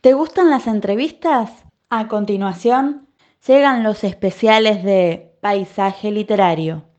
¿Te 0.00 0.14
gustan 0.14 0.48
las 0.48 0.66
entrevistas? 0.66 1.50
A 1.90 2.08
continuación, 2.08 3.10
llegan 3.46 3.82
los 3.82 4.02
especiales 4.02 4.82
de 4.82 5.36
Paisaje 5.42 6.10
Literario. 6.10 6.89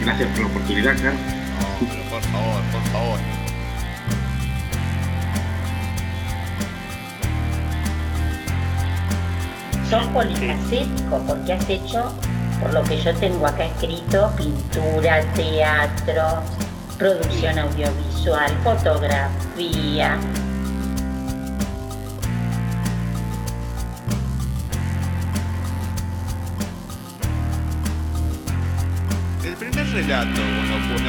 Gracias 0.00 0.28
por 0.30 0.40
la 0.40 0.46
oportunidad. 0.46 0.94
No, 0.94 1.10
pero 1.80 2.02
por 2.10 2.22
favor, 2.22 2.62
por 2.72 2.82
favor. 2.92 3.18
Sos 9.88 10.06
polifacético 10.06 11.18
porque 11.26 11.52
has 11.52 11.68
hecho, 11.68 12.12
por 12.60 12.72
lo 12.72 12.82
que 12.84 13.00
yo 13.00 13.14
tengo 13.16 13.46
acá 13.46 13.64
escrito, 13.64 14.32
pintura, 14.36 15.22
teatro, 15.34 16.42
producción 16.96 17.58
audiovisual, 17.58 18.52
fotografía. 18.62 20.16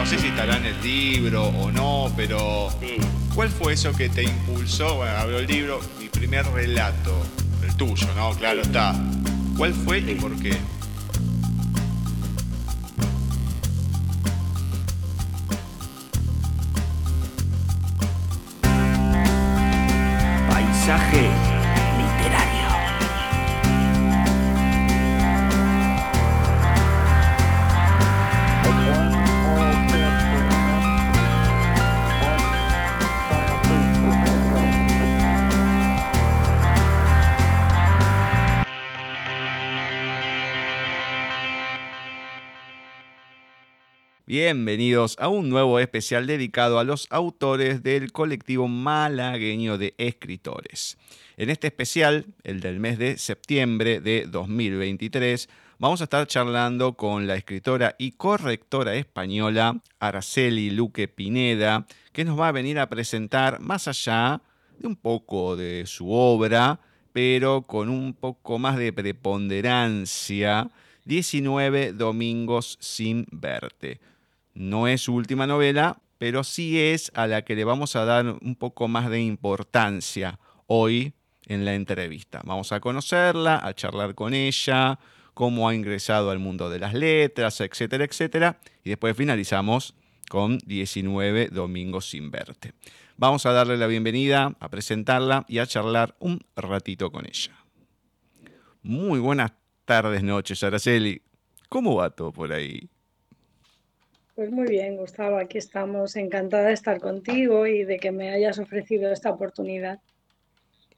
No 0.01 0.07
sé 0.07 0.17
si 0.17 0.29
estará 0.29 0.57
en 0.57 0.65
el 0.65 0.81
libro 0.81 1.43
o 1.43 1.71
no, 1.71 2.11
pero 2.17 2.69
¿cuál 3.35 3.49
fue 3.49 3.73
eso 3.73 3.93
que 3.93 4.09
te 4.09 4.23
impulsó? 4.23 4.95
Bueno, 4.95 5.15
abro 5.15 5.37
el 5.37 5.45
libro, 5.45 5.79
mi 5.99 6.09
primer 6.09 6.43
relato, 6.47 7.15
el 7.63 7.75
tuyo, 7.75 8.07
¿no? 8.15 8.31
Claro 8.31 8.61
está. 8.61 8.95
¿Cuál 9.55 9.75
fue 9.75 9.99
y 9.99 10.15
por 10.15 10.35
qué? 10.39 10.57
Bienvenidos 44.53 45.15
a 45.17 45.29
un 45.29 45.47
nuevo 45.47 45.79
especial 45.79 46.27
dedicado 46.27 46.77
a 46.77 46.83
los 46.83 47.07
autores 47.09 47.83
del 47.83 48.11
colectivo 48.11 48.67
malagueño 48.67 49.77
de 49.77 49.95
escritores. 49.97 50.97
En 51.37 51.49
este 51.49 51.67
especial, 51.67 52.25
el 52.43 52.59
del 52.59 52.81
mes 52.81 52.97
de 52.97 53.17
septiembre 53.17 54.01
de 54.01 54.25
2023, 54.27 55.47
vamos 55.79 56.01
a 56.01 56.03
estar 56.03 56.27
charlando 56.27 56.97
con 56.97 57.27
la 57.27 57.37
escritora 57.37 57.95
y 57.97 58.11
correctora 58.11 58.93
española 58.95 59.81
Araceli 60.01 60.69
Luque 60.71 61.07
Pineda, 61.07 61.87
que 62.11 62.25
nos 62.25 62.37
va 62.37 62.49
a 62.49 62.51
venir 62.51 62.77
a 62.77 62.89
presentar 62.89 63.61
más 63.61 63.87
allá 63.87 64.41
de 64.77 64.85
un 64.85 64.97
poco 64.97 65.55
de 65.55 65.85
su 65.85 66.11
obra, 66.11 66.81
pero 67.13 67.61
con 67.61 67.87
un 67.87 68.13
poco 68.13 68.59
más 68.59 68.75
de 68.75 68.91
preponderancia, 68.91 70.69
19 71.05 71.93
domingos 71.93 72.77
sin 72.81 73.25
verte. 73.31 74.01
No 74.53 74.87
es 74.87 75.01
su 75.01 75.13
última 75.13 75.47
novela, 75.47 76.01
pero 76.17 76.43
sí 76.43 76.79
es 76.79 77.11
a 77.15 77.27
la 77.27 77.43
que 77.43 77.55
le 77.55 77.63
vamos 77.63 77.95
a 77.95 78.05
dar 78.05 78.25
un 78.25 78.55
poco 78.55 78.87
más 78.87 79.09
de 79.09 79.21
importancia 79.21 80.39
hoy 80.67 81.13
en 81.47 81.65
la 81.65 81.73
entrevista. 81.73 82.41
Vamos 82.45 82.71
a 82.71 82.79
conocerla, 82.79 83.59
a 83.63 83.73
charlar 83.73 84.15
con 84.15 84.33
ella, 84.33 84.99
cómo 85.33 85.67
ha 85.67 85.75
ingresado 85.75 86.29
al 86.31 86.39
mundo 86.39 86.69
de 86.69 86.79
las 86.79 86.93
letras, 86.93 87.59
etcétera, 87.61 88.05
etcétera. 88.05 88.59
Y 88.83 88.89
después 88.89 89.17
finalizamos 89.17 89.95
con 90.29 90.59
19 90.59 91.47
domingos 91.47 92.09
sin 92.09 92.31
verte. 92.31 92.73
Vamos 93.17 93.45
a 93.45 93.51
darle 93.51 93.77
la 93.77 93.87
bienvenida, 93.87 94.55
a 94.59 94.69
presentarla 94.69 95.45
y 95.47 95.59
a 95.59 95.67
charlar 95.67 96.15
un 96.19 96.39
ratito 96.55 97.11
con 97.11 97.25
ella. 97.25 97.51
Muy 98.83 99.19
buenas 99.19 99.53
tardes, 99.85 100.23
noches, 100.23 100.63
Araceli. 100.63 101.21
¿Cómo 101.69 101.95
va 101.95 102.09
todo 102.09 102.31
por 102.31 102.51
ahí? 102.51 102.89
Pues 104.41 104.51
muy 104.51 104.67
bien, 104.67 104.97
Gustavo, 104.97 105.37
aquí 105.37 105.59
estamos. 105.59 106.15
Encantada 106.15 106.69
de 106.69 106.73
estar 106.73 106.99
contigo 106.99 107.67
y 107.67 107.83
de 107.83 107.99
que 107.99 108.11
me 108.11 108.31
hayas 108.31 108.57
ofrecido 108.57 109.11
esta 109.11 109.29
oportunidad. 109.29 109.99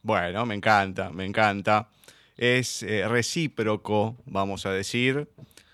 Bueno, 0.02 0.46
me 0.46 0.56
encanta, 0.56 1.10
me 1.10 1.26
encanta. 1.26 1.90
Es 2.38 2.84
eh, 2.84 3.06
recíproco, 3.06 4.16
vamos 4.26 4.66
a 4.66 4.72
decir. 4.72 5.28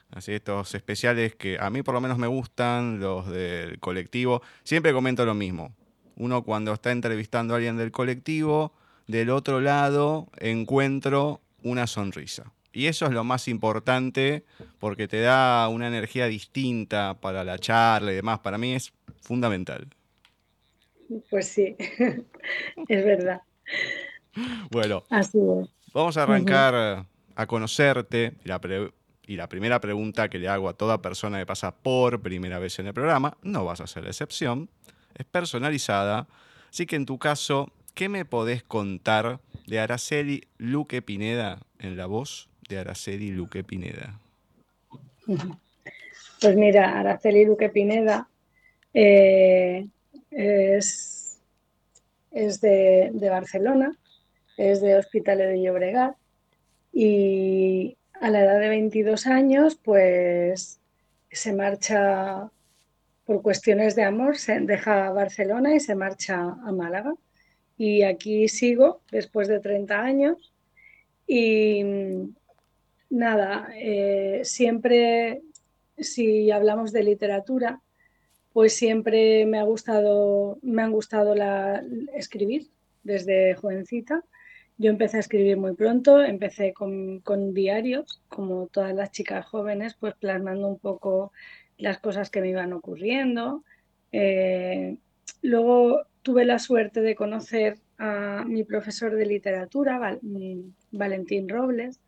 Así 0.10 0.34
estos 0.34 0.74
especiales 0.74 1.36
que 1.36 1.60
a 1.60 1.70
mí 1.70 1.84
por 1.84 1.94
lo 1.94 2.02
menos 2.02 2.18
me 2.18 2.26
gustan, 2.26 3.00
los 3.00 3.30
del 3.30 3.80
colectivo. 3.80 4.42
Siempre 4.64 4.92
comento 4.92 5.24
lo 5.24 5.36
mismo. 5.36 5.72
Uno 6.16 6.44
cuando 6.44 6.74
está 6.74 6.92
entrevistando 6.92 7.54
a 7.54 7.58
alguien 7.58 7.78
del 7.78 7.92
colectivo, 7.92 8.74
del 9.06 9.30
otro 9.30 9.62
lado 9.62 10.28
encuentro 10.40 11.40
una 11.62 11.86
sonrisa. 11.86 12.52
Y 12.72 12.86
eso 12.86 13.06
es 13.06 13.12
lo 13.12 13.24
más 13.24 13.48
importante 13.48 14.46
porque 14.80 15.08
te 15.08 15.22
da 15.22 15.68
una 15.70 15.88
energía 15.88 16.28
distinta 16.28 17.20
para 17.20 17.44
la 17.44 17.58
charla 17.58 18.12
y 18.12 18.16
demás. 18.16 18.40
Para 18.40 18.58
mí 18.58 18.74
es 18.74 18.94
fundamental. 19.22 19.88
Pues 21.30 21.48
sí, 21.48 21.76
es 22.88 23.06
verdad. 23.06 23.42
Bueno, 24.70 25.04
Así 25.10 25.40
es. 25.40 25.70
Vamos 25.94 26.18
a 26.18 26.24
arrancar 26.24 27.06
a 27.36 27.48
conocerte. 27.48 28.34
Y 28.46 28.48
la, 28.48 28.62
y 29.26 29.36
la 29.36 29.48
primera 29.50 29.80
pregunta 29.80 30.30
que 30.30 30.38
le 30.38 30.48
hago 30.48 30.70
a 30.70 30.74
toda 30.74 31.02
persona 31.02 31.40
que 31.40 31.46
pasa 31.46 31.76
por 31.76 32.22
primera 32.22 32.60
vez 32.60 32.80
en 32.80 32.88
el 32.88 32.94
programa, 32.94 33.38
no 33.42 33.66
vas 33.66 33.82
a 33.82 33.88
ser 33.88 34.04
la 34.04 34.10
excepción, 34.10 34.70
es 35.16 35.26
personalizada. 35.26 36.28
Así 36.70 36.86
que 36.86 36.96
en 36.96 37.06
tu 37.06 37.18
caso, 37.18 37.72
¿qué 37.96 38.10
me 38.10 38.26
podés 38.26 38.64
contar 38.64 39.40
de 39.66 39.80
Araceli 39.80 40.48
Luque 40.58 41.02
Pineda 41.02 41.60
en 41.80 41.98
la 41.98 42.06
voz 42.06 42.50
de 42.70 42.80
Araceli 42.80 43.32
Luque 43.32 43.64
Pineda? 43.64 44.20
Pues 46.42 46.56
mira, 46.56 46.98
Araceli 46.98 47.44
Luque 47.44 47.68
Pineda 47.68 48.30
eh, 48.94 49.90
es, 50.32 51.42
es 52.32 52.62
de, 52.62 53.10
de 53.14 53.30
Barcelona, 53.30 53.92
es 54.56 54.80
de 54.80 54.96
Hospitalet 54.96 55.50
de 55.50 55.62
Llobregat 55.62 56.16
y 56.94 57.98
a 58.22 58.30
la 58.30 58.46
edad 58.46 58.58
de 58.62 58.70
22 58.70 59.28
años 59.28 59.76
pues 59.76 60.80
se 61.30 61.52
marcha 61.52 62.50
por 63.26 63.42
cuestiones 63.42 63.98
de 63.98 64.04
amor, 64.04 64.38
se 64.38 64.62
deja 64.62 65.12
Barcelona 65.12 65.76
y 65.76 65.82
se 65.82 65.94
marcha 65.94 66.40
a 66.40 66.72
Málaga. 66.72 67.14
Y 67.78 68.04
aquí 68.04 68.48
sigo 68.48 69.02
después 69.12 69.50
de 69.50 69.60
30 69.60 70.00
años 70.00 70.54
y 71.28 71.84
nada, 73.10 73.70
eh, 73.76 74.42
siempre 74.44 75.42
si 75.98 76.52
hablamos 76.52 76.92
de 76.92 77.04
literatura, 77.04 77.82
pues 78.54 78.74
siempre 78.74 79.46
me 79.46 79.60
ha 79.60 79.64
gustado, 79.64 80.58
me 80.62 80.82
han 80.82 80.92
gustado 80.92 81.36
la, 81.36 81.84
escribir 82.14 82.68
desde 83.04 83.56
jovencita 83.56 84.24
yo 84.80 84.90
empecé 84.90 85.18
a 85.18 85.20
escribir 85.20 85.58
muy 85.58 85.76
pronto, 85.76 86.24
empecé 86.24 86.74
con, 86.74 87.22
diarios, 87.54 88.22
como 88.30 88.68
todas 88.68 88.96
las 88.96 89.12
chicas 89.12 89.46
jóvenes, 89.46 89.96
pues 90.00 90.16
plasmando 90.16 90.70
un 90.70 90.80
poco 90.80 91.34
las 91.78 92.00
cosas 92.00 92.30
que 92.30 92.40
me 92.40 92.50
iban 92.50 92.72
ocurriendo. 92.72 93.66
Eh, 94.14 94.96
luego 95.42 96.04
tuve 96.22 96.46
la 96.46 96.60
suerte 96.60 97.02
de 97.02 97.14
conocer 97.14 97.78
a 97.98 98.46
mi 98.48 98.64
profesor 98.64 99.14
de 99.16 99.26
literatura, 99.26 100.18
Valentín 100.92 101.50
Robles, 101.50 102.00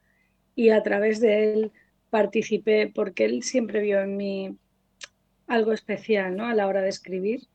y 0.61 0.69
a 0.69 0.83
través 0.83 1.19
de 1.19 1.53
él 1.53 1.71
participé, 2.11 2.91
porque 2.93 3.25
él 3.25 3.41
siempre 3.41 3.81
vio 3.81 3.99
en 3.99 4.15
mí 4.15 4.57
algo 5.47 5.73
especial 5.73 6.35
¿no? 6.35 6.45
a 6.45 6.53
la 6.53 6.67
hora 6.67 6.83
de 6.83 6.89
escribir. 6.89 7.47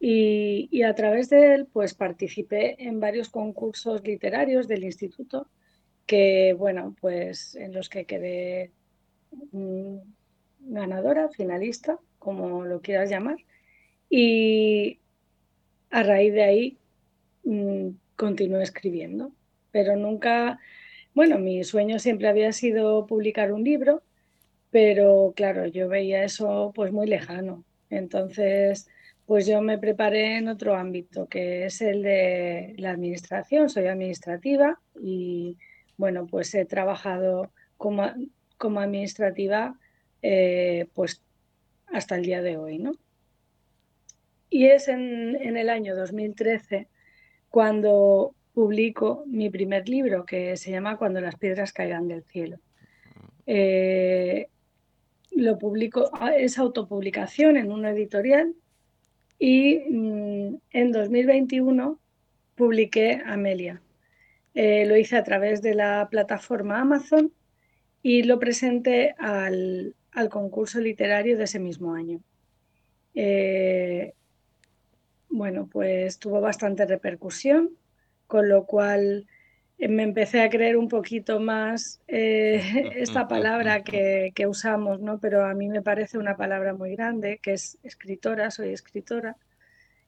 Y, 0.00 0.82
a 0.82 0.94
través 0.94 1.28
de 1.28 1.54
él, 1.54 1.66
pues 1.70 1.92
participé 1.92 2.82
en 2.82 2.98
varios 2.98 3.28
concursos 3.28 4.02
literarios 4.04 4.68
del 4.68 4.84
instituto, 4.84 5.50
que, 6.06 6.54
bueno, 6.54 6.96
pues 6.98 7.56
en 7.56 7.74
los 7.74 7.90
que 7.90 8.06
quedé 8.06 8.72
mm, 9.52 9.96
ganadora, 10.60 11.28
finalista, 11.28 11.98
como 12.18 12.64
lo 12.64 12.80
quieras 12.80 13.10
llamar. 13.10 13.36
Y 14.08 15.00
a 15.90 16.02
raíz 16.02 16.32
de 16.32 16.42
ahí 16.42 16.78
mm, 17.44 17.88
continué 18.16 18.62
escribiendo, 18.62 19.32
pero 19.72 19.94
nunca, 19.94 20.58
bueno, 21.16 21.38
mi 21.38 21.64
sueño 21.64 21.98
siempre 21.98 22.28
había 22.28 22.52
sido 22.52 23.06
publicar 23.06 23.50
un 23.50 23.64
libro, 23.64 24.02
pero 24.70 25.32
claro, 25.34 25.66
yo 25.66 25.88
veía 25.88 26.22
eso 26.24 26.72
pues 26.74 26.92
muy 26.92 27.06
lejano. 27.06 27.64
Entonces, 27.88 28.86
pues 29.24 29.46
yo 29.46 29.62
me 29.62 29.78
preparé 29.78 30.36
en 30.36 30.48
otro 30.48 30.76
ámbito, 30.76 31.26
que 31.26 31.64
es 31.64 31.80
el 31.80 32.02
de 32.02 32.74
la 32.76 32.90
administración. 32.90 33.70
Soy 33.70 33.86
administrativa 33.86 34.78
y, 35.02 35.56
bueno, 35.96 36.26
pues 36.26 36.54
he 36.54 36.66
trabajado 36.66 37.50
como, 37.78 38.04
como 38.58 38.80
administrativa 38.80 39.78
eh, 40.20 40.86
pues 40.92 41.22
hasta 41.86 42.16
el 42.16 42.26
día 42.26 42.42
de 42.42 42.58
hoy, 42.58 42.78
¿no? 42.78 42.92
Y 44.50 44.66
es 44.66 44.88
en, 44.88 45.56
el 45.56 45.70
año 45.70 45.96
2013 45.96 46.88
cuando 47.48 48.34
publico 48.56 49.22
mi 49.26 49.50
primer 49.50 49.86
libro, 49.86 50.24
que 50.24 50.56
se 50.56 50.70
llama 50.70 50.96
Cuando 50.96 51.20
las 51.20 51.36
piedras 51.36 51.74
caigan 51.74 52.08
del 52.08 52.24
cielo. 52.24 52.58
Eh, 53.44 54.48
lo 55.32 55.58
publico, 55.58 56.10
es 56.34 56.58
autopublicación 56.58 57.58
en 57.58 57.70
una 57.70 57.90
editorial 57.90 58.54
y 59.38 59.80
mm, 59.90 60.56
en 60.70 60.90
2021 60.90 62.00
publiqué 62.54 63.20
Amelia. 63.26 63.82
Eh, 64.54 64.86
lo 64.86 64.96
hice 64.96 65.18
a 65.18 65.22
través 65.22 65.60
de 65.60 65.74
la 65.74 66.08
plataforma 66.10 66.80
Amazon 66.80 67.34
y 68.02 68.22
lo 68.22 68.38
presenté 68.38 69.14
al, 69.18 69.94
concurso 70.30 70.80
literario 70.80 71.36
de 71.36 71.44
ese 71.44 71.58
mismo 71.58 71.92
año. 71.92 72.22
Eh, 73.14 74.14
bueno, 75.28 75.68
pues 75.70 76.18
tuvo 76.18 76.40
bastante 76.40 76.86
repercusión, 76.86 77.76
con 78.26 78.48
lo 78.48 78.66
cual 78.66 79.26
eh, 79.78 79.88
me 79.88 80.02
empecé 80.02 80.42
a 80.42 80.50
creer 80.50 80.76
un 80.76 80.88
poquito 80.88 81.40
más 81.40 82.00
esta 82.08 83.28
palabra 83.28 83.82
que, 83.82 84.32
que, 84.34 84.46
usamos, 84.46 85.00
¿no? 85.00 85.18
Pero 85.20 85.44
a 85.44 85.54
mí 85.54 85.68
me 85.68 85.82
parece 85.82 86.18
una 86.18 86.36
palabra 86.36 86.74
muy 86.74 86.92
grande, 86.96 87.38
que 87.42 87.52
es 87.54 87.78
escritora, 87.82 88.50
soy 88.50 88.70
escritora, 88.70 89.36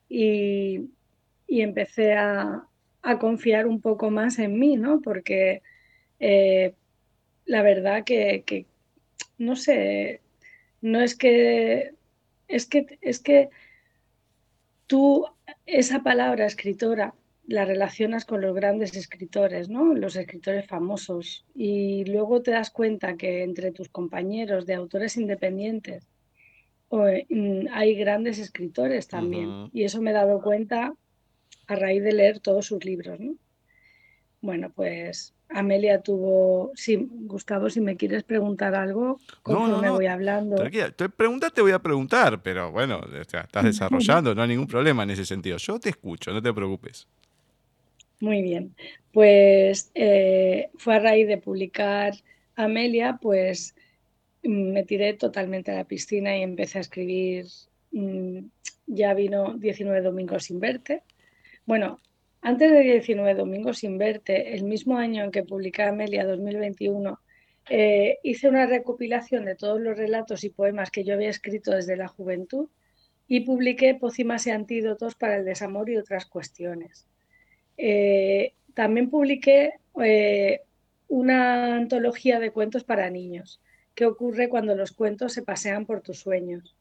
y, 0.08 0.90
empecé 1.48 2.14
a, 2.14 2.64
confiar 3.20 3.66
un 3.66 3.80
poco 3.80 4.10
más 4.10 4.38
en 4.38 4.58
mí, 4.58 4.76
¿no? 4.76 5.00
Porque 5.00 5.62
eh, 6.20 6.74
la 7.46 7.62
verdad 7.62 8.04
que, 8.04 8.66
no 9.38 9.56
sé, 9.56 10.20
no 10.82 11.00
es 11.00 11.16
que, 11.16 11.94
es 12.48 12.66
que, 12.66 12.98
es 13.00 13.18
que 13.18 13.48
tú 14.86 15.26
esa 15.64 16.02
palabra 16.02 16.44
escritora 16.46 17.14
la 17.48 17.64
relacionas 17.64 18.26
con 18.26 18.42
los 18.42 18.54
grandes 18.54 18.94
escritores, 18.94 19.70
¿no? 19.70 19.94
Los 19.94 20.16
escritores 20.16 20.66
famosos. 20.66 21.46
Y 21.54 22.04
luego 22.04 22.42
te 22.42 22.50
das 22.50 22.70
cuenta 22.70 23.16
que 23.16 23.42
entre 23.42 23.72
tus 23.72 23.88
compañeros 23.88 24.66
de 24.66 24.74
autores 24.74 25.16
independientes 25.16 26.06
mm, 26.90 27.68
hay 27.72 27.94
grandes 27.94 28.38
escritores 28.38 29.08
también. 29.08 29.70
Y 29.72 29.84
eso 29.84 30.02
me 30.02 30.10
he 30.10 30.12
dado 30.12 30.42
cuenta 30.42 30.92
a 31.66 31.74
raíz 31.74 32.02
de 32.02 32.12
leer 32.12 32.38
todos 32.40 32.66
sus 32.66 32.84
libros, 32.84 33.18
¿no? 33.18 33.34
Bueno, 34.42 34.70
pues 34.70 35.34
Amelia 35.48 36.02
tuvo. 36.02 36.72
Sí, 36.74 37.08
Gustavo, 37.10 37.70
si 37.70 37.80
me 37.80 37.96
quieres 37.96 38.24
preguntar 38.24 38.74
algo, 38.74 39.20
no, 39.46 39.80
me 39.80 39.88
voy 39.88 40.06
hablando. 40.06 40.56
Tranquila, 40.56 40.94
preguntas 41.16 41.54
te 41.54 41.62
voy 41.62 41.72
a 41.72 41.78
preguntar, 41.78 42.42
pero 42.42 42.70
bueno, 42.70 43.00
estás 43.18 43.48
desarrollando, 43.64 44.34
no 44.34 44.42
hay 44.42 44.48
ningún 44.48 44.66
problema 44.66 45.02
en 45.04 45.10
ese 45.10 45.24
sentido. 45.24 45.56
Yo 45.56 45.80
te 45.80 45.88
escucho, 45.88 46.30
no 46.30 46.42
te 46.42 46.52
preocupes. 46.52 47.08
Muy 48.20 48.42
bien. 48.42 48.74
Pues 49.12 49.90
eh, 49.94 50.70
fue 50.76 50.96
a 50.96 50.98
raíz 50.98 51.26
de 51.28 51.38
publicar 51.38 52.14
Amelia, 52.56 53.18
pues 53.20 53.74
mm, 54.42 54.72
me 54.72 54.84
tiré 54.84 55.14
totalmente 55.14 55.70
a 55.70 55.76
la 55.76 55.84
piscina 55.84 56.36
y 56.36 56.42
empecé 56.42 56.78
a 56.78 56.80
escribir. 56.82 57.46
Mm, 57.92 58.46
ya 58.86 59.14
vino 59.14 59.54
19 59.54 60.00
domingos 60.00 60.44
sin 60.44 60.60
verte. 60.60 61.02
Bueno, 61.66 62.00
antes 62.40 62.70
de 62.72 62.80
19 62.80 63.34
domingos 63.34 63.78
sin 63.78 63.98
verte, 63.98 64.54
el 64.54 64.64
mismo 64.64 64.96
año 64.96 65.24
en 65.24 65.30
que 65.30 65.42
publiqué 65.42 65.82
Amelia 65.82 66.24
2021, 66.24 67.20
eh, 67.70 68.18
hice 68.22 68.48
una 68.48 68.66
recopilación 68.66 69.44
de 69.44 69.54
todos 69.54 69.80
los 69.80 69.96
relatos 69.96 70.44
y 70.44 70.50
poemas 70.50 70.90
que 70.90 71.04
yo 71.04 71.14
había 71.14 71.28
escrito 71.28 71.72
desde 71.72 71.96
la 71.96 72.08
juventud 72.08 72.68
y 73.26 73.40
publiqué 73.40 73.94
Pócimas 73.94 74.46
y 74.46 74.50
Antídotos 74.50 75.14
para 75.14 75.36
el 75.36 75.44
Desamor 75.44 75.90
y 75.90 75.98
otras 75.98 76.24
cuestiones. 76.26 77.06
Eh, 77.78 78.52
también 78.74 79.08
publiqué 79.08 79.74
eh, 80.02 80.60
una 81.08 81.76
antología 81.76 82.38
de 82.38 82.50
cuentos 82.50 82.84
para 82.84 83.08
niños, 83.08 83.60
que 83.94 84.06
ocurre 84.06 84.48
cuando 84.48 84.74
los 84.74 84.92
cuentos 84.92 85.32
se 85.32 85.42
pasean 85.42 85.86
por 85.86 86.02
tus 86.02 86.18
sueños. 86.18 86.76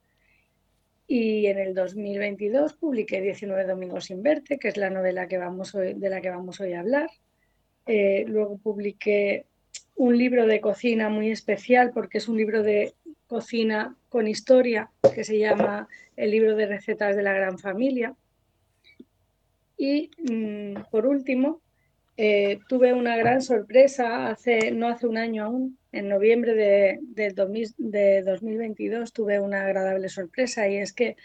Y 1.08 1.46
en 1.46 1.58
el 1.58 1.74
2022 1.74 2.74
publiqué 2.74 3.22
19 3.22 3.64
Domingos 3.64 4.06
sin 4.06 4.22
verte, 4.22 4.60
que 4.60 4.68
es 4.68 4.76
la 4.76 4.90
novela 4.90 5.28
que 5.28 5.38
vamos 5.38 5.72
de 5.72 6.10
la 6.10 6.20
que 6.20 6.30
vamos 6.30 6.60
hoy 6.60 6.74
a 6.74 6.82
hablar. 6.82 7.10
Eh, 7.86 8.26
luego 8.28 8.58
publiqué 8.58 9.46
un 9.96 10.18
libro 10.18 10.46
de 10.46 10.60
cocina 10.60 11.10
muy 11.10 11.32
especial 11.32 11.92
porque 11.94 12.18
es 12.18 12.28
un 12.28 12.38
libro 12.38 12.62
de 12.62 12.94
cocina 13.28 13.96
con 14.10 14.28
historia 14.28 14.92
que 15.16 15.24
se 15.24 15.40
llama 15.40 15.88
El 16.18 16.32
libro 16.32 16.56
de 16.56 16.66
recetas 16.66 17.16
de 17.16 17.24
la 17.24 17.34
gran 17.34 17.58
familia. 17.58 18.14
Y 19.78 20.10
mm, 20.18 20.90
por 20.92 21.06
último, 21.06 21.62
eh, 22.20 22.60
tuve 22.68 22.94
una 22.94 23.16
gran 23.16 23.44
sorpresa 23.44 24.28
hace, 24.28 24.72
no 24.72 24.88
hace 24.88 25.06
un 25.06 25.18
año 25.18 25.44
aún, 25.46 25.78
en 25.92 26.10
noviembre 26.10 26.56
de, 26.56 27.00
de, 27.02 28.24
2022 28.24 29.14
tuve 29.14 29.40
una 29.40 29.66
agradable 29.66 30.10
sorpresa 30.10 30.68
y 30.68 30.78
es 30.78 30.94
que 30.94 31.16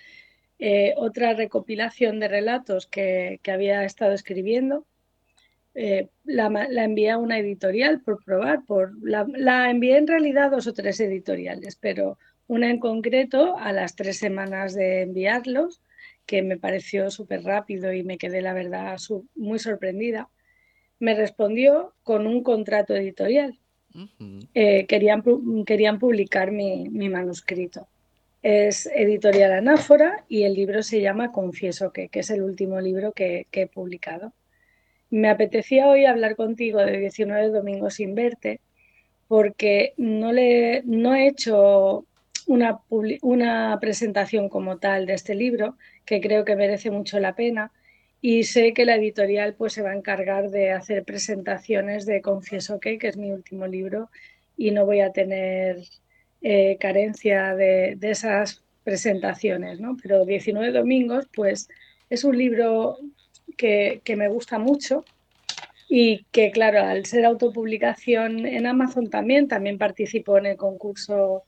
eh, 0.59 0.93
otra 0.97 1.33
recopilación 1.33 2.21
de 2.21 2.29
relatos 2.29 2.87
que, 2.87 3.41
había 3.47 3.85
estado 3.85 4.13
escribiendo 4.13 4.87
eh, 5.75 6.09
la, 6.25 6.47
envié 6.85 7.11
a 7.11 7.19
una 7.19 7.39
editorial 7.39 8.03
por 8.03 8.23
probar, 8.23 8.65
por, 8.67 8.93
la, 9.03 9.27
la, 9.29 9.71
envié 9.71 9.97
en 9.97 10.07
realidad 10.07 10.51
dos 10.51 10.67
o 10.67 10.75
tres 10.75 11.01
editoriales, 11.01 11.77
pero 11.77 12.19
una 12.49 12.69
en 12.71 12.79
concreto 12.79 13.57
a 13.59 13.73
las 13.73 13.97
tres 13.97 14.19
semanas 14.19 14.75
de 14.75 15.03
enviarlos 15.03 15.81
que 16.26 16.43
me 16.43 16.57
pareció 16.57 17.11
súper 17.11 17.43
rápido 17.43 17.93
y 17.93 18.02
me 18.02 18.19
quedé, 18.19 18.43
la 18.43 18.55
verdad, 18.55 18.97
muy 19.35 19.59
sorprendida, 19.59 20.29
me 20.99 21.14
respondió 21.14 21.95
con 22.02 22.26
un 22.26 22.43
contrato 22.43 22.95
editorial. 22.95 23.59
Eh, 24.55 24.87
querían, 24.87 25.23
querían 25.67 25.99
publicar 25.99 26.50
mi, 26.50 26.88
manuscrito. 26.88 27.88
Es 28.43 28.87
editorial 28.87 29.52
Anáfora 29.52 30.25
y 30.29 30.45
el 30.45 30.55
libro 30.55 30.83
se 30.83 31.00
llama 31.00 31.33
Confieso 31.33 31.93
que, 31.93 32.09
que 32.09 32.21
es 32.21 32.31
el 32.31 32.43
último 32.43 32.81
libro 32.81 33.12
que, 33.12 33.47
he 33.52 33.67
publicado. 33.67 34.33
Me 35.11 35.29
apetecía 35.29 35.88
hoy 35.88 36.07
hablar 36.07 36.37
contigo 36.37 36.79
de 36.79 36.99
19 36.99 37.49
domingos 37.49 37.95
sin 37.95 38.14
verte 38.14 38.61
porque 39.29 39.95
no, 39.97 40.33
le, 40.33 40.83
no 40.85 41.14
he 41.14 41.26
hecho 41.26 42.07
una, 42.47 42.81
una 43.23 43.79
presentación 43.81 44.49
como 44.49 44.79
tal 44.79 45.07
de 45.07 45.15
este 45.15 45.35
libro, 45.35 45.77
que 46.05 46.21
creo 46.21 46.45
que 46.45 46.57
merece 46.57 46.91
mucho 46.91 47.19
la 47.21 47.35
pena. 47.35 47.73
Y 48.21 48.45
sé 48.45 48.73
que 48.73 48.85
la 48.85 48.97
editorial 48.97 49.55
pues, 49.55 49.73
se 49.73 49.83
va 49.83 49.91
a 49.91 49.97
encargar 49.97 50.51
de 50.51 50.71
hacer 50.71 51.05
presentaciones 51.05 52.07
de 52.07 52.23
Confieso 52.23 52.79
que, 52.81 52.99
que 52.99 53.09
es 53.09 53.17
mi 53.17 53.31
último 53.33 53.67
libro, 53.67 54.11
y 54.57 54.71
no 54.71 54.87
voy 54.87 55.01
a 55.01 55.13
tener 55.13 55.79
eh, 56.43 56.77
carencia 56.81 57.55
de, 57.55 57.99
esas 58.03 58.63
presentaciones. 58.85 59.81
¿no? 59.81 59.97
Pero 60.03 60.25
19 60.25 60.73
domingos, 60.73 61.29
pues 61.35 61.69
es 62.11 62.25
un 62.25 62.37
libro 62.37 62.99
que, 63.57 64.01
que 64.05 64.17
me 64.17 64.29
gusta 64.29 64.59
mucho 64.59 65.05
y 65.89 66.25
que 66.33 66.51
claro, 66.51 66.81
al 66.81 67.05
ser 67.05 67.25
autopublicación 67.27 68.47
en 68.47 68.67
Amazon 68.67 69.11
también, 69.11 69.47
también 69.47 69.79
participó 69.79 70.39
en 70.39 70.47
el 70.47 70.57
concurso 70.57 71.45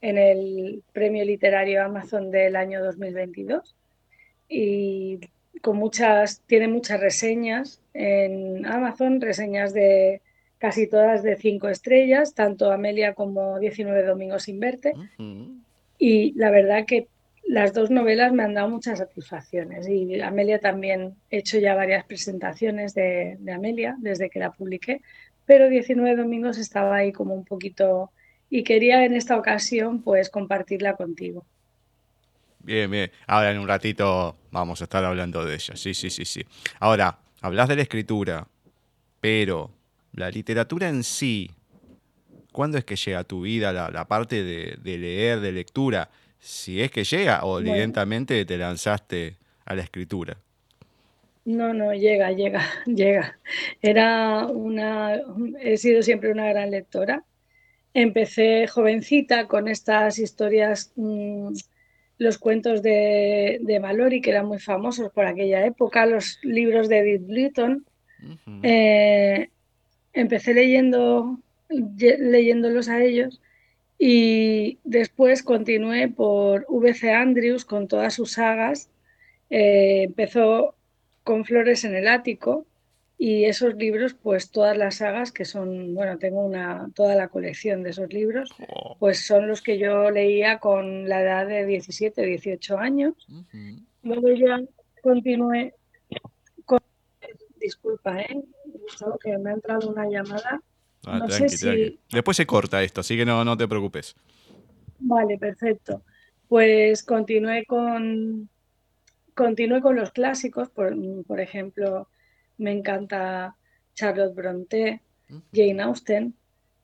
en 0.00 0.18
el 0.18 0.82
Premio 0.92 1.24
Literario 1.24 1.82
Amazon 1.82 2.30
del 2.30 2.56
año 2.56 2.82
2022 2.82 3.74
y 4.48 5.20
con 5.60 5.76
muchas, 5.76 6.40
tiene 6.46 6.68
muchas 6.68 7.00
reseñas 7.00 7.82
en 7.94 8.64
Amazon, 8.66 9.20
reseñas 9.20 9.74
de 9.74 10.22
casi 10.58 10.86
todas 10.86 11.22
de 11.22 11.36
cinco 11.36 11.68
estrellas, 11.68 12.34
tanto 12.34 12.70
Amelia 12.70 13.14
como 13.14 13.58
19 13.58 14.02
Domingos 14.04 14.44
sin 14.44 14.60
verte. 14.60 14.94
Y 15.98 16.32
la 16.34 16.50
verdad 16.50 16.84
que 16.86 17.08
las 17.44 17.72
dos 17.72 17.90
novelas 17.90 18.32
me 18.32 18.42
han 18.42 18.54
dado 18.54 18.68
muchas 18.68 18.98
satisfacciones 18.98 19.88
y 19.88 20.20
Amelia 20.20 20.58
también 20.58 21.14
he 21.30 21.38
hecho 21.38 21.58
ya 21.58 21.74
varias 21.74 22.04
presentaciones 22.04 22.94
de, 22.94 23.36
de 23.40 23.52
Amelia 23.52 23.96
desde 23.98 24.30
que 24.30 24.38
la 24.38 24.52
publiqué, 24.52 25.00
pero 25.46 25.68
19 25.68 26.14
Domingos 26.16 26.58
estaba 26.58 26.96
ahí 26.96 27.10
como 27.10 27.34
un 27.34 27.44
poquito 27.44 28.10
y 28.50 28.64
quería 28.64 29.04
en 29.04 29.14
esta 29.14 29.36
ocasión 29.36 30.02
pues 30.02 30.30
compartirla 30.30 30.96
contigo. 30.96 31.44
Bien, 32.60 32.90
bien. 32.90 33.10
Ahora 33.26 33.50
en 33.50 33.58
un 33.58 33.68
ratito 33.68 34.36
vamos 34.50 34.80
a 34.80 34.84
estar 34.84 35.04
hablando 35.04 35.44
de 35.44 35.54
ella. 35.54 35.76
Sí, 35.76 35.94
sí, 35.94 36.10
sí, 36.10 36.24
sí. 36.24 36.44
Ahora, 36.80 37.18
hablas 37.40 37.68
de 37.68 37.76
la 37.76 37.82
escritura, 37.82 38.46
pero 39.20 39.70
la 40.12 40.30
literatura 40.30 40.88
en 40.88 41.02
sí, 41.02 41.50
¿cuándo 42.52 42.78
es 42.78 42.84
que 42.84 42.96
llega 42.96 43.20
a 43.20 43.24
tu 43.24 43.42
vida 43.42 43.72
la, 43.72 44.04
parte 44.06 44.42
de, 44.42 44.98
leer, 44.98 45.40
de 45.40 45.52
lectura? 45.52 46.10
Si 46.38 46.80
es 46.82 46.90
que 46.90 47.04
llega 47.04 47.44
o 47.44 47.60
evidentemente 47.60 48.44
te 48.44 48.58
lanzaste 48.58 49.36
a 49.64 49.74
la 49.74 49.82
escritura. 49.82 50.36
No, 51.44 51.72
no, 51.72 51.94
llega, 51.94 52.30
llega, 52.32 52.62
llega. 52.86 53.38
Era 53.80 54.46
una, 54.46 55.16
he 55.60 55.78
sido 55.78 56.02
siempre 56.02 56.30
una 56.30 56.48
gran 56.48 56.70
lectora. 56.70 57.24
Empecé 58.00 58.68
jovencita 58.68 59.48
con 59.48 59.66
estas 59.66 60.20
historias, 60.20 60.92
mm, 60.94 61.48
los 62.18 62.38
cuentos 62.38 62.80
de, 62.80 63.58
de 63.60 63.80
Mallory, 63.80 64.20
que 64.20 64.30
eran 64.30 64.46
muy 64.46 64.60
famosos 64.60 65.10
por 65.10 65.26
aquella 65.26 65.66
época, 65.66 66.06
los 66.06 66.38
libros 66.44 66.88
de 66.88 66.98
Edith 67.00 67.26
Blyton. 67.26 67.84
Eh, 68.62 69.48
empecé 70.12 70.54
leyendo, 70.54 71.40
leyéndolos 71.68 72.88
a 72.88 73.02
ellos 73.02 73.40
y 73.98 74.78
después 74.84 75.42
continué 75.42 76.06
por 76.06 76.66
VC 76.68 77.12
Andrews 77.12 77.64
con 77.64 77.88
todas 77.88 78.14
sus 78.14 78.30
sagas. 78.30 78.90
Eh, 79.50 80.04
empezó 80.04 80.76
con 81.24 81.44
Flores 81.44 81.82
en 81.82 81.96
el 81.96 82.06
Ático, 82.06 82.64
y 83.20 83.46
esos 83.46 83.74
libros, 83.74 84.14
pues 84.14 84.52
todas 84.52 84.78
las 84.78 84.98
sagas 84.98 85.32
que 85.32 85.44
son, 85.44 85.92
bueno, 85.92 86.18
tengo 86.18 86.40
una, 86.40 86.88
toda 86.94 87.16
la 87.16 87.26
colección 87.26 87.82
de 87.82 87.90
esos 87.90 88.12
libros, 88.12 88.50
pues 89.00 89.26
son 89.26 89.48
los 89.48 89.60
que 89.60 89.76
yo 89.76 90.12
leía 90.12 90.60
con 90.60 91.08
la 91.08 91.22
edad 91.22 91.48
de 91.48 91.66
17, 91.66 92.24
18 92.24 92.78
años. 92.78 93.14
Luego 94.04 94.30
ya 94.30 94.60
continué 95.02 95.74
con... 96.64 96.78
Disculpa, 97.60 98.20
¿eh? 98.20 98.40
que 99.20 99.36
me 99.36 99.50
ha 99.50 99.54
entrado 99.54 99.90
una 99.90 100.08
llamada. 100.08 100.62
Ah, 101.04 101.18
no 101.18 101.28
sé 101.28 101.48
si... 101.48 101.98
Después 102.12 102.36
se 102.36 102.46
corta 102.46 102.84
esto, 102.84 103.00
así 103.00 103.16
que 103.16 103.26
no, 103.26 103.44
no 103.44 103.56
te 103.56 103.66
preocupes. 103.66 104.14
Vale, 105.00 105.38
perfecto. 105.38 106.02
Pues 106.46 107.02
continué 107.02 107.64
con, 107.66 108.48
continué 109.34 109.80
con 109.80 109.96
los 109.96 110.12
clásicos, 110.12 110.68
por, 110.68 110.94
por 111.24 111.40
ejemplo 111.40 112.08
me 112.58 112.72
encanta 112.72 113.56
Charlotte 113.94 114.34
Bronte, 114.34 115.00
Jane 115.52 115.82
Austen. 115.82 116.34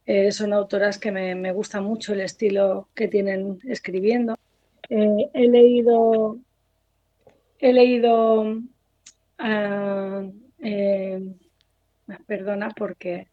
Eh, 0.07 0.33
son 0.33 0.53
autoras 0.53 0.99
que 0.99 1.11
me, 1.11 1.35
me, 1.35 1.53
gusta 1.53 1.81
mucho 1.81 2.13
el 2.13 2.21
estilo 2.21 2.89
que 2.95 3.09
tienen 3.09 3.59
escribiendo. 3.65 4.37
Eh, 4.91 5.31
he 5.33 5.49
leído, 5.49 6.39
he 7.59 7.73
leído, 7.73 8.61
ah, 9.39 10.23
eh, 10.63 11.21
perdona 12.27 12.69
porque 12.77 13.29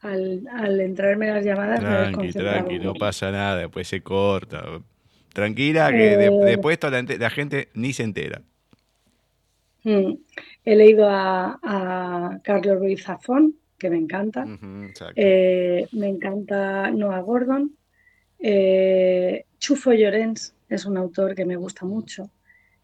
al, 0.00 0.42
al, 0.50 0.80
entrarme 0.80 1.28
las 1.28 1.44
llamadas 1.44 1.80
tranqui, 1.80 2.32
tranqui, 2.32 2.78
no 2.80 2.94
pasa 2.94 3.30
nada, 3.30 3.58
después 3.58 3.86
se 3.86 4.02
corta. 4.02 4.64
Tranquila, 5.32 5.92
que 5.92 6.16
después 6.16 6.78
la, 6.82 7.02
la 7.02 7.30
gente 7.30 7.68
ni 7.74 7.92
se 7.92 8.02
entera. 8.02 8.42
Mm. 9.88 10.18
He 10.64 10.76
leído 10.76 11.06
a, 11.08 12.40
Carlos 12.44 12.78
Ruiz 12.78 13.04
Zafón, 13.04 13.54
que 13.78 13.88
me 13.88 13.96
encanta. 13.96 14.44
Eh, 15.16 15.86
me 15.92 16.08
encanta 16.08 16.90
Noah 16.90 17.20
Gordon. 17.20 17.74
Eh, 18.38 19.46
Chufo 19.58 19.92
Llorens 19.92 20.54
es 20.68 20.84
un 20.84 20.98
autor 20.98 21.34
que 21.34 21.46
me 21.46 21.56
gusta 21.56 21.86
mucho. 21.86 22.30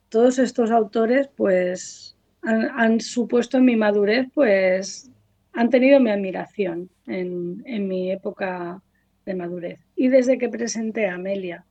Todos 0.09 0.39
estos 0.39 0.71
autores, 0.71 1.29
pues, 1.37 2.17
han, 2.43 3.01
supuesto 3.01 3.59
en 3.59 3.67
mi 3.67 3.77
madurez, 3.77 4.29
pues, 4.33 5.11
han 5.53 5.69
tenido 5.69 6.01
mi 6.01 6.11
admiración 6.11 6.89
en, 7.07 7.63
en 7.67 7.87
mi 7.87 8.11
época 8.13 8.81
de 9.27 9.35
madurez. 9.35 9.81
Y 9.95 10.09
desde 10.09 10.39
que 10.39 10.49
presenté 10.49 11.07
a 11.07 11.17
Amelia 11.17 11.67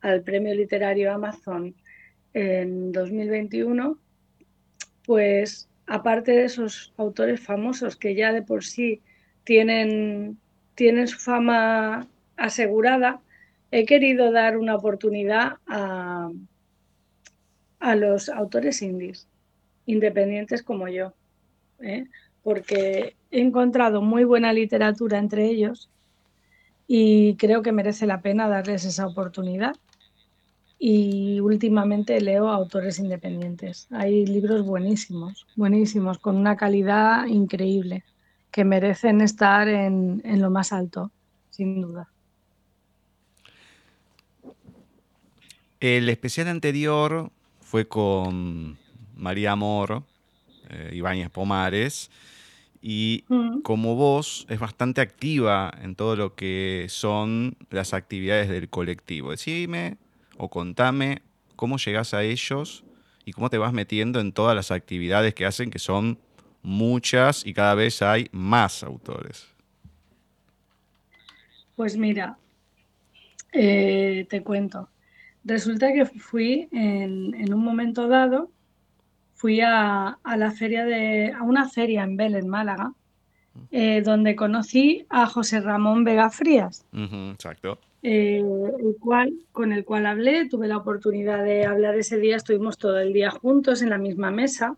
al 0.00 0.22
Premio 0.22 0.54
Literario 0.54 1.12
Amazon 1.12 1.74
en 2.32 2.92
2021, 2.92 3.98
pues 5.10 5.68
aparte 5.88 6.30
de 6.30 6.44
esos 6.44 6.92
autores 6.96 7.40
famosos 7.40 7.96
que 7.96 8.14
ya 8.14 8.32
de 8.32 8.42
por 8.42 8.62
sí 8.62 9.00
tienen, 9.42 10.38
tienen 10.76 11.08
su 11.08 11.18
fama 11.18 12.06
asegurada, 12.36 13.20
he 13.72 13.86
querido 13.86 14.30
dar 14.30 14.56
una 14.56 14.76
oportunidad 14.76 15.54
a, 15.66 16.30
a 17.80 17.96
los 17.96 18.28
autores 18.28 18.82
indies, 18.82 19.26
independientes 19.84 20.62
como 20.62 20.86
yo, 20.86 21.12
¿eh? 21.80 22.06
porque 22.44 23.16
he 23.32 23.40
encontrado 23.40 24.02
muy 24.02 24.22
buena 24.22 24.52
literatura 24.52 25.18
entre 25.18 25.46
ellos 25.46 25.90
y 26.86 27.34
creo 27.34 27.62
que 27.62 27.72
merece 27.72 28.06
la 28.06 28.20
pena 28.20 28.46
darles 28.46 28.84
esa 28.84 29.08
oportunidad 29.08 29.74
y 30.82 31.40
últimamente 31.40 32.18
leo 32.22 32.48
autores 32.48 32.98
independientes. 32.98 33.86
Hay 33.90 34.24
libros 34.24 34.64
buenísimos, 34.64 35.46
buenísimos, 35.54 36.18
con 36.18 36.36
una 36.36 36.56
calidad 36.56 37.26
increíble, 37.26 38.02
que 38.50 38.64
merecen 38.64 39.20
estar 39.20 39.68
en, 39.68 40.22
lo 40.40 40.50
más 40.50 40.72
alto, 40.72 41.12
sin 41.50 41.82
duda. 41.82 42.08
El 45.80 46.08
especial 46.08 46.48
anterior 46.48 47.30
fue 47.60 47.86
con 47.86 48.78
María 49.16 49.52
Amor, 49.52 50.02
eh, 50.70 50.92
Ibáñez 50.94 51.28
Pomares, 51.28 52.10
y 52.80 53.24
mm. 53.28 53.60
como 53.60 53.96
vos 53.96 54.46
es 54.48 54.58
bastante 54.58 55.02
activa 55.02 55.70
en 55.82 55.94
todo 55.94 56.16
lo 56.16 56.34
que 56.34 56.86
son 56.88 57.58
las 57.68 57.92
actividades 57.92 58.48
del 58.48 58.70
colectivo. 58.70 59.32
Decime 59.32 59.98
o 60.40 60.48
contame 60.48 61.20
cómo 61.54 61.76
llegas 61.76 62.14
a 62.14 62.22
ellos 62.22 62.82
y 63.26 63.32
cómo 63.32 63.50
te 63.50 63.58
vas 63.58 63.74
metiendo 63.74 64.20
en 64.20 64.32
todas 64.32 64.56
las 64.56 64.70
actividades 64.70 65.34
que 65.34 65.44
hacen, 65.44 65.70
que 65.70 65.78
son 65.78 66.18
muchas 66.62 67.44
y 67.44 67.52
cada 67.52 67.74
vez 67.74 68.00
hay 68.00 68.28
más 68.32 68.82
autores. 68.82 69.46
Pues 71.76 71.98
mira, 71.98 72.38
eh, 73.52 74.26
te 74.30 74.42
cuento. 74.42 74.88
Resulta 75.44 75.92
que 75.92 76.06
fui 76.06 76.68
en, 76.72 77.52
un 77.52 77.62
momento 77.62 78.08
dado, 78.08 78.50
fui 79.34 79.60
a, 79.60 80.18
la 80.24 80.50
feria 80.52 80.86
de, 80.86 81.32
a 81.32 81.42
una 81.42 81.68
feria 81.68 82.02
en 82.02 82.16
Bel, 82.16 82.34
en 82.34 82.48
Málaga, 82.48 82.94
eh, 83.70 84.02
donde 84.02 84.36
conocí 84.36 85.06
a 85.08 85.26
José 85.26 85.60
Ramón 85.60 86.04
Vega 86.04 86.30
Frías. 86.30 86.84
exacto. 86.92 87.78
Eh, 88.02 88.38
el 88.38 88.96
cual, 88.98 89.32
con 89.52 89.72
el 89.72 89.84
cual 89.84 90.06
hablé, 90.06 90.48
tuve 90.48 90.68
la 90.68 90.78
oportunidad 90.78 91.44
de 91.44 91.66
hablar 91.66 91.96
ese 91.96 92.18
día, 92.18 92.36
estuvimos 92.36 92.78
todo 92.78 92.98
el 92.98 93.12
día 93.12 93.30
juntos 93.30 93.82
en 93.82 93.90
la 93.90 93.98
misma 93.98 94.30
mesa 94.30 94.76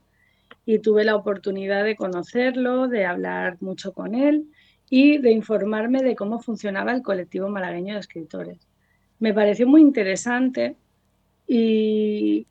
y 0.67 0.81
tuve 0.81 1.05
la 1.05 1.15
oportunidad 1.15 1.85
de 1.85 1.95
conocerlo, 1.95 2.89
de 2.89 3.07
hablar 3.07 3.59
mucho 3.61 3.93
con 3.93 4.15
él 4.15 4.47
y 4.91 5.19
de 5.19 5.31
informarme 5.31 6.03
de 6.03 6.17
cómo 6.17 6.41
funcionaba 6.41 6.93
el 6.93 7.03
colectivo 7.03 7.49
malagueño 7.49 7.95
de 7.95 8.01
escritores. 8.01 8.59
Me 9.21 9.33
pareció 9.33 9.69
muy 9.69 9.81
interesante 9.81 10.77
y 11.47 12.47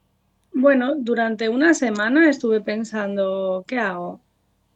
bueno, 0.53 0.95
durante 0.95 1.49
una 1.49 1.73
semana 1.73 2.29
estuve 2.29 2.61
pensando, 2.61 3.63
¿qué 3.67 3.77
hago? 3.77 4.21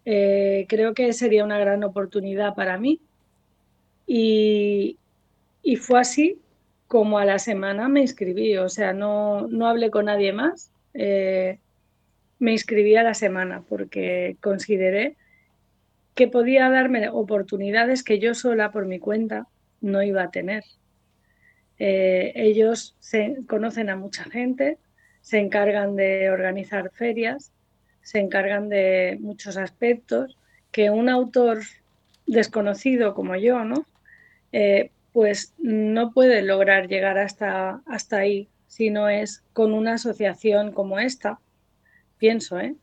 Eh, 0.05 0.65
creo 0.69 0.93
que 0.93 1.11
sería 1.13 1.43
una 1.43 1.57
gran 1.57 1.83
oportunidad 1.83 2.53
para 2.53 2.77
mí 2.77 3.01
y, 4.05 4.99
y 5.63 5.75
fue 5.77 5.99
así 5.99 6.39
como 6.87 7.17
a 7.17 7.25
la 7.25 7.39
semana 7.39 7.89
me 7.89 8.01
inscribí, 8.01 8.57
o 8.57 8.69
sea, 8.69 8.93
no, 8.93 9.47
no 9.47 9.67
hablé 9.67 9.89
con 9.89 10.05
nadie 10.05 10.31
más, 10.31 10.71
eh, 10.93 11.59
me 12.39 12.51
inscribí 12.51 12.95
a 12.95 13.03
la 13.03 13.13
semana 13.13 13.63
porque 13.67 14.37
consideré 14.41 15.15
que 16.13 16.27
podía 16.27 16.69
darme 16.69 17.09
oportunidades 17.09 18.03
que 18.03 18.19
yo 18.19 18.33
sola 18.33 18.71
por 18.71 18.85
mi 18.85 18.99
cuenta 18.99 19.47
no 19.81 20.01
iba 20.01 20.23
a 20.23 20.31
tener. 20.31 20.63
Eh, 21.77 22.31
ellos 22.35 22.95
se, 22.99 23.37
conocen 23.47 23.89
a 23.89 23.97
mucha 23.97 24.23
gente, 24.25 24.77
se 25.21 25.39
encargan 25.39 25.95
de 25.95 26.29
organizar 26.29 26.91
ferias, 26.91 27.51
se 28.05 28.19
encargan 28.19 28.69
de 28.69 29.17
muchos 29.19 29.57
aspectos 29.57 30.37
que 30.71 30.91
un 30.91 31.09
autor 31.09 31.63
desconocido 32.27 33.15
como 33.15 33.35
yo, 33.35 33.63
¿no? 33.63 33.87
Eh, 34.51 34.91
pues 35.11 35.55
no 35.57 36.11
puede 36.11 36.43
lograr 36.43 36.87
llegar 36.87 37.17
hasta, 37.17 37.81
hasta 37.87 38.17
ahí 38.17 38.47
si 38.67 38.91
no 38.91 39.09
es 39.09 39.43
con 39.53 39.73
una 39.73 39.93
asociación 39.93 40.71
como 40.71 40.99
esta, 40.99 41.39
pienso, 42.19 42.59
¿eh? 42.59 42.75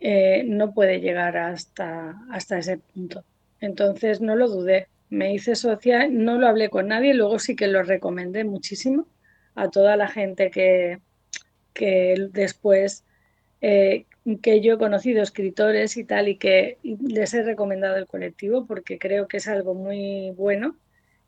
Eh, 0.00 0.42
no 0.46 0.74
puede 0.74 1.00
llegar 1.00 1.36
hasta, 1.36 2.20
hasta 2.32 2.58
ese 2.58 2.78
punto. 2.78 3.24
Entonces 3.60 4.20
no 4.20 4.34
lo 4.34 4.48
dudé, 4.48 4.88
me 5.10 5.32
hice 5.32 5.54
socia, 5.54 6.08
no 6.08 6.38
lo 6.38 6.48
hablé 6.48 6.70
con 6.70 6.88
nadie, 6.88 7.14
luego 7.14 7.38
sí 7.38 7.54
que 7.54 7.68
lo 7.68 7.84
recomendé 7.84 8.42
muchísimo 8.42 9.06
a 9.54 9.70
toda 9.70 9.96
la 9.96 10.08
gente 10.08 10.50
que, 10.50 10.98
que 11.72 12.28
después 12.32 13.04
que 14.42 14.60
yo 14.60 14.74
he 14.74 14.78
conocido 14.78 15.22
escritores 15.22 15.96
y 15.96 16.04
tal 16.04 16.28
y 16.28 16.36
que 16.36 16.78
les 16.82 17.32
he 17.34 17.42
recomendado 17.42 17.96
el 17.96 18.06
colectivo 18.06 18.66
porque 18.66 18.98
creo 18.98 19.28
que 19.28 19.38
es 19.38 19.48
algo 19.48 19.74
muy 19.74 20.30
bueno 20.32 20.76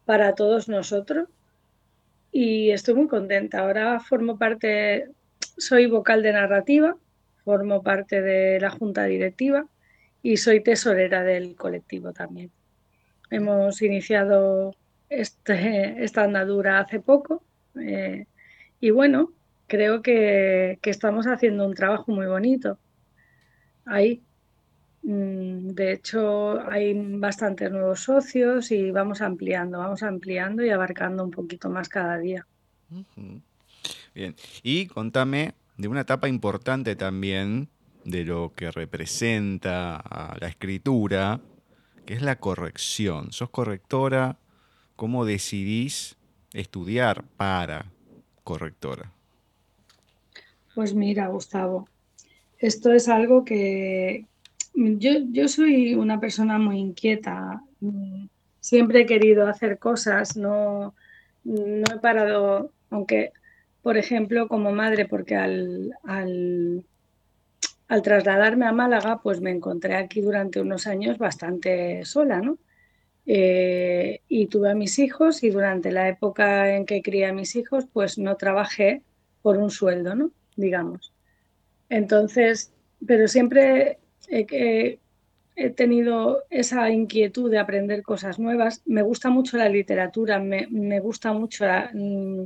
para 0.05 0.35
todos 0.35 0.69
nosotros 0.69 1.29
y 2.31 2.71
estoy 2.71 2.95
muy 2.95 3.09
contenta. 3.09 3.61
Ahora 3.61 4.01
formo 4.01 4.39
parte, 4.39 5.09
soy 5.57 5.87
vocal 5.87 6.23
de 6.23 6.33
narrativa, 6.33 6.97
formo 7.45 7.83
parte 7.83 8.21
de 8.21 8.61
la 8.61 8.71
junta 8.71 9.05
directiva 9.05 9.67
y 10.23 10.37
soy 10.37 10.63
tesorera 10.63 11.23
del 11.23 11.57
colectivo 11.57 12.13
también. 12.13 12.51
Hemos 13.31 13.81
iniciado 13.81 14.75
este, 15.09 16.05
esta 16.05 16.25
andadura 16.25 16.79
hace 16.79 17.01
poco 17.01 17.43
eh, 17.81 18.27
y 18.81 18.91
bueno, 18.91 19.33
creo 19.67 20.03
que, 20.03 20.79
que 20.83 20.91
estamos 20.91 21.27
haciendo 21.27 21.67
un 21.67 21.75
trabajo 21.75 22.13
muy 22.13 22.27
bonito 22.27 22.79
ahí. 23.85 24.23
Mm, 25.03 25.71
de 25.71 25.93
hecho, 25.93 26.61
hay 26.71 26.95
bastantes 27.19 27.71
nuevos 27.71 28.01
socios 28.01 28.71
y 28.71 28.91
vamos 28.91 29.21
ampliando, 29.21 29.79
vamos 29.79 30.03
ampliando 30.03 30.65
y 30.65 30.71
abarcando 30.71 31.25
un 31.25 31.31
poquito 31.31 31.69
más 31.69 31.89
cada 31.89 32.19
día. 32.19 32.47
Bien, 34.15 34.37
y 34.63 34.87
contame 34.87 35.55
de 35.77 35.89
una 35.89 36.03
etapa 36.03 36.29
importante 36.29 36.95
también 36.95 37.69
de 38.05 38.25
lo 38.25 38.53
que 38.55 38.71
representa 38.71 39.97
a 39.97 40.37
la 40.39 40.49
escritura, 40.49 41.41
que 42.05 42.15
es 42.15 42.23
la 42.23 42.37
corrección. 42.37 43.33
¿Sos 43.33 43.51
correctora? 43.51 44.39
¿Cómo 44.97 45.25
decidís 45.25 46.17
estudiar 46.53 47.25
para 47.37 47.87
correctora? 48.45 49.13
Pues 50.75 50.95
mira, 50.95 51.29
Gustavo, 51.29 51.89
esto 52.63 52.93
es 52.93 53.09
algo 53.09 53.45
que, 53.45 54.27
yo, 54.75 55.49
soy 55.49 55.95
una 55.95 56.21
persona 56.21 56.59
muy 56.59 56.79
inquieta. 56.79 57.63
Siempre 58.61 59.01
he 59.01 59.07
querido 59.07 59.49
hacer 59.49 59.79
cosas, 59.79 60.37
no, 60.37 60.95
no 61.45 61.85
he 61.95 61.99
parado, 61.99 62.71
aunque, 62.91 63.33
por 63.83 63.97
ejemplo, 63.97 64.47
como 64.47 64.71
madre, 64.73 65.07
porque 65.07 65.35
al, 65.35 65.93
al, 66.05 66.85
trasladarme 68.03 68.67
a 68.67 68.73
Málaga, 68.73 69.21
pues 69.23 69.41
me 69.41 69.51
encontré 69.51 69.97
aquí 69.97 70.21
durante 70.21 70.61
unos 70.61 70.87
años 70.87 71.19
bastante 71.19 72.05
sola, 72.05 72.41
¿no? 72.41 72.59
Eh, 73.27 74.21
y 74.29 74.47
tuve 74.47 74.71
a 74.71 74.75
mis 74.75 74.99
hijos 74.99 75.43
y 75.45 75.51
durante 75.51 75.93
la 75.93 76.09
época 76.09 76.75
en 76.77 76.87
que 76.87 77.03
crié 77.03 77.27
a 77.27 77.33
mis 77.33 77.57
hijos, 77.57 77.87
pues 77.93 78.19
no 78.19 78.37
trabajé 78.37 79.03
por 79.43 79.59
un 79.59 79.71
sueldo, 79.71 80.15
¿no? 80.15 80.31
Digamos. 80.57 81.12
Entonces, 81.93 82.73
pero 83.07 83.29
siempre 83.29 83.99
he, 84.27 84.99
tenido 85.77 86.43
esa 86.49 86.89
inquietud 86.89 87.51
de 87.51 87.59
aprender 87.59 88.03
cosas 88.03 88.39
nuevas. 88.39 88.81
Me 88.87 89.03
gusta 89.03 89.29
mucho 89.29 89.59
la 89.59 89.69
literatura, 89.69 90.39
me, 90.39 91.01
gusta 91.01 91.35
mucho 91.35 91.67
mm, 91.93 92.45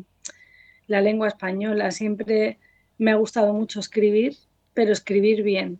la, 0.89 1.01
lengua 1.01 1.29
española. 1.29 1.93
Siempre 1.93 2.59
me 2.99 3.13
ha 3.13 3.15
gustado 3.15 3.53
mucho 3.53 3.79
escribir, 3.79 4.35
pero 4.75 4.91
escribir 4.91 5.45
bien 5.45 5.79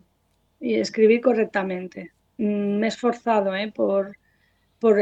y 0.61 0.75
escribir 0.75 1.19
correctamente. 1.19 2.13
Mm, 2.37 2.77
me 2.79 2.87
he 2.87 2.89
esforzado 2.89 3.53
¿eh? 3.53 3.73
por, 3.75 4.15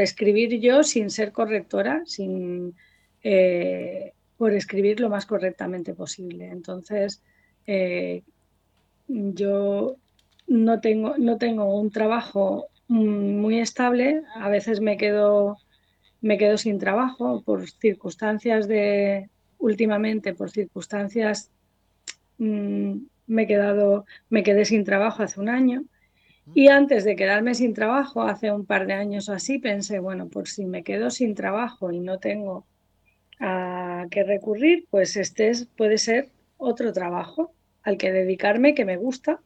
escribir 0.00 0.58
yo 0.58 0.82
sin 0.82 1.08
ser 1.10 1.30
correctora, 1.30 2.02
sin, 2.04 2.74
eh, 3.22 4.12
por 4.36 4.54
escribir 4.54 4.98
lo 4.98 5.08
más 5.08 5.24
correctamente 5.24 5.94
posible. 5.94 6.48
Entonces, 6.48 7.22
eh, 7.68 8.24
yo 9.08 9.96
no 10.46 10.80
tengo, 10.80 11.16
no 11.18 11.38
tengo 11.38 11.78
un 11.78 11.90
trabajo 11.90 12.68
muy 12.88 13.58
estable, 13.58 14.22
a 14.34 14.48
veces 14.48 14.80
me 14.80 14.96
quedo, 14.96 15.58
me 16.20 16.38
quedo 16.38 16.56
sin 16.56 16.78
trabajo 16.78 17.42
por 17.42 17.68
circunstancias 17.68 18.68
de, 18.68 19.28
últimamente, 19.58 20.34
por 20.34 20.50
circunstancias, 20.50 21.50
mm, 22.38 22.98
me, 23.26 23.42
he 23.42 23.46
quedado, 23.46 24.04
me 24.30 24.42
quedé 24.42 24.64
sin 24.64 24.84
trabajo 24.84 25.22
hace 25.22 25.40
un 25.40 25.48
año. 25.48 25.84
Y 26.54 26.68
antes 26.68 27.04
de 27.04 27.16
quedarme 27.16 27.54
sin 27.54 27.74
trabajo, 27.74 28.22
hace 28.22 28.52
un 28.52 28.66
par 28.66 28.86
de 28.86 28.92
años 28.92 29.28
o 29.28 29.32
así, 29.32 29.58
pensé, 29.58 29.98
bueno, 29.98 30.28
por 30.28 30.46
si 30.46 30.64
me 30.64 30.84
quedo 30.84 31.10
sin 31.10 31.34
trabajo 31.34 31.90
y 31.90 31.98
no 31.98 32.18
tengo 32.20 32.66
a 33.40 34.06
qué 34.10 34.22
recurrir, 34.22 34.86
pues 34.90 35.16
este 35.16 35.52
puede 35.76 35.98
ser 35.98 36.28
otro 36.56 36.92
trabajo 36.92 37.55
al 37.86 37.96
que 37.96 38.12
dedicarme, 38.12 38.74
que 38.74 38.84
me 38.84 38.96
gusta 38.96 39.40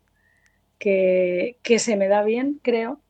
que, 0.78 1.56
se 1.78 1.96
me 1.96 2.08
da 2.08 2.24
bien, 2.24 2.58
creo, 2.62 3.00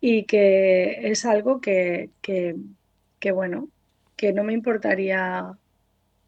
y 0.00 0.24
que 0.24 1.10
es 1.10 1.24
algo 1.24 1.60
que, 1.60 2.10
bueno, 3.34 3.68
que 4.16 4.32
no 4.34 4.44
me 4.44 4.52
importaría 4.52 5.58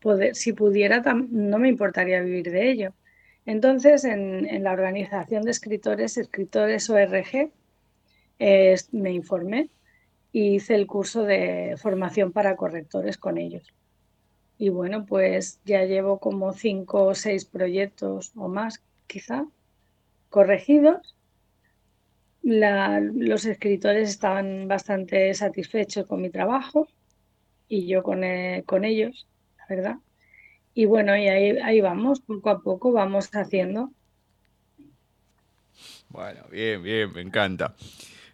poder, 0.00 0.34
si 0.34 0.54
pudiera, 0.54 1.02
no 1.02 1.58
me 1.58 1.68
importaría 1.68 2.22
vivir 2.22 2.50
de 2.50 2.70
ello. 2.70 2.94
Entonces, 3.44 4.04
en, 4.04 4.64
la 4.64 4.72
organización 4.72 5.42
de 5.42 5.50
escritores, 5.50 6.16
escritores 6.16 6.88
ORG, 6.88 7.50
me 8.92 9.12
informé 9.12 9.68
y 10.32 10.54
hice 10.54 10.74
el 10.74 10.86
curso 10.86 11.24
de 11.24 11.74
formación 11.76 12.32
para 12.32 12.56
correctores 12.56 13.18
con 13.18 13.36
ellos. 13.36 13.74
Y 14.60 14.68
bueno, 14.68 15.06
pues 15.06 15.58
ya 15.64 15.86
llevo 15.86 16.18
como 16.20 16.52
cinco 16.52 17.06
o 17.06 17.14
seis 17.14 17.46
proyectos 17.46 18.32
o 18.36 18.46
más, 18.46 18.82
quizá, 19.06 19.46
corregidos. 20.28 21.16
los 22.42 23.46
escritores 23.46 24.10
estaban 24.10 24.68
bastante 24.68 25.32
satisfechos 25.32 26.06
con 26.06 26.20
mi 26.20 26.28
trabajo 26.28 26.88
y 27.68 27.86
yo 27.86 28.02
con, 28.02 28.22
eh, 28.22 28.62
con 28.66 28.84
ellos, 28.84 29.26
la 29.56 29.66
verdad. 29.74 29.96
Y 30.74 30.84
bueno, 30.84 31.16
y 31.16 31.28
ahí, 31.28 31.56
ahí 31.64 31.80
vamos, 31.80 32.20
poco 32.20 32.50
a 32.50 32.60
poco 32.62 32.92
vamos 32.92 33.30
haciendo. 33.32 33.90
Bueno, 36.10 36.42
bien, 36.50 36.82
bien, 36.82 37.10
me 37.14 37.22
encanta. 37.22 37.76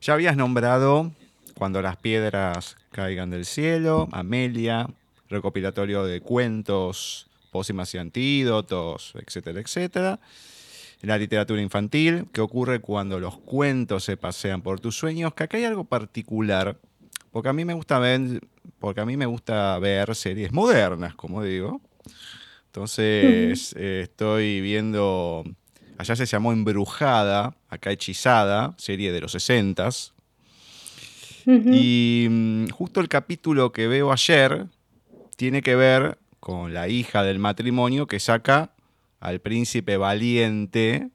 Ya 0.01 0.15
habías 0.15 0.37
nombrado 0.37 1.13
Cuando 1.57 1.81
las 1.83 1.97
piedras 1.97 2.77
caigan 2.91 3.31
del 3.31 3.45
cielo, 3.45 4.09
Amelia, 4.11 4.89
recopilatorio 5.29 6.05
de 6.05 6.21
cuentos, 6.21 7.29
pócimas 7.51 7.95
y 7.95 7.99
antídotos, 7.99 9.15
etcétera, 9.15 9.61
etcétera. 9.61 10.21
La 11.03 11.19
literatura 11.19 11.61
infantil, 11.61 12.27
que 12.33 12.41
ocurre 12.41 12.81
cuando 12.81 13.21
los 13.21 13.39
cuentos 13.39 14.05
se 14.05 14.17
pasean 14.17 14.63
por 14.63 14.81
tus 14.81 14.97
sueños, 14.97 15.35
que 15.35 15.45
acá 15.45 15.57
hay 15.57 15.65
algo 15.65 15.85
particular, 15.85 16.79
porque 17.31 17.49
a 17.49 17.53
mí 17.53 17.65
me 17.65 17.75
gusta 17.75 17.99
ver, 17.99 18.41
porque 18.79 19.01
a 19.01 19.07
mí 19.07 19.17
me 19.17 19.27
gusta 19.27 19.79
ver 19.79 20.15
series 20.15 20.53
modernas, 20.53 21.15
como 21.15 21.43
digo. 21.43 21.81
Entonces, 22.67 23.75
eh, 23.79 24.01
estoy 24.03 24.61
viendo, 24.61 25.45
allá 25.97 26.15
se 26.15 26.27
llamó 26.27 26.53
Embrujada, 26.53 27.57
acá 27.71 27.91
Hechizada, 27.91 28.75
serie 28.77 29.13
de 29.13 29.21
los 29.23 29.33
60 29.33 29.89
Y 31.47 32.27
mm, 32.29 32.69
justo 32.69 33.01
el 33.01 33.09
capítulo 33.09 33.73
que 33.73 33.87
veo 33.87 34.13
ayer 34.13 34.67
tiene 35.37 35.63
que 35.63 35.77
ver 35.77 36.19
con 36.41 36.75
la 36.75 36.89
hija 36.89 37.23
del 37.23 37.39
matrimonio 37.39 38.07
que 38.07 38.21
saca 38.21 38.73
al 39.21 39.41
príncipe 39.41 39.97
valiente 39.97 41.11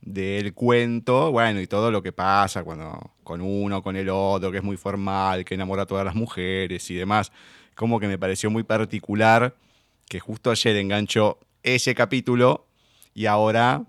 del 0.00 0.52
cuento, 0.52 1.32
bueno, 1.32 1.60
y 1.60 1.66
todo 1.66 1.90
lo 1.90 2.02
que 2.02 2.12
pasa 2.12 2.62
cuando 2.62 3.12
con 3.22 3.40
uno, 3.40 3.82
con 3.82 3.96
el 3.96 4.10
otro, 4.10 4.50
que 4.50 4.58
es 4.58 4.64
muy 4.64 4.76
formal, 4.76 5.44
que 5.44 5.54
enamora 5.54 5.82
a 5.82 5.86
todas 5.86 6.04
las 6.04 6.14
mujeres 6.14 6.90
y 6.90 6.94
demás. 6.94 7.32
Como 7.74 7.98
que 7.98 8.06
me 8.06 8.18
pareció 8.18 8.50
muy 8.50 8.62
particular 8.62 9.56
que 10.08 10.20
justo 10.20 10.50
ayer 10.50 10.76
enganchó 10.76 11.38
ese 11.62 11.94
capítulo 11.94 12.66
y 13.14 13.26
ahora 13.26 13.84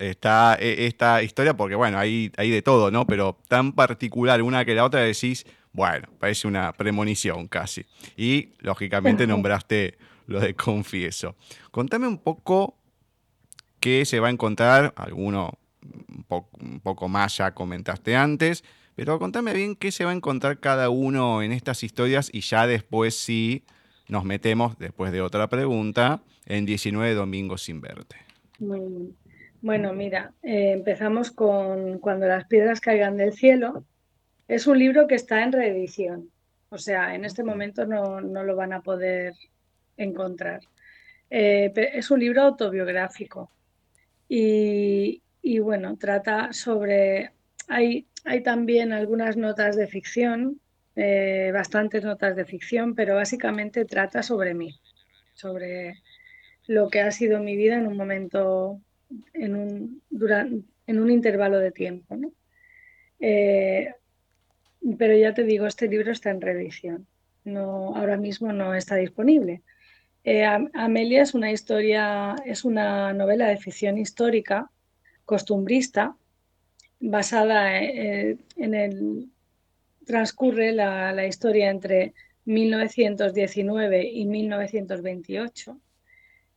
está 0.00 0.56
eh, 0.60 0.86
esta 0.86 1.22
historia, 1.22 1.56
porque 1.56 1.74
bueno, 1.74 1.98
hay, 1.98 2.32
hay 2.36 2.50
de 2.50 2.62
todo, 2.62 2.90
¿no? 2.90 3.06
Pero 3.06 3.38
tan 3.48 3.72
particular 3.72 4.42
una 4.42 4.64
que 4.64 4.74
la 4.74 4.84
otra 4.84 5.00
decís, 5.00 5.46
bueno, 5.72 6.08
parece 6.18 6.46
una 6.46 6.72
premonición 6.72 7.48
casi. 7.48 7.84
Y 8.16 8.50
lógicamente 8.60 9.26
nombraste 9.26 9.98
lo 10.26 10.40
de 10.40 10.54
confieso. 10.54 11.36
Contame 11.70 12.06
un 12.06 12.18
poco 12.18 12.76
qué 13.80 14.04
se 14.04 14.20
va 14.20 14.28
a 14.28 14.30
encontrar, 14.30 14.94
alguno 14.96 15.58
un, 15.82 16.80
poco 16.80 17.08
más 17.08 17.36
ya 17.36 17.52
comentaste 17.54 18.16
antes, 18.16 18.64
pero 18.94 19.18
contame 19.18 19.52
bien 19.52 19.76
qué 19.76 19.90
se 19.90 20.04
va 20.04 20.12
a 20.12 20.14
encontrar 20.14 20.60
cada 20.60 20.88
uno 20.88 21.42
en 21.42 21.52
estas 21.52 21.82
historias 21.82 22.30
y 22.32 22.40
ya 22.40 22.66
después 22.66 23.16
sí 23.16 23.64
nos 24.08 24.24
metemos, 24.24 24.78
después 24.78 25.12
de 25.12 25.20
otra 25.20 25.48
pregunta, 25.48 26.22
en 26.46 26.64
19 26.66 27.14
Domingos 27.14 27.62
sin 27.62 27.80
verte. 27.80 28.16
Bueno, 29.64 29.94
mira, 29.94 30.34
eh, 30.42 30.72
empezamos 30.72 31.30
con 31.30 31.98
Cuando 31.98 32.26
las 32.26 32.44
piedras 32.44 32.82
caigan 32.82 33.16
del 33.16 33.32
cielo. 33.32 33.86
Es 34.46 34.66
un 34.66 34.78
libro 34.78 35.06
que 35.06 35.14
está 35.14 35.42
en 35.42 35.52
reedición, 35.52 36.30
o 36.68 36.76
sea, 36.76 37.14
en 37.14 37.24
este 37.24 37.42
momento 37.44 37.86
no, 37.86 38.20
lo 38.20 38.56
van 38.56 38.74
a 38.74 38.82
poder 38.82 39.32
encontrar. 39.96 40.60
Eh, 41.30 41.72
es 41.94 42.10
un 42.10 42.20
libro 42.20 42.42
autobiográfico 42.42 43.50
y, 44.28 45.22
bueno, 45.60 45.96
trata 45.96 46.52
sobre... 46.52 47.32
Hay, 47.66 48.06
hay 48.26 48.42
también 48.42 48.92
algunas 48.92 49.38
notas 49.38 49.76
de 49.76 49.86
ficción, 49.86 50.60
eh, 50.94 51.52
bastantes 51.54 52.04
notas 52.04 52.36
de 52.36 52.44
ficción, 52.44 52.94
pero 52.94 53.14
básicamente 53.14 53.86
trata 53.86 54.22
sobre 54.22 54.52
mí, 54.52 54.78
sobre 55.32 56.02
lo 56.66 56.90
que 56.90 57.00
ha 57.00 57.10
sido 57.10 57.40
mi 57.40 57.56
vida 57.56 57.76
en 57.78 57.86
un 57.86 57.96
momento, 57.96 58.82
en 59.32 59.54
un, 59.56 60.02
en 60.86 61.00
un 61.00 61.10
intervalo 61.10 61.58
de 61.58 61.70
tiempo. 61.70 62.16
Eh, 63.20 63.92
pero 64.98 65.16
ya 65.16 65.34
te 65.34 65.44
digo, 65.44 65.66
este 65.66 65.88
libro 65.88 66.12
está 66.12 66.30
en 66.30 66.40
reedición. 66.40 67.06
No, 67.44 67.94
ahora 67.96 68.16
mismo 68.16 68.52
no 68.52 68.74
está 68.74 68.96
disponible. 68.96 69.62
Eh, 70.24 70.44
Amelia 70.44 71.22
es 71.22 71.34
una 71.34 71.52
historia, 71.52 72.34
es 72.46 72.64
una 72.64 73.12
novela 73.12 73.48
de 73.48 73.58
ficción 73.58 73.98
histórica, 73.98 74.70
costumbrista, 75.26 76.16
basada 77.00 77.82
eh, 77.82 78.38
en 78.56 78.74
el 78.74 79.28
transcurre 80.06 80.72
la, 80.72 81.12
la, 81.12 81.26
historia 81.26 81.70
entre 81.70 82.14
1919 82.44 84.06
y 84.06 84.24
1928. 84.26 85.78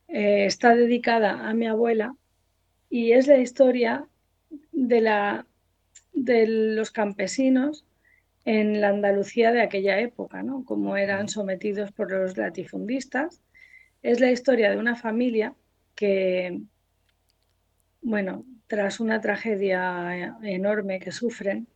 Eh, 0.08 0.46
está 0.46 0.74
dedicada 0.74 1.48
a 1.48 1.54
mi 1.54 1.66
abuela 1.66 2.14
y 2.90 3.12
es 3.12 3.26
la 3.26 3.38
historia 3.38 4.06
de, 4.72 5.00
la, 5.00 5.46
de 6.12 6.46
los 6.46 6.90
campesinos 6.90 7.84
en 8.44 8.80
la 8.80 8.88
Andalucía 8.88 9.52
de 9.52 9.60
aquella 9.60 10.00
época, 10.00 10.42
¿no? 10.42 10.64
Como 10.64 10.96
eran 10.96 11.28
sometidos 11.28 11.92
por 11.92 12.10
los 12.10 12.36
latifundistas. 12.36 13.42
Es 14.02 14.20
la 14.20 14.30
historia 14.30 14.70
de 14.70 14.78
una 14.78 14.96
familia 14.96 15.54
que, 15.94 16.60
bueno, 18.00 18.46
tras 18.66 19.00
una 19.00 19.20
tragedia 19.20 20.38
enorme 20.42 21.00
que 21.00 21.12
sufren, 21.12 21.66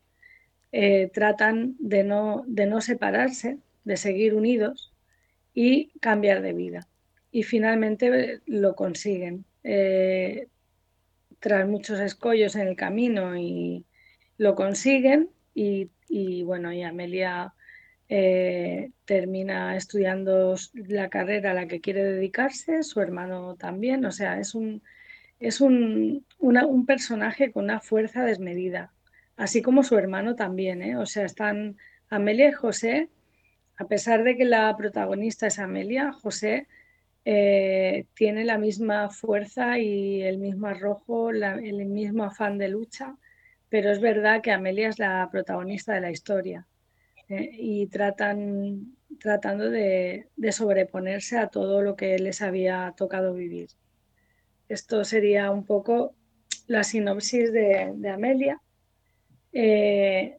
eh, 0.70 1.10
tratan 1.12 1.76
de 1.78 2.04
no, 2.04 2.44
de 2.46 2.66
no 2.66 2.80
separarse, 2.80 3.58
de 3.84 3.96
seguir 3.96 4.34
unidos 4.34 4.94
y 5.52 5.90
cambiar 6.00 6.40
de 6.40 6.54
vida. 6.54 6.88
Y 7.30 7.42
finalmente 7.42 8.40
lo 8.46 8.74
consiguen. 8.74 9.44
Eh, 9.64 10.48
tras 11.42 11.68
muchos 11.68 12.00
escollos 12.00 12.56
en 12.56 12.68
el 12.68 12.76
camino 12.76 13.36
y 13.36 13.84
lo 14.38 14.54
consiguen 14.54 15.28
y 15.54 15.90
bueno, 16.44 16.72
y 16.72 16.82
Amelia 16.82 17.52
eh, 18.14 18.90
termina 19.06 19.74
estudiando 19.74 20.54
la 20.74 21.08
carrera 21.08 21.52
a 21.52 21.54
la 21.54 21.66
que 21.66 21.80
quiere 21.80 22.04
dedicarse, 22.04 22.82
su 22.82 23.00
hermano 23.00 23.56
también, 23.56 24.04
o 24.04 24.12
sea, 24.12 24.38
es 24.38 24.54
un, 24.54 24.82
es 25.40 25.62
un, 25.62 26.26
un 26.38 26.84
personaje 26.84 27.50
con 27.52 27.64
una 27.64 27.80
fuerza 27.80 28.22
desmedida, 28.22 28.92
así 29.38 29.62
como 29.62 29.82
su 29.82 29.96
hermano 29.96 30.36
también, 30.36 30.82
¿eh? 30.82 30.98
o 30.98 31.06
sea, 31.06 31.24
están 31.24 31.78
Amelia 32.10 32.50
y 32.50 32.52
José, 32.52 33.08
a 33.78 33.86
pesar 33.86 34.24
de 34.24 34.36
que 34.36 34.44
la 34.44 34.76
protagonista 34.76 35.46
es 35.46 35.58
Amelia, 35.58 36.12
José 36.12 36.66
eh, 37.24 38.06
tiene 38.14 38.44
la 38.44 38.58
misma 38.58 39.10
fuerza 39.10 39.78
y 39.78 40.22
el 40.22 40.38
mismo 40.38 40.66
arrojo, 40.66 41.30
el 41.30 41.86
mismo 41.86 42.24
afán 42.24 42.58
de 42.58 42.68
lucha 42.68 43.16
pero 43.72 43.90
es 43.90 44.02
verdad 44.02 44.42
que 44.42 44.50
Amelia 44.50 44.90
es 44.90 44.98
la 44.98 45.26
protagonista 45.32 45.94
de 45.94 46.02
la 46.02 46.10
historia 46.10 46.66
¿eh? 47.30 47.48
y 47.58 47.86
tratan 47.86 48.98
tratando 49.18 49.70
de, 49.70 50.28
sobreponerse 50.50 51.38
a 51.38 51.46
todo 51.46 51.80
lo 51.80 51.96
que 51.96 52.18
les 52.18 52.42
había 52.42 52.92
tocado 52.98 53.32
vivir. 53.32 53.70
Esto 54.68 55.04
sería 55.04 55.50
un 55.50 55.64
poco 55.64 56.14
la 56.66 56.84
sinopsis 56.84 57.50
de, 57.50 58.10
Amelia. 58.12 58.60
Eh, 59.54 60.36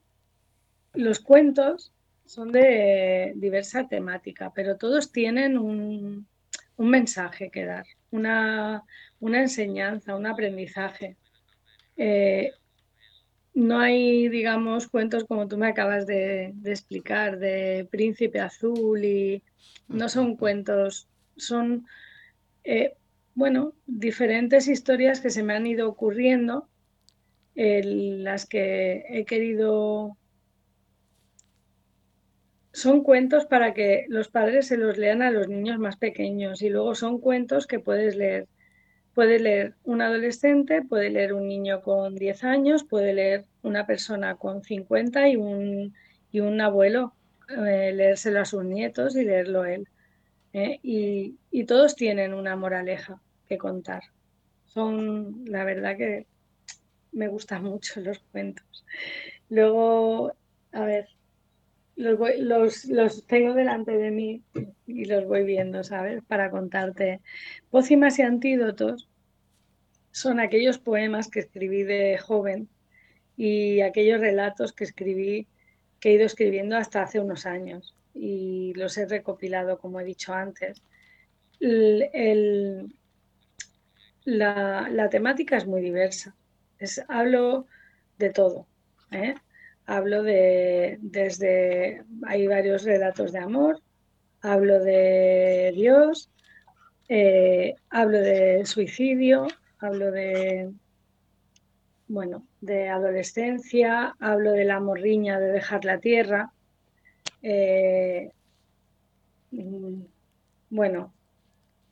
los 0.93 1.19
cuentos 1.19 1.91
son 2.25 2.51
de 2.51 3.33
diversa 3.35 3.87
temática, 3.87 4.51
pero 4.53 4.77
todos 4.77 5.11
tienen 5.11 5.57
un, 5.57 6.27
mensaje 6.77 7.49
que 7.49 7.65
dar, 7.65 7.85
una, 8.11 8.83
enseñanza, 9.21 10.15
un 10.15 10.25
aprendizaje. 10.25 11.17
Eh, 11.97 12.51
no 13.53 13.79
hay, 13.79 14.29
digamos, 14.29 14.87
cuentos 14.87 15.25
como 15.25 15.47
tú 15.47 15.57
me 15.57 15.67
acabas 15.67 16.07
de, 16.07 16.53
explicar, 16.65 17.37
de 17.37 17.87
Príncipe 17.91 18.39
Azul 18.39 19.05
y 19.05 19.43
no 19.87 20.09
son 20.09 20.35
cuentos, 20.35 21.07
son, 21.37 21.85
eh, 22.63 22.95
bueno, 23.35 23.73
diferentes 23.85 24.67
historias 24.67 25.21
que 25.21 25.29
se 25.29 25.43
me 25.43 25.53
han 25.53 25.67
ido 25.67 25.87
ocurriendo, 25.87 26.67
las 27.55 28.45
que 28.45 29.05
he 29.09 29.25
querido... 29.25 30.17
Son 32.73 33.03
cuentos 33.03 33.45
para 33.45 33.73
que 33.73 34.05
los 34.09 34.27
padres 34.27 34.67
se 34.67 34.77
los 34.77 34.97
lean 34.97 35.21
a 35.21 35.31
los 35.31 35.47
niños 35.47 35.79
más 35.79 35.95
pequeños 35.95 36.61
y 36.61 36.69
luego 36.69 36.95
son 36.95 37.19
cuentos 37.19 37.67
que 37.67 37.79
puedes 37.79 38.15
leer 38.15 38.47
Puede 39.13 39.39
leer 39.39 39.75
un 39.83 40.01
adolescente, 40.01 40.81
puede 40.81 41.11
leer 41.11 41.33
un 41.33 41.47
niño 41.47 41.81
con 41.83 42.15
10 42.15 42.43
años, 42.43 42.83
puede 42.83 43.13
leer 43.13 43.45
una 43.61 43.85
persona 43.85 44.35
con 44.35 44.63
50 44.63 45.29
y 45.29 45.35
un, 45.35 45.93
y 46.31 46.39
un 46.39 46.59
abuelo, 46.61 47.13
eh, 47.49 47.91
leérselo 47.93 48.41
a 48.41 48.45
sus 48.45 48.63
nietos 48.63 49.15
y 49.15 49.23
leerlo 49.23 49.65
él. 49.65 49.87
¿eh? 50.53 50.79
Y, 50.81 51.37
y, 51.51 51.65
todos 51.65 51.95
tienen 51.95 52.33
una 52.33 52.55
moraleja 52.55 53.21
que 53.47 53.59
contar. 53.59 54.01
Son, 54.65 55.45
la 55.45 55.63
verdad 55.63 55.95
que 55.95 56.25
me 57.11 57.27
gustan 57.27 57.63
mucho 57.63 58.01
los 58.01 58.17
cuentos. 58.31 58.83
Luego, 59.47 60.33
a 60.71 60.85
ver, 60.85 61.07
los, 61.95 62.19
los, 62.39 62.85
los, 62.85 63.27
tengo 63.27 63.53
delante 63.53 63.97
de 63.97 64.11
mí 64.11 64.43
y 64.87 65.05
los 65.05 65.25
voy 65.25 65.43
viendo, 65.43 65.83
¿sabes? 65.83 66.23
Para 66.27 66.49
contarte. 66.49 67.21
Pócimas 67.69 68.19
y 68.19 68.23
antídotos 68.23 69.09
son 70.11 70.39
aquellos 70.39 70.79
poemas 70.79 71.29
que 71.29 71.39
escribí 71.39 71.83
de 71.83 72.17
joven 72.17 72.69
y 73.35 73.81
aquellos 73.81 74.19
relatos 74.19 74.73
que 74.73 74.83
escribí, 74.83 75.47
que 75.99 76.09
he 76.09 76.13
ido 76.13 76.25
escribiendo 76.25 76.77
hasta 76.77 77.01
hace 77.01 77.19
unos 77.19 77.45
años 77.45 77.95
y 78.13 78.73
los 78.75 78.97
he 78.97 79.05
recopilado, 79.07 79.79
como 79.79 79.99
he 79.99 80.03
dicho 80.03 80.33
antes. 80.33 80.81
El, 81.59 82.93
la, 84.25 84.87
la, 84.89 85.09
temática 85.09 85.57
es 85.57 85.65
muy 85.65 85.81
diversa. 85.81 86.35
Es, 86.77 87.01
hablo 87.07 87.67
de 88.17 88.29
todo. 88.29 88.67
¿eh? 89.11 89.35
Hablo 89.85 90.23
de, 90.23 90.97
desde, 91.01 92.03
hay 92.25 92.47
varios 92.47 92.83
relatos 92.83 93.33
de 93.33 93.39
amor, 93.39 93.81
hablo 94.41 94.79
de 94.79 95.71
Dios, 95.75 96.29
eh, 97.09 97.75
hablo 97.89 98.19
de 98.19 98.65
suicidio, 98.65 99.47
hablo 99.79 100.11
de, 100.11 100.71
bueno, 102.07 102.47
de 102.61 102.87
adolescencia, 102.87 104.15
hablo 104.19 104.53
de 104.53 104.65
la 104.65 104.79
morriña 104.79 105.39
de 105.39 105.51
dejar 105.51 105.83
la 105.83 105.99
tierra. 105.99 106.53
Eh, 107.41 108.31
mm, 109.51 110.01
bueno, 110.69 111.13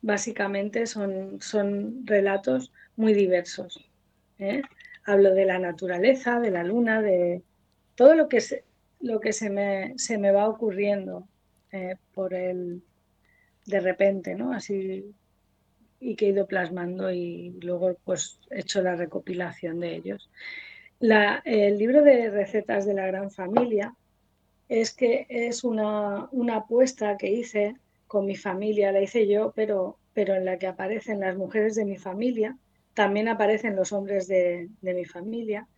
básicamente 0.00 0.86
son, 0.86 1.40
son 1.40 2.06
relatos 2.06 2.72
muy 2.96 3.12
diversos. 3.12 3.90
¿eh? 4.38 4.62
Hablo 5.04 5.34
de 5.34 5.44
la 5.44 5.58
naturaleza, 5.58 6.40
de 6.40 6.50
la 6.50 6.64
luna, 6.64 7.02
de, 7.02 7.42
todo 8.02 8.16
lo 8.16 8.28
que 8.28 8.40
se, 8.40 8.64
lo 8.98 9.20
que 9.20 9.32
se 9.32 9.48
me, 9.48 9.96
se 9.96 10.18
me 10.18 10.32
va 10.32 10.48
ocurriendo 10.48 11.28
eh, 11.70 11.94
por 12.12 12.34
el 12.34 12.82
de 13.64 13.78
repente, 13.78 14.34
¿no? 14.34 14.52
Así 14.52 15.04
y 16.00 16.16
que 16.16 16.26
he 16.26 16.30
ido 16.30 16.48
plasmando 16.48 17.12
y 17.12 17.50
luego 17.62 17.96
pues 18.02 18.40
he 18.50 18.58
hecho 18.58 18.82
la 18.82 18.96
recopilación 18.96 19.78
de 19.78 19.94
ellos. 19.94 20.28
La, 20.98 21.42
el 21.44 21.78
libro 21.78 22.02
de 22.02 22.28
recetas 22.28 22.86
de 22.86 22.94
la 22.94 23.06
gran 23.06 23.30
familia 23.30 23.94
es 24.68 24.92
que 24.92 25.28
es 25.28 25.62
una, 25.62 26.26
una 26.32 26.56
apuesta 26.56 27.16
que 27.16 27.30
hice 27.30 27.76
con 28.08 28.26
mi 28.26 28.34
familia, 28.34 28.90
la 28.90 29.00
hice 29.00 29.28
yo, 29.28 29.52
pero, 29.54 29.96
pero 30.12 30.34
en 30.34 30.44
la 30.44 30.58
que 30.58 30.66
aparecen 30.66 31.20
las 31.20 31.36
mujeres 31.36 31.76
de 31.76 31.84
mi 31.84 31.98
familia, 31.98 32.58
también 32.94 33.28
aparecen 33.28 33.76
los 33.76 33.92
hombres 33.92 34.26
de, 34.26 34.70
de 34.80 34.92
mi 34.92 35.04
familia, 35.04 35.68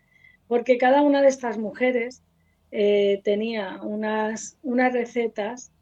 porque 0.49 0.79
cada 0.79 1.03
una 1.03 1.23
de 1.23 1.29
estas 1.29 1.59
mujeres 1.59 2.23
eh, 2.71 3.21
tenía 3.25 3.81
unas, 3.83 4.59
unas 4.63 4.93
recetas 4.93 5.73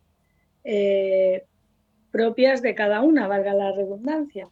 eh, 0.65 1.45
propias 2.11 2.63
de 2.63 2.75
cada 2.75 3.01
una, 3.01 3.27
valga 3.27 3.55
la 3.55 3.73
redundancia. 3.73 4.51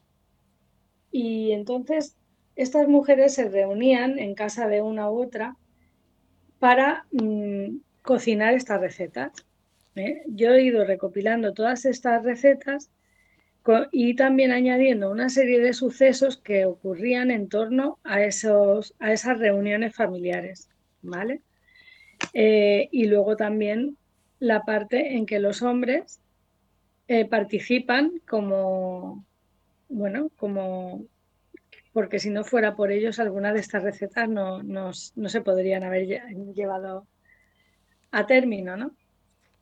Y 1.12 1.53
entonces 1.53 2.16
estas 2.57 2.88
mujeres 2.88 3.35
se 3.35 3.49
reunían 3.49 4.18
en 4.18 4.35
casa 4.35 4.68
de 4.68 4.83
una 4.83 5.11
u 5.11 5.23
otra 5.23 5.57
para 6.59 7.07
mm, 7.12 7.77
cocinar 8.03 8.55
estas 8.55 8.81
recetas. 8.81 9.33
¿eh? 9.94 10.23
Yo 10.27 10.53
he 10.53 10.62
ido 10.62 10.85
recopilando 10.85 11.53
todas 11.53 11.85
estas 11.85 12.23
recetas 12.25 12.90
y 13.92 14.14
también 14.14 14.53
añadiendo 14.53 15.11
una 15.11 15.29
serie 15.29 15.61
de 15.61 15.73
sucesos 15.73 16.37
que 16.37 16.64
ocurrían 16.64 17.31
en 17.31 17.49
torno 17.49 17.99
a, 18.05 18.23
esos, 18.23 18.94
a 18.99 19.12
esas 19.12 19.38
reuniones 19.38 19.94
familiares. 19.94 20.70
¿vale? 21.03 21.42
Eh, 22.33 22.88
y 22.90 23.07
luego 23.07 23.37
también 23.37 23.96
la 24.38 24.64
parte 24.64 25.16
en 25.16 25.27
que 25.27 25.38
los 25.38 25.62
hombres 25.62 26.20
eh, 27.09 27.25
participan 27.25 28.20
como, 28.29 29.25
bueno, 29.88 30.31
como, 30.37 31.05
porque 31.92 32.18
si 32.18 32.31
no 32.31 32.44
fuera 32.44 32.77
por 32.77 32.92
ellos, 32.92 33.18
algunas 33.18 33.55
de 33.55 33.61
estas 33.61 33.83
recetas 33.83 34.29
no, 34.29 34.62
no, 34.62 34.92
se 34.92 35.40
podrían 35.40 35.83
haber 35.83 36.23
llevado 36.55 37.07
a 38.12 38.27
término, 38.27 38.77
¿no? 38.77 38.92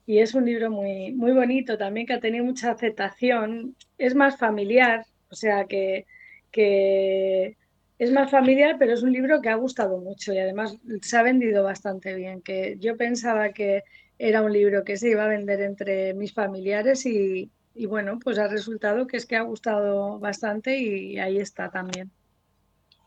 Y 0.08 0.20
es 0.20 0.34
un 0.34 0.46
libro 0.46 0.70
muy, 0.70 1.12
muy 1.12 1.32
bonito 1.32 1.76
también 1.76 2.06
que 2.06 2.14
ha 2.14 2.18
tenido 2.18 2.42
mucha 2.42 2.70
aceptación. 2.70 3.76
Es 3.98 4.14
más 4.14 4.38
familiar, 4.38 5.04
o 5.30 5.34
sea 5.34 5.66
que, 5.66 6.06
que 6.50 7.58
es 7.98 8.10
más 8.10 8.30
familiar, 8.30 8.76
pero 8.78 8.94
es 8.94 9.02
un 9.02 9.12
libro 9.12 9.42
que 9.42 9.50
ha 9.50 9.56
gustado 9.56 9.98
mucho 9.98 10.32
y 10.32 10.38
además 10.38 10.78
se 11.02 11.18
ha 11.18 11.22
vendido 11.22 11.62
bastante 11.62 12.14
bien. 12.14 12.40
Que 12.40 12.78
yo 12.80 12.96
pensaba 12.96 13.52
que 13.52 13.82
era 14.18 14.40
un 14.40 14.50
libro 14.50 14.82
que 14.82 14.96
se 14.96 15.10
iba 15.10 15.24
a 15.24 15.28
vender 15.28 15.60
entre 15.60 16.14
mis 16.14 16.32
familiares 16.32 17.04
y, 17.04 17.50
bueno, 17.86 18.18
pues 18.18 18.38
ha 18.38 18.48
resultado 18.48 19.06
que 19.06 19.18
es 19.18 19.26
que 19.26 19.36
ha 19.36 19.42
gustado 19.42 20.18
bastante 20.18 20.78
y 20.78 21.18
ahí 21.18 21.36
está 21.36 21.68
también. 21.68 22.10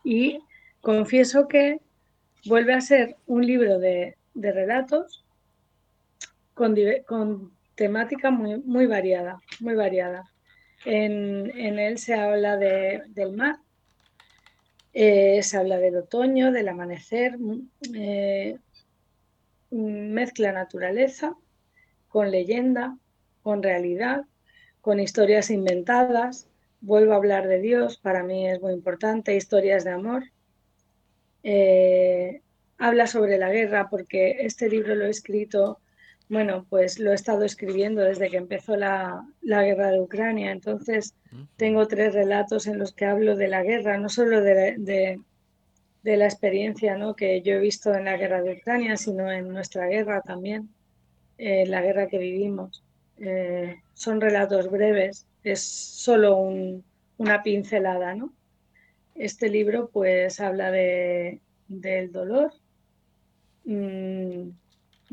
Y 0.04 0.38
confieso 0.80 1.48
que 1.48 1.80
vuelve 2.46 2.74
a 2.74 2.80
ser 2.80 3.16
un 3.26 3.44
libro 3.44 3.80
de, 3.80 4.16
relatos 4.34 5.21
con, 6.54 7.52
temática 7.74 8.30
muy, 8.30 8.60
muy 8.60 8.86
variada, 8.86 9.40
muy 9.60 9.74
variada. 9.74 10.30
En, 10.84 11.50
en 11.58 11.78
él 11.78 11.98
se 11.98 12.14
habla 12.14 12.56
de, 12.56 13.02
del 13.08 13.32
mar, 13.32 13.56
eh, 14.94 15.42
se 15.42 15.56
habla 15.56 15.78
del 15.78 15.96
otoño, 15.96 16.52
del 16.52 16.68
amanecer, 16.68 17.38
mm, 17.38 17.68
eh, 17.94 18.58
mezcla 19.70 20.52
naturaleza 20.52 21.34
con 22.08 22.30
leyenda, 22.30 22.98
con 23.42 23.62
realidad, 23.62 24.26
con 24.82 25.00
historias 25.00 25.50
inventadas. 25.50 26.48
Vuelvo 26.80 27.12
a 27.12 27.16
hablar 27.16 27.48
de 27.48 27.60
Dios, 27.60 27.96
para 27.96 28.22
mí 28.22 28.48
es 28.48 28.60
muy 28.60 28.72
importante, 28.74 29.36
historias 29.36 29.84
de 29.84 29.90
amor. 29.90 30.24
Eh, 31.42 32.42
habla 32.78 33.06
sobre 33.06 33.38
la 33.38 33.50
guerra 33.50 33.88
porque 33.88 34.38
este 34.40 34.68
libro 34.68 34.94
lo 34.94 35.06
he 35.06 35.10
escrito 35.10 35.80
bueno, 36.32 36.64
pues 36.70 36.98
lo 36.98 37.12
he 37.12 37.14
estado 37.14 37.44
escribiendo 37.44 38.00
desde 38.00 38.30
que 38.30 38.38
empezó 38.38 38.74
la, 38.74 39.22
guerra 39.42 39.90
de 39.90 40.00
Ucrania. 40.00 40.50
Entonces, 40.50 41.14
tengo 41.56 41.86
tres 41.86 42.14
relatos 42.14 42.66
en 42.66 42.78
los 42.78 42.94
que 42.94 43.04
hablo 43.04 43.36
de 43.36 43.48
la 43.48 43.62
guerra, 43.62 43.98
no 43.98 44.08
solo 44.08 44.40
de, 44.40 45.20
la 46.02 46.24
experiencia 46.24 46.96
¿no? 46.96 47.14
que 47.14 47.42
yo 47.42 47.56
he 47.56 47.58
visto 47.58 47.94
en 47.94 48.06
la 48.06 48.16
guerra 48.16 48.40
de 48.40 48.54
Ucrania, 48.54 48.96
sino 48.96 49.30
en 49.30 49.50
nuestra 49.50 49.86
guerra 49.88 50.22
también, 50.22 50.70
eh, 51.36 51.66
la 51.66 51.82
guerra 51.82 52.08
que 52.08 52.16
vivimos. 52.16 52.82
Eh, 53.18 53.82
son 53.92 54.18
relatos 54.18 54.70
breves, 54.70 55.26
es 55.44 55.60
solo 55.60 56.50
una 57.18 57.42
pincelada, 57.42 58.14
¿no? 58.14 58.32
Este 59.14 59.50
libro 59.50 59.90
pues 59.92 60.40
habla 60.40 60.70
de, 60.70 61.42
del 61.68 62.10
dolor, 62.10 62.54
mm, 63.66 64.48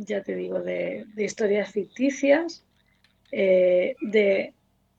ya 0.06 0.24
te 0.24 0.36
digo, 0.36 0.62
de, 0.62 1.06
historias 1.18 1.72
ficticias, 1.72 2.66
eh, 3.32 3.96
de 4.02 4.54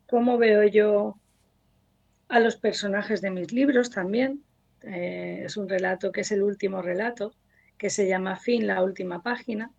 cómo 0.07 0.37
veo 0.39 0.65
yo 0.65 1.17
a 2.29 2.39
los 2.41 2.57
personajes 2.57 3.21
de 3.21 3.31
mis 3.31 3.53
libros 3.53 3.91
también. 3.91 4.43
Eh, 4.83 5.43
es 5.45 5.57
un 5.57 5.69
relato 5.69 6.13
que 6.13 6.21
es 6.21 6.33
el 6.33 6.43
último 6.43 6.83
relato, 6.83 7.33
que 7.79 7.91
se 7.91 8.07
llama 8.07 8.37
Fin, 8.37 8.67
la 8.67 8.83
última 8.83 9.23
página. 9.23 9.71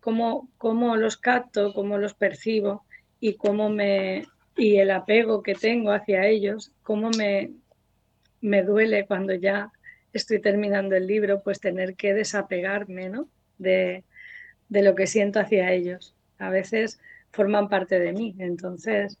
Cómo, 0.00 0.48
cómo 0.58 0.96
los 0.96 1.16
capto, 1.16 1.74
cómo 1.74 1.98
los 1.98 2.14
percibo 2.14 2.84
y 3.18 3.34
cómo 3.34 3.68
me 3.68 4.24
y 4.56 4.76
el 4.76 4.90
apego 4.90 5.42
que 5.42 5.54
tengo 5.54 5.90
hacia 5.90 6.26
ellos, 6.26 6.72
cómo 6.82 7.10
me, 7.10 7.50
me 8.40 8.62
duele 8.62 9.06
cuando 9.06 9.34
ya 9.34 9.70
estoy 10.14 10.40
terminando 10.40 10.96
el 10.96 11.06
libro, 11.06 11.42
pues 11.42 11.60
tener 11.60 11.94
que 11.94 12.14
desapegarme 12.14 13.10
¿no? 13.10 13.28
de, 13.58 14.04
de 14.68 14.82
lo 14.82 14.94
que 14.94 15.06
siento 15.06 15.40
hacia 15.40 15.72
ellos. 15.72 16.14
A 16.38 16.50
veces 16.50 17.00
forman 17.32 17.68
parte 17.68 17.98
de 17.98 18.12
mí, 18.12 18.34
entonces 18.38 19.18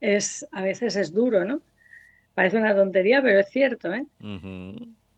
es, 0.00 0.46
a 0.52 0.62
veces 0.62 0.96
es 0.96 1.12
duro, 1.12 1.44
¿no? 1.44 1.60
Parece 2.34 2.58
una 2.58 2.74
tontería, 2.74 3.22
pero 3.22 3.40
es 3.40 3.48
cierto, 3.48 3.92
¿eh? 3.94 4.04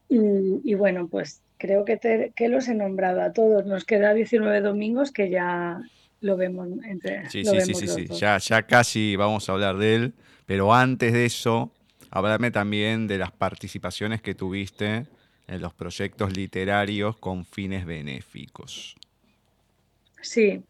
y, 0.09 0.75
bueno, 0.75 1.09
pues 1.09 1.43
creo 1.59 1.85
que, 1.85 2.33
que 2.35 2.49
los 2.49 2.69
he 2.69 2.75
nombrado 2.75 3.21
a 3.21 3.33
todos. 3.33 3.67
Nos 3.67 3.85
queda 3.85 4.15
19 4.15 4.61
domingos 4.61 5.11
que 5.11 5.29
ya 5.29 5.83
lo 6.21 6.37
vemos 6.37 6.69
entre. 6.85 7.29
Sí, 7.29 7.45
sí, 7.45 7.61
sí, 7.61 7.75
sí, 7.75 7.89
sí. 7.89 8.07
Ya, 8.15 8.39
ya 8.39 8.63
casi 8.63 9.17
vamos 9.17 9.49
a 9.49 9.53
hablar 9.53 9.77
de 9.79 9.95
él, 9.97 10.15
pero 10.47 10.73
antes 10.73 11.13
de 11.13 11.27
eso, 11.27 11.73
háblame 12.11 12.51
también 12.51 13.07
de 13.07 13.19
las 13.19 13.33
participaciones 13.33 14.23
que 14.23 14.35
tuviste 14.35 15.07
en 15.47 15.61
los 15.61 15.75
proyectos 15.75 16.37
literarios 16.37 17.17
con 17.17 17.45
fines 17.45 17.85
benéficos. 17.85 18.97
Sí, 20.21 20.63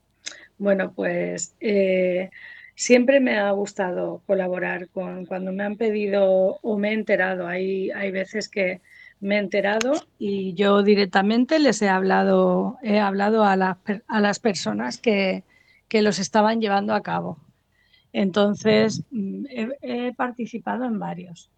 bueno, 0.58 0.92
pues 0.92 1.54
eh, 1.61 2.30
siempre 2.74 3.20
me 3.20 3.38
ha 3.38 3.50
gustado 3.52 4.22
colaborar 4.26 4.88
con 4.88 5.26
cuando 5.26 5.52
me 5.52 5.64
han 5.64 5.76
pedido 5.76 6.58
o 6.62 6.78
me 6.78 6.90
he 6.90 6.92
enterado. 6.94 7.46
Hay, 7.46 7.90
hay 7.90 8.11
veces 8.11 8.48
que 8.48 8.80
me 9.20 9.37
he 9.37 9.38
enterado 9.38 9.92
y 10.18 10.54
yo 10.54 10.82
directamente 10.82 11.58
les 11.58 11.82
he 11.82 11.88
hablado, 11.88 12.78
he 12.82 12.98
hablado 13.00 13.44
a, 13.44 13.52
a 13.52 14.20
las 14.20 14.38
personas 14.38 14.98
que, 14.98 15.44
que, 15.88 16.02
los 16.02 16.18
estaban 16.18 16.61
llevando 16.61 16.94
a 16.94 17.02
cabo. 17.02 17.38
Entonces, 18.12 19.04
mm, 19.11 19.44
he, 19.82 20.14
participado 20.14 20.84
en 20.84 20.98
varios. 20.98 21.50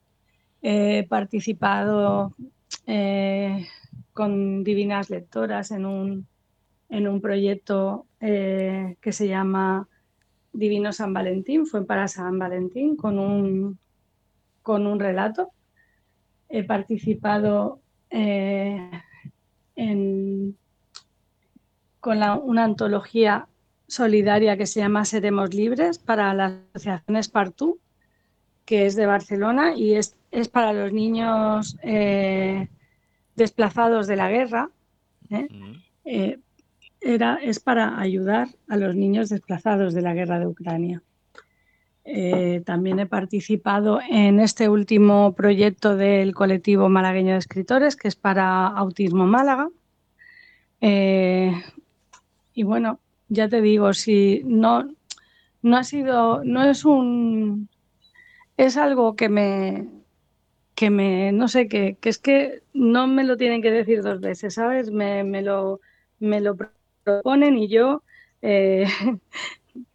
He 0.63 1.07
participado 1.09 2.35
eh, 2.87 3.67
con 4.13 4.65
divinas 4.65 5.11
lectoras 5.11 5.71
en 5.71 5.87
un, 5.87 6.27
en 6.91 7.07
un 7.07 7.21
proyecto 7.21 8.07
eh, 8.21 8.97
que 9.01 9.13
se 9.13 9.29
llama 9.29 9.89
Divino 10.53 10.93
San 10.93 11.15
Valentín, 11.15 11.67
fue 11.67 11.87
para 11.87 12.09
San 12.09 12.39
Valentín 12.39 12.97
con 12.97 13.19
un, 13.19 13.79
con 14.63 14.87
un 14.87 14.99
relato. 14.99 15.53
He 16.49 16.65
participado 16.65 17.81
eh, 18.11 18.91
en, 19.77 20.57
con 22.01 22.19
una 22.43 22.65
antología 22.65 23.47
solidaria 23.87 24.57
que 24.57 24.67
se 24.67 24.81
llama 24.81 25.05
Seremos 25.05 25.55
Libres 25.55 25.99
para 25.99 26.35
la 26.35 26.61
Asociación 26.75 27.17
Espartú, 27.17 27.79
que 28.65 28.87
es 28.87 28.97
de 28.97 29.07
Barcelona 29.07 29.75
y 29.77 29.95
es, 29.95 30.17
para 30.53 30.73
los 30.73 30.93
niños 30.93 31.77
eh, 31.83 32.69
desplazados 33.37 34.09
de 34.09 34.17
la 34.17 34.29
guerra 34.29 34.71
era, 37.01 37.39
es 37.43 37.61
para 37.61 37.99
ayudar 37.99 38.49
a 38.69 38.77
los 38.77 38.95
niños 38.95 39.29
desplazados 39.29 39.95
de 39.95 40.03
la 40.03 40.15
guerra 40.15 40.39
de 40.39 40.47
Ucrania. 40.47 41.03
Eh, 42.05 42.63
también 42.65 42.99
he 42.99 43.07
participado 43.07 44.01
en 44.09 44.41
este 44.41 44.69
último 44.69 45.35
proyecto 45.35 45.97
del 45.97 46.35
colectivo 46.35 46.89
malagueño 46.89 47.33
de 47.33 47.39
escritores, 47.39 47.97
que 47.97 48.09
es 48.09 48.17
para 48.17 48.67
Autismo 48.67 49.27
Málaga. 49.27 49.69
Eh, 50.81 51.53
y 52.55 52.63
bueno, 52.63 53.01
ya 53.29 53.49
te 53.49 53.61
digo, 53.61 53.93
si 53.93 54.43
no, 54.45 54.91
no 55.63 55.77
ha 55.77 55.85
sido, 55.85 56.43
no 56.45 56.65
es 56.65 56.85
un, 56.85 57.69
es 58.57 58.77
algo 58.77 59.15
que 59.15 59.29
me, 59.29 59.89
que 60.75 60.91
me, 60.91 61.33
no 61.33 61.49
sé, 61.49 61.69
que, 61.69 61.97
que, 62.01 62.09
es 62.09 62.19
que 62.19 62.63
no 62.73 63.07
me 63.07 63.25
lo 63.25 63.37
tienen 63.37 63.63
que 63.63 63.71
decir 63.71 64.03
dos 64.03 64.21
veces, 64.21 64.55
¿sabes? 64.55 64.91
Me, 64.91 65.23
me 65.25 65.43
lo, 65.43 65.81
me 66.19 66.41
lo 66.41 66.57
proponen 67.15 67.59
y 67.59 67.69
yo, 67.69 68.03
eh, 68.43 68.87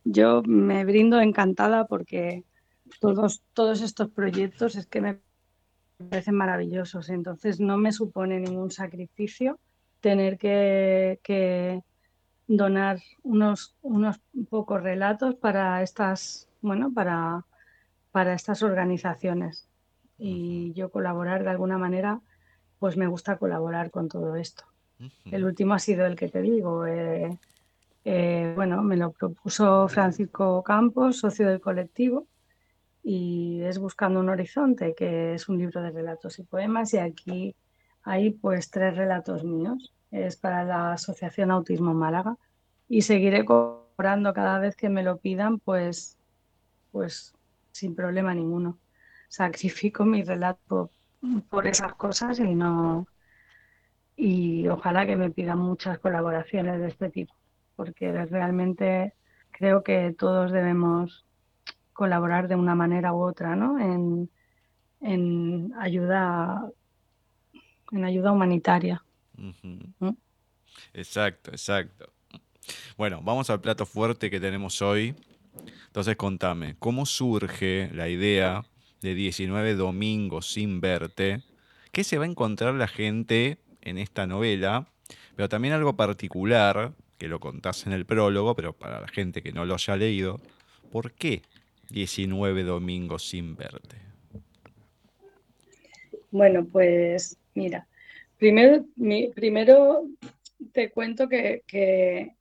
yo 0.03 0.41
me 0.45 0.85
brindo 0.85 1.19
encantada 1.19 1.87
porque 1.87 2.43
todos, 2.99 3.41
todos 3.53 3.81
estos 3.81 4.09
proyectos 4.09 4.75
es 4.75 4.85
que 4.85 5.01
me 5.01 5.19
parecen 6.09 6.35
maravillosos, 6.35 7.09
entonces 7.09 7.59
no 7.59 7.77
me 7.77 7.91
supone 7.91 8.39
ningún 8.39 8.71
sacrificio 8.71 9.59
tener 10.01 10.37
que, 10.37 11.19
que 11.23 11.81
donar 12.47 12.99
unos, 13.23 13.75
unos 13.81 14.19
pocos 14.49 14.81
relatos 14.81 15.35
para 15.35 15.81
estas, 15.81 16.47
bueno, 16.61 16.93
para, 16.93 17.45
para 18.11 18.33
estas 18.33 18.61
organizaciones. 18.61 19.67
Y 20.17 20.73
yo 20.73 20.91
colaborar 20.91 21.43
de 21.43 21.49
alguna 21.49 21.77
manera, 21.77 22.21
pues 22.79 22.97
me 22.97 23.07
gusta 23.07 23.37
colaborar 23.37 23.91
con 23.91 24.07
todo 24.07 24.35
esto. 24.35 24.63
El 25.25 25.43
último 25.43 25.73
ha 25.73 25.79
sido 25.79 26.05
el 26.05 26.15
que 26.15 26.29
te 26.29 26.41
digo. 26.41 26.85
Eh, 26.85 27.37
eh, 28.05 28.53
bueno, 28.55 28.83
me 28.83 28.97
lo 28.97 29.11
propuso 29.11 29.87
Francisco 29.87 30.63
Campos, 30.63 31.19
socio 31.19 31.47
del 31.47 31.59
colectivo, 31.59 32.27
y 33.03 33.61
es 33.63 33.79
Buscando 33.79 34.19
un 34.19 34.29
Horizonte, 34.29 34.93
que 34.95 35.33
es 35.33 35.49
un 35.49 35.57
libro 35.57 35.81
de 35.81 35.91
relatos 35.91 36.39
y 36.39 36.43
poemas, 36.43 36.93
y 36.93 36.97
aquí 36.97 37.55
hay 38.03 38.31
pues 38.31 38.69
tres 38.69 38.95
relatos 38.95 39.43
míos. 39.43 39.93
Es 40.11 40.37
para 40.37 40.63
la 40.63 40.93
Asociación 40.93 41.51
Autismo 41.51 41.93
Málaga 41.93 42.37
y 42.87 43.01
seguiré 43.01 43.43
cobrando 43.43 44.33
cada 44.33 44.59
vez 44.59 44.75
que 44.75 44.89
me 44.89 45.03
lo 45.03 45.17
pidan, 45.17 45.59
pues, 45.59 46.17
pues 46.91 47.33
sin 47.71 47.95
problema 47.95 48.33
ninguno. 48.33 48.77
Sacrifico 49.27 50.05
mi 50.05 50.23
relato 50.23 50.91
por 51.49 51.65
esas 51.67 51.95
cosas 51.95 52.39
y 52.39 52.53
no 52.53 53.07
y 54.15 54.67
ojalá 54.67 55.05
que 55.05 55.15
me 55.15 55.29
pidan 55.29 55.59
muchas 55.59 55.99
colaboraciones 55.99 56.79
de 56.79 56.87
este 56.87 57.09
tipo, 57.09 57.33
porque 57.75 58.11
realmente 58.25 59.13
creo 59.51 59.83
que 59.83 60.15
todos 60.17 60.51
debemos 60.51 61.25
colaborar 61.93 62.47
de 62.47 62.55
una 62.55 62.75
manera 62.75 63.13
u 63.13 63.21
otra, 63.21 63.55
¿no? 63.55 63.79
En, 63.79 64.29
en 65.01 65.73
ayuda 65.79 66.69
en 67.91 68.03
ayuda 68.03 68.31
humanitaria. 68.31 69.03
Exacto, 70.93 71.51
exacto. 71.51 72.11
Bueno, 72.97 73.21
vamos 73.23 73.49
al 73.49 73.61
plato 73.61 73.85
fuerte 73.85 74.29
que 74.29 74.39
tenemos 74.39 74.81
hoy. 74.81 75.15
Entonces 75.87 76.15
contame, 76.15 76.75
¿cómo 76.79 77.05
surge 77.05 77.89
la 77.93 78.09
idea 78.09 78.65
de 79.01 79.15
19 79.15 79.75
domingos 79.75 80.51
sin 80.51 80.81
verte? 80.81 81.43
¿Qué 81.91 82.03
se 82.03 82.17
va 82.17 82.25
a 82.25 82.27
encontrar 82.27 82.73
la 82.73 82.87
gente 82.87 83.59
en 83.85 83.97
esta 83.97 84.27
novela? 84.27 84.87
Pero 85.35 85.49
también 85.49 85.73
algo 85.73 85.95
particular, 85.95 86.91
que 87.17 87.27
lo 87.27 87.39
contás 87.39 87.87
en 87.87 87.93
el 87.93 88.05
prólogo, 88.05 88.55
pero 88.55 88.73
para 88.73 88.99
la 88.99 89.07
gente 89.07 89.41
que 89.41 89.51
no 89.51 89.65
lo 89.65 89.75
haya 89.75 89.95
leído, 89.95 90.41
¿por 90.91 91.13
qué 91.13 91.41
19 91.89 92.63
domingos 92.63 93.29
sin 93.29 93.55
verte? 93.55 93.97
Bueno, 96.31 96.65
pues 96.65 97.37
mira, 97.53 97.87
primero, 98.37 98.85
primero 99.33 100.05
te 100.73 100.91
cuento 100.91 101.29
que, 101.29 101.63
que, 101.65 102.35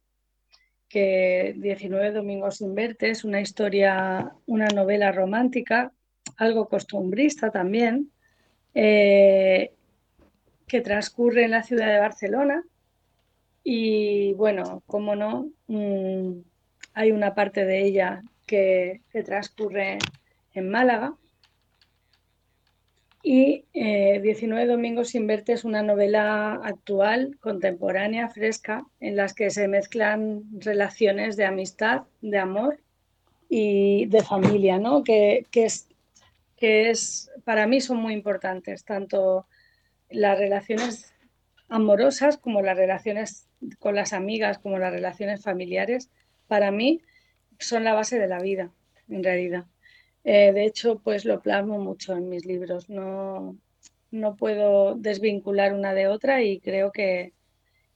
que 0.89 1.55
19 1.57 2.13
Domingos 2.13 2.57
sin 2.57 2.75
verte 2.75 3.11
es 3.11 3.25
una 3.25 3.41
historia, 3.41 4.33
una 4.47 4.67
novela 4.67 5.13
romántica, 5.13 5.93
algo 6.37 6.69
costumbrista 6.69 7.51
también, 7.51 8.11
eh, 8.75 9.73
que 10.75 10.81
transcurre 10.81 11.45
en 11.45 11.53
la 11.53 11.63
ciudad 11.63 11.87
de 11.87 12.01
Barcelona. 12.01 12.65
Y 13.63 14.33
bueno, 14.33 14.83
como 14.89 15.15
no, 15.15 15.49
mmm, 15.69 16.41
hay 16.95 17.13
una 17.13 17.33
parte 17.37 17.65
de 17.65 17.87
ella 17.87 18.25
que, 18.45 19.01
que 19.13 19.23
transcurre 19.23 19.99
en 20.53 20.69
Málaga. 20.69 21.15
Y 23.23 23.67
eh, 23.73 24.19
19 24.21 24.67
Domingos 24.67 25.11
sin 25.11 25.29
verte 25.29 25.53
es 25.53 25.65
una 25.65 25.85
novela 25.85 26.55
actual, 26.65 27.39
contemporánea, 27.39 28.29
fresca, 28.29 28.85
en 28.99 29.15
las 29.15 29.33
que 29.33 29.51
se 29.51 29.69
mezclan 29.69 30.43
relaciones 30.59 31.37
de 31.37 31.45
amistad, 31.45 32.03
de 32.21 32.39
amor 32.39 32.81
y 33.49 34.07
de 34.07 34.25
familia, 34.25 34.81
¿no? 34.81 35.05
que, 35.05 35.47
que, 35.53 35.67
es, 35.67 35.87
que 36.57 36.91
es, 36.91 37.31
para 37.45 37.69
mí 37.69 37.81
son 37.81 37.99
muy 37.99 38.13
importantes, 38.13 38.85
tanto 38.85 39.47
las 40.14 40.38
relaciones 40.38 41.14
amorosas 41.68 42.38
como 42.38 42.62
las 42.62 42.77
relaciones 42.77 43.48
con 43.79 43.94
las 43.94 44.12
amigas, 44.12 44.59
como 44.59 44.79
las 44.79 44.92
relaciones 44.92 45.42
familiares, 45.42 46.11
para 46.46 46.70
mí 46.70 47.00
son 47.59 47.85
la 47.85 47.94
base 47.94 48.18
de 48.18 48.29
la 48.29 48.40
vida, 48.40 48.70
en 49.09 49.24
realidad. 49.24 49.64
Eh, 50.24 50.53
de 50.53 50.64
hecho, 50.64 51.00
pues 51.00 51.24
lo 51.24 51.40
plasmo 51.40 51.79
mucho 51.79 52.16
en 52.16 52.29
mis 52.29 52.46
libros. 52.46 52.88
No, 52.88 53.57
no 54.11 54.37
puedo 54.37 54.94
desvincular 54.94 55.74
una 55.74 55.94
de 55.94 56.09
otra 56.09 56.42
y 56.42 56.61
creo 56.61 56.92
que, 56.92 57.33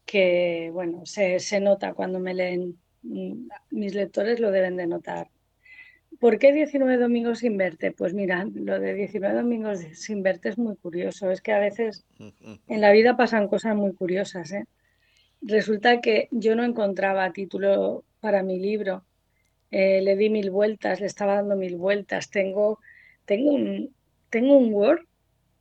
que 0.04 0.70
bueno, 0.72 1.06
se, 1.06 1.38
se, 1.40 1.60
nota 1.60 1.94
cuando 1.94 2.18
me 2.20 2.34
leen. 2.34 2.78
Mm, 3.02 3.48
mis 3.70 3.94
lectores 3.94 4.40
lo 4.40 4.50
deben 4.50 4.76
de 4.76 4.86
notar. 4.86 5.30
¿Por 6.18 6.38
qué 6.38 6.52
19 6.52 6.96
domingos 6.96 7.40
sin 7.40 7.56
verte? 7.56 7.92
Pues 7.92 8.12
mira, 8.12 8.46
lo 8.52 8.80
de 8.80 8.94
19 8.94 9.36
domingos 9.36 9.80
sin 9.92 10.22
verte 10.22 10.48
es 10.48 10.58
muy 10.58 10.76
curioso. 10.76 11.30
Es 11.30 11.40
que 11.40 11.52
a 11.52 11.60
veces 11.60 12.04
en 12.66 12.80
la 12.80 12.90
vida 12.90 13.16
pasan 13.16 13.46
cosas 13.46 13.76
muy 13.76 13.92
curiosas. 13.92 14.52
¿eh? 14.52 14.66
Resulta 15.42 16.00
que 16.00 16.28
yo 16.32 16.56
no 16.56 16.64
encontraba 16.64 17.32
título 17.32 18.04
para 18.20 18.42
mi 18.42 18.58
libro 18.58 19.04
eh, 19.70 20.00
le 20.02 20.16
di 20.16 20.30
mil 20.30 20.50
vueltas, 20.50 21.00
le 21.00 21.06
estaba 21.06 21.34
dando 21.34 21.56
mil 21.56 21.76
vueltas. 21.76 22.30
Tengo, 22.30 22.80
tengo, 23.24 23.52
un, 23.52 23.94
tengo 24.30 24.56
un 24.56 24.72
Word 24.72 25.02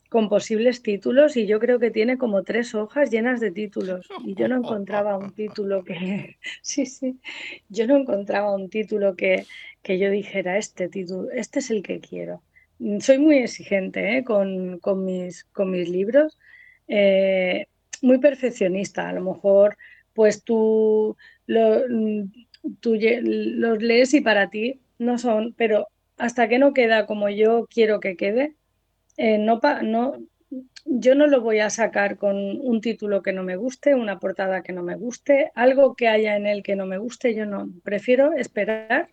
con 0.09 0.29
posibles 0.29 0.81
títulos 0.81 1.35
y 1.35 1.45
yo 1.47 1.59
creo 1.59 1.79
que 1.79 1.91
tiene 1.91 2.17
como 2.17 2.43
tres 2.43 2.73
hojas 2.75 3.11
llenas 3.11 3.41
de 3.41 3.51
títulos 3.51 4.07
y 4.25 4.35
yo 4.35 4.47
no 4.47 4.55
encontraba 4.63 5.17
un 5.17 5.33
título 5.33 5.83
que 5.83 6.37
sí 6.61 6.85
sí 6.85 7.19
yo 7.67 7.87
no 7.87 7.97
encontraba 7.97 8.55
un 8.55 8.69
título 8.69 9.17
que, 9.17 9.45
que 9.87 9.97
yo 9.97 10.11
dijera 10.11 10.57
este 10.57 10.89
título 10.89 11.31
este 11.31 11.59
es 11.59 11.71
el 11.71 11.81
que 11.81 11.99
quiero 11.99 12.43
soy 12.99 13.17
muy 13.17 13.37
exigente 13.37 14.17
¿eh? 14.17 14.23
con, 14.23 14.79
con, 14.79 15.05
mis, 15.05 15.45
con 15.45 15.71
mis 15.71 15.87
libros 15.89 16.37
eh, 16.87 17.67
muy 18.01 18.17
perfeccionista 18.19 19.07
a 19.07 19.13
lo 19.13 19.21
mejor 19.21 19.77
pues 20.13 20.43
tú 20.43 21.15
lo, 21.45 21.83
tú 22.79 22.97
los 22.99 23.81
lees 23.81 24.13
y 24.13 24.21
para 24.21 24.49
ti 24.49 24.81
no 24.97 25.17
son, 25.17 25.53
pero 25.53 25.87
hasta 26.17 26.47
que 26.47 26.59
no 26.59 26.73
queda 26.73 27.05
como 27.05 27.29
yo 27.29 27.67
quiero 27.69 27.99
que 27.99 28.17
quede, 28.17 28.55
eh, 29.17 29.37
no, 29.37 29.59
no, 29.83 30.17
yo 30.85 31.15
no 31.15 31.27
lo 31.27 31.41
voy 31.41 31.59
a 31.59 31.69
sacar 31.69 32.17
con 32.17 32.35
un 32.35 32.81
título 32.81 33.21
que 33.21 33.33
no 33.33 33.43
me 33.43 33.55
guste, 33.55 33.95
una 33.95 34.19
portada 34.19 34.63
que 34.63 34.73
no 34.73 34.83
me 34.83 34.95
guste, 34.95 35.51
algo 35.55 35.95
que 35.95 36.07
haya 36.07 36.35
en 36.35 36.47
él 36.47 36.63
que 36.63 36.75
no 36.75 36.85
me 36.85 36.97
guste, 36.97 37.35
yo 37.35 37.45
no, 37.45 37.69
prefiero 37.83 38.33
esperar, 38.33 39.09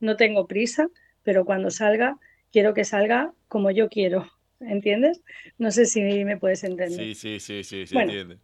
no 0.00 0.16
tengo 0.16 0.46
prisa, 0.46 0.88
pero 1.22 1.44
cuando 1.44 1.70
salga, 1.70 2.18
quiero 2.52 2.74
que 2.74 2.84
salga 2.84 3.32
como 3.48 3.70
yo 3.70 3.88
quiero, 3.88 4.26
¿entiendes? 4.60 5.22
No 5.58 5.70
sé 5.70 5.86
si 5.86 6.02
me 6.24 6.36
puedes 6.36 6.64
entender. 6.64 6.98
Sí, 6.98 7.14
sí, 7.14 7.40
sí, 7.40 7.64
sí, 7.64 7.86
sí 7.86 7.94
bueno, 7.94 8.12
entiende. 8.12 8.38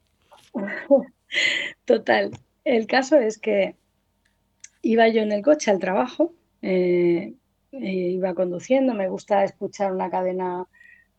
Total, 1.84 2.30
el 2.64 2.86
caso 2.86 3.16
es 3.16 3.38
que 3.38 3.74
Iba 4.82 5.08
yo 5.08 5.22
en 5.22 5.32
el 5.32 5.42
coche 5.42 5.70
al 5.70 5.78
trabajo, 5.78 6.32
eh, 6.62 7.34
eh, 7.72 7.78
iba 7.78 8.34
conduciendo, 8.34 8.94
me 8.94 9.08
gusta 9.08 9.44
escuchar 9.44 9.92
una 9.92 10.10
cadena 10.10 10.66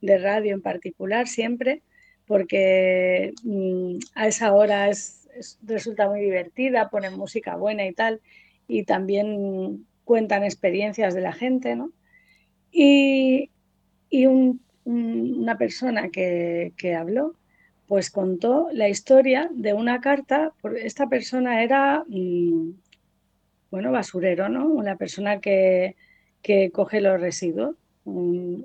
de 0.02 0.18
radio 0.18 0.56
en 0.56 0.62
particular 0.62 1.28
siempre, 1.28 1.84
porque 2.26 3.34
mm, 3.44 3.98
a 4.16 4.28
esa 4.28 4.54
hora 4.54 4.90
es, 4.90 5.30
es, 5.36 5.60
resulta 5.62 6.10
muy 6.10 6.22
divertida, 6.22 6.90
ponen 6.90 7.18
música 7.18 7.56
buena 7.56 7.86
y 7.86 7.94
tal, 7.94 8.20
y 8.68 8.84
también 8.84 9.86
cuentan 10.04 10.44
experiencias 10.44 11.14
de 11.14 11.22
la 11.22 11.34
gente, 11.34 11.76
¿no? 11.76 11.92
Y, 12.72 13.52
y 14.10 14.26
un, 14.26 14.62
un, 14.86 15.40
una 15.40 15.58
persona 15.58 16.10
que, 16.10 16.74
que, 16.78 16.96
habló, 16.96 17.36
pues 17.88 18.10
contó 18.10 18.70
la 18.72 18.90
historia 18.90 19.50
de 19.54 19.74
una 19.74 20.02
carta, 20.02 20.54
esta 20.78 21.08
persona 21.08 21.64
era... 21.64 22.04
Mmm, 22.08 22.72
bueno, 23.72 23.92
basurero, 23.92 24.50
¿no? 24.50 24.84
La 24.84 24.98
persona 24.98 25.40
que, 25.40 25.96
que 26.44 26.72
coge 26.72 27.02
los 27.02 27.20
residuos. 27.20 27.76
Mm, 28.04 28.64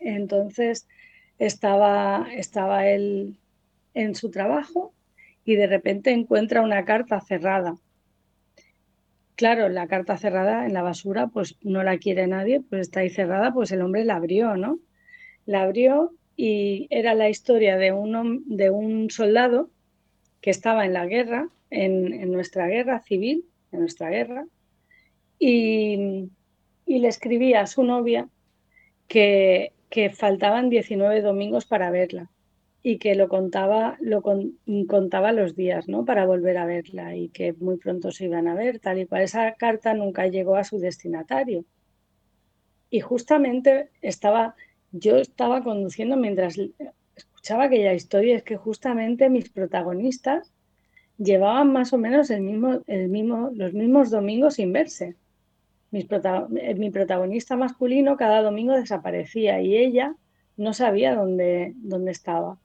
entonces 0.00 0.88
estaba, 1.38 2.26
estaba 2.34 2.88
él 2.88 3.36
en 3.94 4.14
su 4.14 4.30
trabajo 4.30 4.94
y 5.44 5.56
de 5.56 5.66
repente 5.66 6.10
encuentra 6.10 6.62
una 6.62 6.84
carta 6.84 7.20
cerrada. 7.20 7.76
Claro, 9.38 9.68
la 9.68 9.86
carta 9.86 10.18
cerrada 10.18 10.66
en 10.66 10.74
la 10.74 10.82
basura, 10.82 11.28
pues 11.28 11.56
no 11.62 11.84
la 11.84 11.98
quiere 11.98 12.26
nadie, 12.26 12.60
pues 12.60 12.80
está 12.82 13.00
ahí 13.00 13.08
cerrada, 13.08 13.54
pues 13.54 13.70
el 13.70 13.82
hombre 13.82 14.04
la 14.04 14.16
abrió, 14.16 14.56
¿no? 14.56 14.80
La 15.46 15.62
abrió 15.62 16.12
y 16.36 16.88
era 16.90 17.14
la 17.14 17.28
historia 17.30 17.76
de 17.76 17.92
un, 17.92 18.42
de 18.48 18.70
un 18.70 19.10
soldado 19.10 19.70
que 20.40 20.50
estaba 20.50 20.86
en 20.86 20.92
la 20.92 21.06
guerra, 21.06 21.48
en, 21.70 22.32
nuestra 22.32 22.66
guerra 22.66 22.98
civil, 22.98 23.44
en 23.70 23.78
nuestra 23.78 24.10
guerra, 24.10 24.44
y, 25.38 26.30
le 26.86 27.06
escribía 27.06 27.60
a 27.60 27.68
su 27.68 27.84
novia 27.84 28.28
que, 29.06 29.72
que 29.88 30.10
faltaban 30.10 30.68
19 30.68 31.22
domingos 31.22 31.64
para 31.64 31.92
verla 31.92 32.28
y 32.82 32.98
que 32.98 33.14
lo 33.14 33.28
contaba, 33.28 33.96
lo 34.00 34.22
contaba 34.22 35.32
los 35.32 35.56
días, 35.56 35.88
¿no? 35.88 36.04
Para 36.04 36.26
volver 36.26 36.58
a 36.58 36.66
verla 36.66 37.16
y 37.16 37.28
que 37.28 37.52
muy 37.54 37.76
pronto 37.76 38.12
se 38.12 38.26
iban 38.26 38.46
a 38.48 38.54
ver, 38.54 38.78
tal 38.78 39.00
y 39.00 39.06
cual. 39.06 39.22
Esa 39.22 39.54
carta 39.54 39.94
nunca 39.94 40.26
llegó 40.28 40.56
a 40.56 40.64
su 40.64 40.78
destinatario. 40.78 41.64
Y 42.90 43.00
justamente 43.00 43.90
estaba, 44.00 44.54
yo 44.92 45.16
estaba 45.16 45.62
conduciendo 45.62 46.16
mientras 46.16 46.56
escuchaba 47.16 47.64
aquella 47.64 47.94
historia, 47.94 48.36
es 48.36 48.44
que 48.44 48.56
justamente 48.56 49.28
mis 49.28 49.50
protagonistas 49.50 50.52
llevaban 51.18 51.72
más 51.72 51.92
o 51.92 51.98
menos 51.98 52.30
el 52.30 52.42
mismo, 52.42 52.80
el 52.86 53.08
mismo, 53.08 53.50
los 53.54 53.74
mismos 53.74 54.10
domingos 54.10 54.54
sin 54.54 54.72
verse. 54.72 55.16
Eh, 55.90 56.74
mi 56.76 56.90
protagonista 56.90 57.56
masculino 57.56 58.16
cada 58.16 58.42
domingo 58.42 58.74
desaparecía 58.74 59.60
y 59.60 59.76
ella 59.76 60.14
no 60.56 60.72
sabía 60.74 61.14
dónde, 61.14 61.72
dónde 61.76 62.12
estaba 62.12 62.58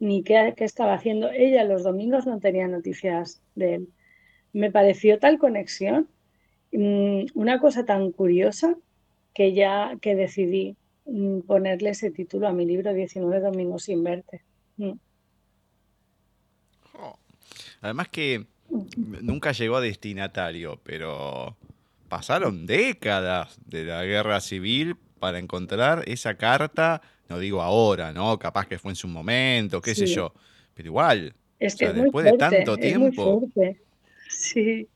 ni 0.00 0.24
qué, 0.24 0.54
estaba 0.58 0.94
haciendo. 0.94 1.30
Ella 1.30 1.64
los 1.64 1.84
domingos 1.84 2.26
no 2.26 2.40
tenía 2.40 2.66
noticias 2.66 3.40
de 3.54 3.74
él. 3.76 3.88
Me 4.52 4.72
pareció 4.72 5.20
tal 5.20 5.38
conexión, 5.38 6.08
mm, 6.72 7.26
una 7.34 7.60
cosa 7.60 7.84
tan 7.84 8.10
curiosa, 8.10 8.76
que 9.34 9.52
ya 9.52 9.96
que 10.00 10.16
decidí 10.16 10.76
mm, 11.04 11.40
ponerle 11.42 11.90
ese 11.90 12.10
título 12.10 12.48
a 12.48 12.52
mi 12.52 12.66
libro 12.66 12.92
19 12.92 13.40
domingos 13.40 13.84
sin 13.84 14.02
verte. 14.02 14.42
Mm. 14.78 14.92
Además 17.82 18.08
que 18.08 18.46
nunca 19.22 19.52
llegó 19.52 19.76
a 19.76 19.80
destinatario, 19.80 20.80
pero 20.82 21.56
pasaron 22.08 22.66
décadas 22.66 23.58
de 23.66 23.84
la 23.84 24.04
guerra 24.04 24.40
civil 24.40 24.96
para 25.20 25.38
encontrar 25.38 26.02
esa 26.08 26.34
carta 26.34 27.00
no 27.30 27.38
digo 27.38 27.62
ahora, 27.62 28.12
¿no? 28.12 28.38
Capaz 28.38 28.66
que 28.66 28.76
fue 28.76 28.90
en 28.90 28.96
su 28.96 29.06
momento, 29.06 29.80
qué 29.80 29.94
sé 29.94 30.06
yo. 30.06 30.34
Pero 30.74 30.88
igual, 30.88 31.32
es 31.60 31.76
que 31.76 31.92
después 31.92 32.24
de 32.24 32.32
tanto 32.32 32.76
tiempo. 32.76 33.48
Sí, 34.28 34.88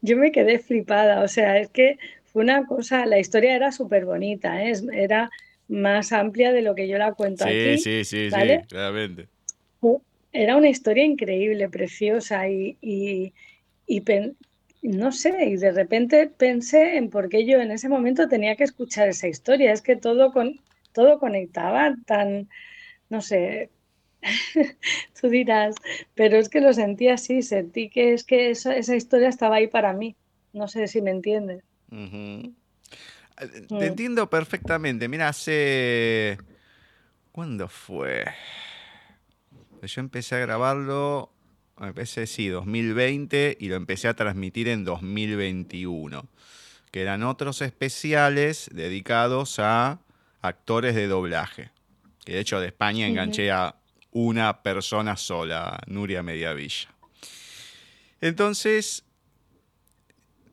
yo 0.00 0.16
me 0.16 0.32
quedé 0.32 0.58
flipada. 0.58 1.22
O 1.22 1.28
sea, 1.28 1.58
es 1.58 1.68
que 1.68 1.98
fue 2.24 2.42
una 2.42 2.64
cosa, 2.66 3.04
la 3.04 3.18
historia 3.18 3.54
era 3.54 3.70
súper 3.70 4.06
bonita, 4.06 4.64
¿eh? 4.64 4.72
era 4.92 5.30
más 5.68 6.12
amplia 6.12 6.52
de 6.52 6.62
lo 6.62 6.74
que 6.74 6.88
yo 6.88 6.96
la 6.96 7.12
cuento 7.12 7.44
aquí. 7.44 7.76
Sí, 7.78 8.04
sí, 8.04 8.28
sí, 8.30 8.36
claramente. 8.68 9.28
Era 10.32 10.56
una 10.56 10.68
historia 10.68 11.04
increíble, 11.04 11.68
preciosa 11.68 12.48
y, 12.48 12.76
y, 12.80 13.32
y 13.86 14.02
no 14.82 15.12
sé, 15.12 15.46
y 15.46 15.56
de 15.56 15.72
repente 15.72 16.28
pensé 16.28 16.96
en 16.96 17.10
por 17.10 17.28
qué 17.28 17.44
yo 17.46 17.60
en 17.60 17.70
ese 17.70 17.88
momento 17.88 18.28
tenía 18.28 18.56
que 18.56 18.64
escuchar 18.64 19.08
esa 19.08 19.28
historia. 19.28 19.72
Es 19.72 19.82
que 19.82 19.96
todo 19.96 20.32
con, 20.32 20.60
todo 20.92 21.18
conectaba 21.18 21.94
tan, 22.06 22.48
no 23.08 23.20
sé, 23.20 23.70
tú 25.20 25.28
dirás, 25.28 25.74
pero 26.14 26.36
es 26.36 26.48
que 26.48 26.60
lo 26.60 26.72
sentí 26.72 27.08
así, 27.08 27.42
sentí 27.42 27.90
que 27.90 28.12
es 28.14 28.24
que 28.24 28.50
esa, 28.50 28.76
historia 28.76 29.28
estaba 29.28 29.56
ahí 29.56 29.66
para 29.66 29.92
mí. 29.92 30.16
No 30.52 30.68
sé 30.68 30.88
si 30.88 31.02
me 31.02 31.10
entiendes. 31.10 31.62
Eh, 31.90 32.52
te 33.68 33.74
mm. 33.74 33.82
entiendo 33.82 34.30
perfectamente. 34.30 35.08
Mira, 35.08 35.28
hace... 35.28 36.38
¿Cuándo 37.32 37.68
fue? 37.68 38.24
Yo 39.82 40.00
empecé 40.00 40.34
a 40.34 40.40
grabarlo, 40.40 41.30
empecé, 41.86 42.26
sí, 42.26 42.48
2020 42.48 43.56
y 43.60 43.68
lo 43.68 43.76
empecé 43.76 44.08
a 44.08 44.14
transmitir 44.14 44.68
en 44.68 44.84
2021, 44.84 46.26
que 46.90 47.02
eran 47.02 47.22
otros 47.22 47.62
especiales 47.62 48.70
dedicados 48.72 49.58
a 49.58 50.00
actores 50.42 50.94
de 50.94 51.06
doblaje. 51.06 51.70
Que 52.24 52.34
de 52.34 52.40
hecho 52.40 52.60
de 52.60 52.68
España 52.68 53.06
enganché 53.06 53.50
a 53.50 53.76
una 54.10 54.62
persona 54.62 55.16
sola, 55.16 55.78
Nuria 55.86 56.22
Mediavilla. 56.22 56.88
Entonces, 58.20 59.04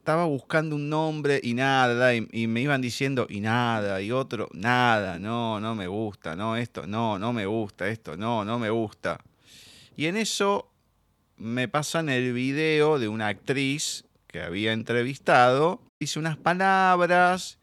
estaba 0.06 0.26
buscando 0.26 0.76
un 0.76 0.88
nombre 0.88 1.40
y 1.42 1.56
nada, 1.56 2.14
y, 2.14 2.48
me 2.48 2.62
iban 2.62 2.80
diciendo 2.80 3.26
y 3.28 3.40
nada, 3.42 4.02
y 4.02 4.12
otro, 4.12 4.50
nada, 4.54 5.18
no, 5.18 5.60
no 5.60 5.74
me 5.74 5.88
gusta, 5.88 6.36
no, 6.36 6.56
esto, 6.56 6.86
no, 6.86 7.18
no 7.18 7.34
me 7.34 7.48
gusta, 7.48 7.88
esto, 7.88 8.16
no, 8.16 8.46
no 8.46 8.60
me 8.60 8.70
gusta. 8.70 9.20
Y 9.98 10.06
en 10.06 10.18
eso 10.18 10.70
me 11.38 11.68
pasan 11.68 12.10
el 12.10 12.34
video 12.34 13.00
de 13.00 13.08
una 13.08 13.28
actriz 13.28 14.06
que 14.28 14.42
había 14.42 14.74
entrevistado, 14.74 15.82
dice 16.00 16.20
unas 16.20 16.38
palabras 16.38 17.60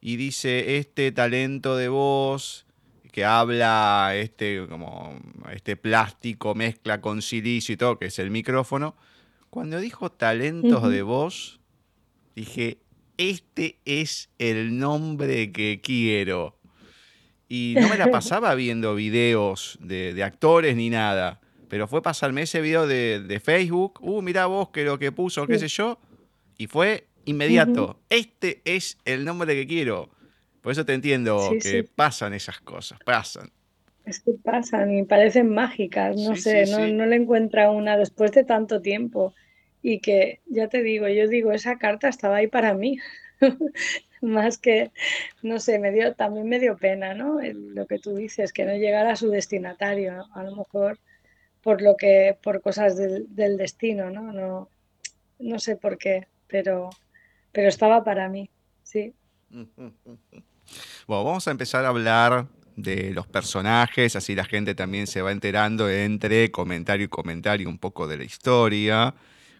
y 0.00 0.16
dice 0.16 0.78
este 0.78 1.12
talento 1.12 1.76
de 1.76 1.88
voz 1.88 2.66
que 3.12 3.26
habla 3.26 4.12
este 4.14 4.66
como 4.68 5.14
este 5.52 5.76
plástico 5.76 6.54
mezcla 6.54 7.00
con 7.00 7.20
silicio 7.20 7.74
y 7.74 7.76
todo, 7.76 7.98
que 7.98 8.06
es 8.06 8.18
el 8.18 8.30
micrófono. 8.30 8.96
Cuando 9.50 9.78
dijo 9.80 10.10
talentos 10.10 10.88
de 10.88 11.02
voz, 11.02 11.60
dije, 12.34 12.78
este 13.18 13.78
es 13.84 14.30
el 14.38 14.78
nombre 14.78 15.52
que 15.52 15.82
quiero. 15.82 16.58
Y 17.50 17.74
no 17.78 17.90
me 17.90 17.98
la 17.98 18.06
pasaba 18.10 18.54
viendo 18.54 18.94
videos 18.94 19.78
de, 19.82 20.20
actores 20.24 20.74
ni 20.74 20.88
nada. 20.88 21.41
Pero 21.72 21.88
fue 21.88 22.02
pasarme 22.02 22.42
ese 22.42 22.60
video 22.60 22.86
de, 22.86 23.40
Facebook. 23.42 23.98
Uh, 24.02 24.20
mira 24.20 24.44
vos 24.44 24.68
que 24.68 24.84
lo 24.84 24.98
que 24.98 25.10
puso, 25.10 25.46
qué 25.46 25.58
sé 25.58 25.68
yo. 25.68 25.98
Y 26.58 26.66
fue 26.66 27.06
inmediato. 27.24 27.98
Este 28.10 28.60
es 28.66 28.98
el 29.06 29.24
nombre 29.24 29.54
que 29.54 29.66
quiero. 29.66 30.10
Por 30.60 30.72
eso 30.72 30.84
te 30.84 30.92
entiendo 30.92 31.50
que 31.62 31.84
pasan 31.84 32.34
esas 32.34 32.60
cosas, 32.60 32.98
pasan. 33.06 33.48
Es 34.04 34.20
que 34.20 34.32
pasan 34.32 34.92
y 34.92 35.04
parecen 35.04 35.48
mágicas, 35.48 36.14
no 36.14 36.36
sé, 36.36 36.66
no, 36.66 36.86
no, 36.88 37.06
le 37.06 37.16
encuentra 37.16 37.70
una 37.70 37.96
después 37.96 38.32
de 38.32 38.44
tanto 38.44 38.82
tiempo. 38.82 39.32
Y 39.80 40.00
que, 40.00 40.40
ya 40.44 40.68
te 40.68 40.82
digo, 40.82 41.08
yo 41.08 41.26
digo, 41.26 41.52
esa 41.52 41.78
carta 41.78 42.10
estaba 42.10 42.36
ahí 42.36 42.48
para 42.48 42.74
mí. 42.74 42.98
Más 44.20 44.58
que, 44.58 44.90
no 45.40 45.58
sé, 45.58 45.78
me 45.78 45.90
dio, 45.90 46.12
también 46.16 46.50
me 46.50 46.60
dio 46.60 46.76
pena, 46.76 47.14
¿no? 47.14 47.40
Lo 47.40 47.86
que 47.86 47.98
tú 47.98 48.14
dices, 48.14 48.52
que 48.52 48.66
no 48.66 48.76
llegara 48.76 49.12
a 49.12 49.16
su 49.16 49.30
destinatario, 49.30 50.26
a 50.34 50.42
lo 50.42 50.54
mejor 50.54 50.98
por 51.62 51.82
lo 51.82 51.96
que, 51.96 52.36
por 52.42 52.60
cosas 52.60 52.96
del, 52.96 53.34
del 53.34 53.56
destino, 53.56 54.10
¿no? 54.10 54.32
¿no? 54.32 54.68
No 55.38 55.58
sé 55.58 55.76
por 55.76 55.98
qué, 55.98 56.28
pero 56.46 56.90
pero 57.52 57.68
estaba 57.68 58.02
para 58.02 58.28
mí, 58.28 58.50
sí. 58.82 59.14
Bueno, 61.06 61.24
vamos 61.24 61.46
a 61.48 61.50
empezar 61.50 61.84
a 61.84 61.88
hablar 61.88 62.46
de 62.76 63.10
los 63.10 63.26
personajes, 63.26 64.16
así 64.16 64.34
la 64.34 64.44
gente 64.44 64.74
también 64.74 65.06
se 65.06 65.20
va 65.20 65.30
enterando 65.30 65.90
entre 65.90 66.50
comentario 66.50 67.04
y 67.04 67.08
comentario 67.08 67.68
un 67.68 67.76
poco 67.76 68.06
de 68.06 68.16
la 68.16 68.24
historia. 68.24 69.14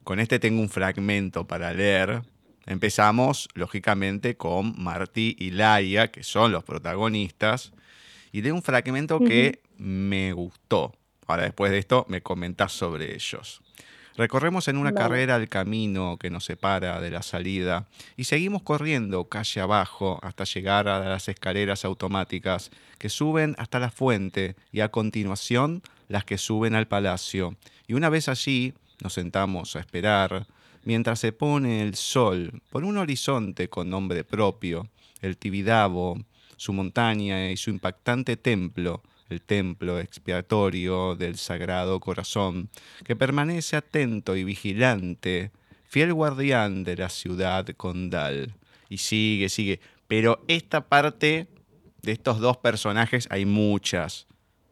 Con 0.05 0.21
este 0.21 0.39
tengo 0.39 0.63
un 0.63 0.71
fragmento 0.71 1.47
para 1.47 1.75
leer. 1.75 2.23
Empezamos, 2.65 3.49
lógicamente, 3.55 4.37
con 4.37 4.81
Martí 4.83 5.37
y 5.39 5.51
Laia, 5.51 6.11
que 6.11 6.23
son 6.23 6.53
los 6.53 6.65
protagonistas, 6.65 7.73
y 8.31 8.41
de 8.41 8.53
un 8.53 8.63
fragmento 8.63 9.21
que 9.21 9.61
me 9.77 10.33
gustó. 10.33 10.95
Ahora, 11.27 11.45
después 11.45 11.71
de 11.73 11.79
esto, 11.79 12.07
me 12.09 12.21
comentás 12.21 12.73
sobre 12.73 13.15
ellos. 13.15 13.63
Recorremos 14.17 14.69
en 14.69 14.77
una 14.77 14.93
carrera 14.93 15.37
el 15.37 15.49
camino 15.49 16.19
que 16.19 16.29
nos 16.29 16.45
separa 16.45 17.01
de 17.01 17.11
la 17.11 17.23
salida 17.23 17.89
y 18.15 18.25
seguimos 18.25 18.63
corriendo 18.63 19.25
calle 19.25 19.63
abajo 19.63 20.19
hasta 20.23 20.45
llegar 20.45 20.87
a 20.87 21.01
las 21.01 21.29
escaleras 21.29 21.87
automáticas 21.87 22.71
que 22.99 23.09
suben 23.09 23.55
hasta 23.57 23.79
la 23.79 23.91
fuente 23.91 24.55
y 24.71 24.81
a 24.81 24.91
continuación 24.91 25.83
las 26.09 26.27
que 26.27 26.37
suben 26.37 26.75
al 26.75 26.89
palacio. 26.89 27.57
Y 27.87 27.95
una 27.95 28.11
vez 28.11 28.29
allí 28.29 28.75
nos 29.03 29.15
sentamos 29.15 29.77
a 29.77 29.81
esperar 29.81 30.47
mientras 30.85 31.19
se 31.19 31.33
pone 31.33 31.81
el 31.81 31.95
sol 31.95 32.61
por 32.71 32.85
un 32.85 32.99
horizonte 32.99 33.69
con 33.69 33.89
nombre 33.89 34.25
propio, 34.25 34.89
el 35.23 35.39
Tibidabo, 35.39 36.19
su 36.59 36.75
montaña 36.75 37.51
y 37.51 37.57
su 37.57 37.71
impactante 37.71 38.37
templo 38.37 39.03
el 39.33 39.43
templo 39.43 39.99
expiatorio 39.99 41.17
del 41.17 41.37
Sagrado 41.37 41.99
Corazón, 42.01 42.69
que 43.05 43.17
permanece 43.17 43.77
atento 43.77 44.37
y 44.37 44.45
vigilante, 44.45 45.51
fiel 45.89 46.13
guardián 46.13 46.85
de 46.85 46.97
la 46.97 47.09
ciudad 47.09 47.67
condal. 47.77 48.55
Y 48.89 48.99
sigue, 48.99 49.49
sigue. 49.49 49.81
Pero 50.07 50.45
esta 50.47 50.89
parte 50.89 51.49
de 52.03 52.13
estos 52.13 52.39
dos 52.41 52.59
personajes 52.59 53.27
hay 53.31 53.47
muchas. 53.47 54.27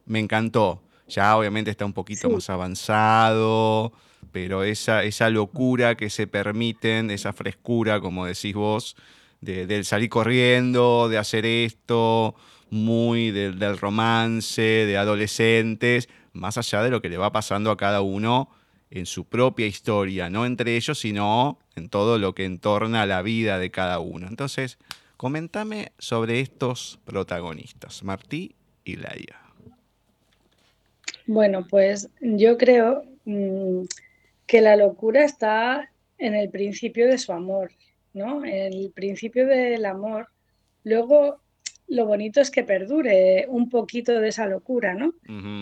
Me 0.04 0.18
encantó. 0.18 0.82
Ya 1.08 1.36
obviamente 1.36 1.70
está 1.70 1.84
un 1.84 1.92
poquito 1.92 2.30
más 2.30 2.50
avanzado, 2.50 3.92
pero 4.30 4.62
esa, 4.62 5.02
esa 5.02 5.28
locura 5.30 5.96
que 5.96 6.08
se 6.10 6.26
permiten, 6.26 7.10
esa 7.10 7.32
frescura, 7.32 8.00
como 8.00 8.26
decís 8.26 8.54
vos, 8.54 8.96
de, 9.40 9.66
del 9.66 9.84
salir 9.84 10.08
corriendo, 10.08 11.08
de 11.08 11.18
hacer 11.18 11.46
esto, 11.46 12.36
muy 12.70 13.30
del 13.30 13.78
romance, 13.78 14.62
de 14.62 14.96
adolescentes, 14.96 16.08
más 16.32 16.56
allá 16.58 16.82
de 16.82 16.90
lo 16.90 17.02
que 17.02 17.08
le 17.08 17.16
va 17.16 17.32
pasando 17.32 17.70
a 17.70 17.76
cada 17.76 18.00
uno 18.00 18.48
en 18.90 19.06
su 19.06 19.24
propia 19.24 19.66
historia, 19.66 20.30
no 20.30 20.46
entre 20.46 20.76
ellos, 20.76 20.98
sino 20.98 21.58
en 21.76 21.88
todo 21.88 22.18
lo 22.18 22.34
que 22.34 22.44
entorna 22.44 23.06
la 23.06 23.22
vida 23.22 23.58
de 23.58 23.70
cada 23.70 24.00
uno. 24.00 24.26
Entonces, 24.26 24.78
comentame 25.16 25.92
sobre 25.98 26.40
estos 26.40 26.98
protagonistas, 27.04 28.02
Martí 28.02 28.54
y 28.84 28.96
Laia. 28.96 29.40
Bueno, 31.26 31.64
pues 31.68 32.08
yo 32.20 32.58
creo 32.58 33.04
mm, 33.24 33.82
que 34.46 34.60
la 34.60 34.76
locura 34.76 35.24
está 35.24 35.88
en 36.18 36.34
el 36.34 36.50
principio 36.50 37.06
de 37.06 37.18
su 37.18 37.32
amor, 37.32 37.70
¿no? 38.12 38.44
En 38.44 38.72
el 38.72 38.90
principio 38.90 39.46
del 39.46 39.84
amor. 39.84 40.28
Luego 40.82 41.40
lo 41.90 42.06
bonito 42.06 42.40
es 42.40 42.52
que 42.52 42.62
perdure 42.62 43.46
un 43.48 43.68
poquito 43.68 44.20
de 44.20 44.28
esa 44.28 44.46
locura, 44.46 44.94
¿no? 44.94 45.12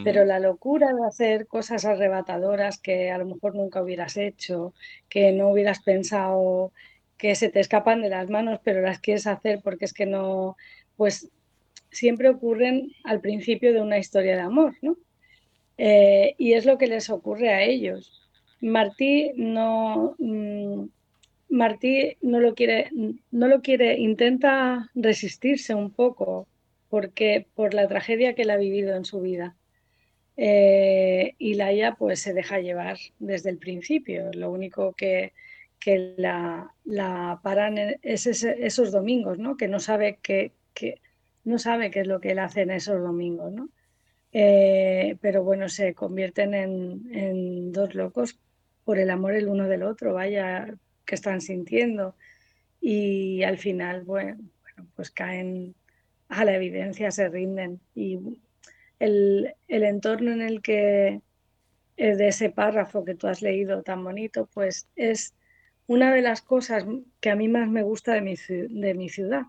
Pero 0.04 0.26
la 0.26 0.38
locura 0.38 0.92
de 0.92 1.06
hacer 1.06 1.46
cosas 1.46 1.86
arrebatadoras 1.86 2.78
que 2.78 3.10
a 3.10 3.16
lo 3.16 3.24
mejor 3.24 3.54
nunca 3.54 3.82
hubieras 3.82 4.18
hecho, 4.18 4.74
que 5.08 5.32
no 5.32 5.48
hubieras 5.48 5.82
pensado, 5.82 6.72
que 7.16 7.34
se 7.34 7.48
te 7.48 7.60
escapan 7.60 8.02
de 8.02 8.10
las 8.10 8.28
manos, 8.28 8.60
pero 8.62 8.82
las 8.82 9.00
quieres 9.00 9.26
hacer 9.26 9.60
porque 9.64 9.86
es 9.86 9.94
que 9.94 10.04
no, 10.04 10.58
pues 10.96 11.30
siempre 11.90 12.28
ocurren 12.28 12.92
al 13.04 13.22
principio 13.22 13.72
de 13.72 13.80
una 13.80 13.96
historia 13.96 14.36
de 14.36 14.42
amor, 14.42 14.76
¿no? 14.82 14.98
Eh, 15.78 16.34
y 16.36 16.52
es 16.52 16.66
lo 16.66 16.76
que 16.76 16.88
les 16.88 17.08
ocurre 17.08 17.54
a 17.54 17.62
ellos. 17.62 18.28
Martí 18.60 19.32
no, 19.34 20.14
mm, 20.18 20.84
Martí 21.48 22.16
no 22.20 22.40
lo 22.40 22.54
quiere, 22.54 22.90
no 23.30 23.48
lo 23.48 23.62
quiere, 23.62 23.98
intenta 23.98 24.90
resistirse 24.94 25.74
un 25.74 25.90
poco 25.90 26.46
porque 26.88 27.46
por 27.54 27.74
la 27.74 27.88
tragedia 27.88 28.34
que 28.34 28.42
él 28.42 28.50
ha 28.50 28.56
vivido 28.56 28.96
en 28.96 29.04
su 29.04 29.20
vida. 29.20 29.56
Eh, 30.36 31.34
y 31.38 31.54
Laia 31.54 31.96
pues 31.96 32.20
se 32.20 32.32
deja 32.32 32.60
llevar 32.60 32.98
desde 33.18 33.50
el 33.50 33.58
principio. 33.58 34.30
Lo 34.32 34.50
único 34.50 34.92
que, 34.92 35.32
que 35.80 36.14
la, 36.16 36.72
la, 36.84 37.40
paran 37.42 37.76
es 38.02 38.26
esos 38.26 38.92
domingos, 38.92 39.38
¿no? 39.38 39.56
Que 39.56 39.68
no 39.68 39.80
sabe 39.80 40.18
que, 40.22 40.52
no 41.44 41.58
sabe 41.58 41.90
qué 41.90 42.00
es 42.00 42.06
lo 42.06 42.20
que 42.20 42.32
él 42.32 42.38
hace 42.38 42.62
en 42.62 42.70
esos 42.70 43.02
domingos, 43.02 43.52
¿no? 43.52 43.68
Eh, 44.32 45.16
pero 45.20 45.42
bueno, 45.42 45.68
se 45.68 45.94
convierten 45.94 46.54
en, 46.54 47.08
en 47.12 47.72
dos 47.72 47.94
locos 47.94 48.38
por 48.84 48.98
el 48.98 49.10
amor 49.10 49.34
el 49.34 49.48
uno 49.48 49.66
del 49.66 49.82
otro, 49.82 50.14
vaya, 50.14 50.68
que 51.08 51.14
están 51.14 51.40
sintiendo. 51.40 52.14
Y 52.80 53.42
al 53.42 53.58
final, 53.58 54.04
bueno, 54.04 54.38
pues 54.94 55.10
caen 55.10 55.74
a 56.28 56.44
la 56.44 56.54
evidencia, 56.54 57.10
se 57.10 57.28
rinden. 57.28 57.80
Y 57.94 58.20
el, 59.00 59.54
entorno 59.68 60.30
en 60.32 60.42
el 60.42 60.60
que 60.60 61.20
de 61.96 62.28
ese 62.28 62.50
párrafo 62.50 63.04
que 63.04 63.16
tú 63.16 63.26
has 63.26 63.42
leído 63.42 63.82
tan 63.82 64.04
bonito, 64.04 64.48
pues 64.52 64.86
es 64.94 65.34
una 65.88 66.14
de 66.14 66.22
las 66.22 66.42
cosas 66.42 66.84
que 67.20 67.30
a 67.30 67.36
mí 67.36 67.48
más 67.48 67.68
me 67.68 67.82
gusta 67.82 68.12
de 68.12 68.20
mi, 68.20 68.34
de 68.36 68.94
mi 68.94 69.08
ciudad. 69.08 69.46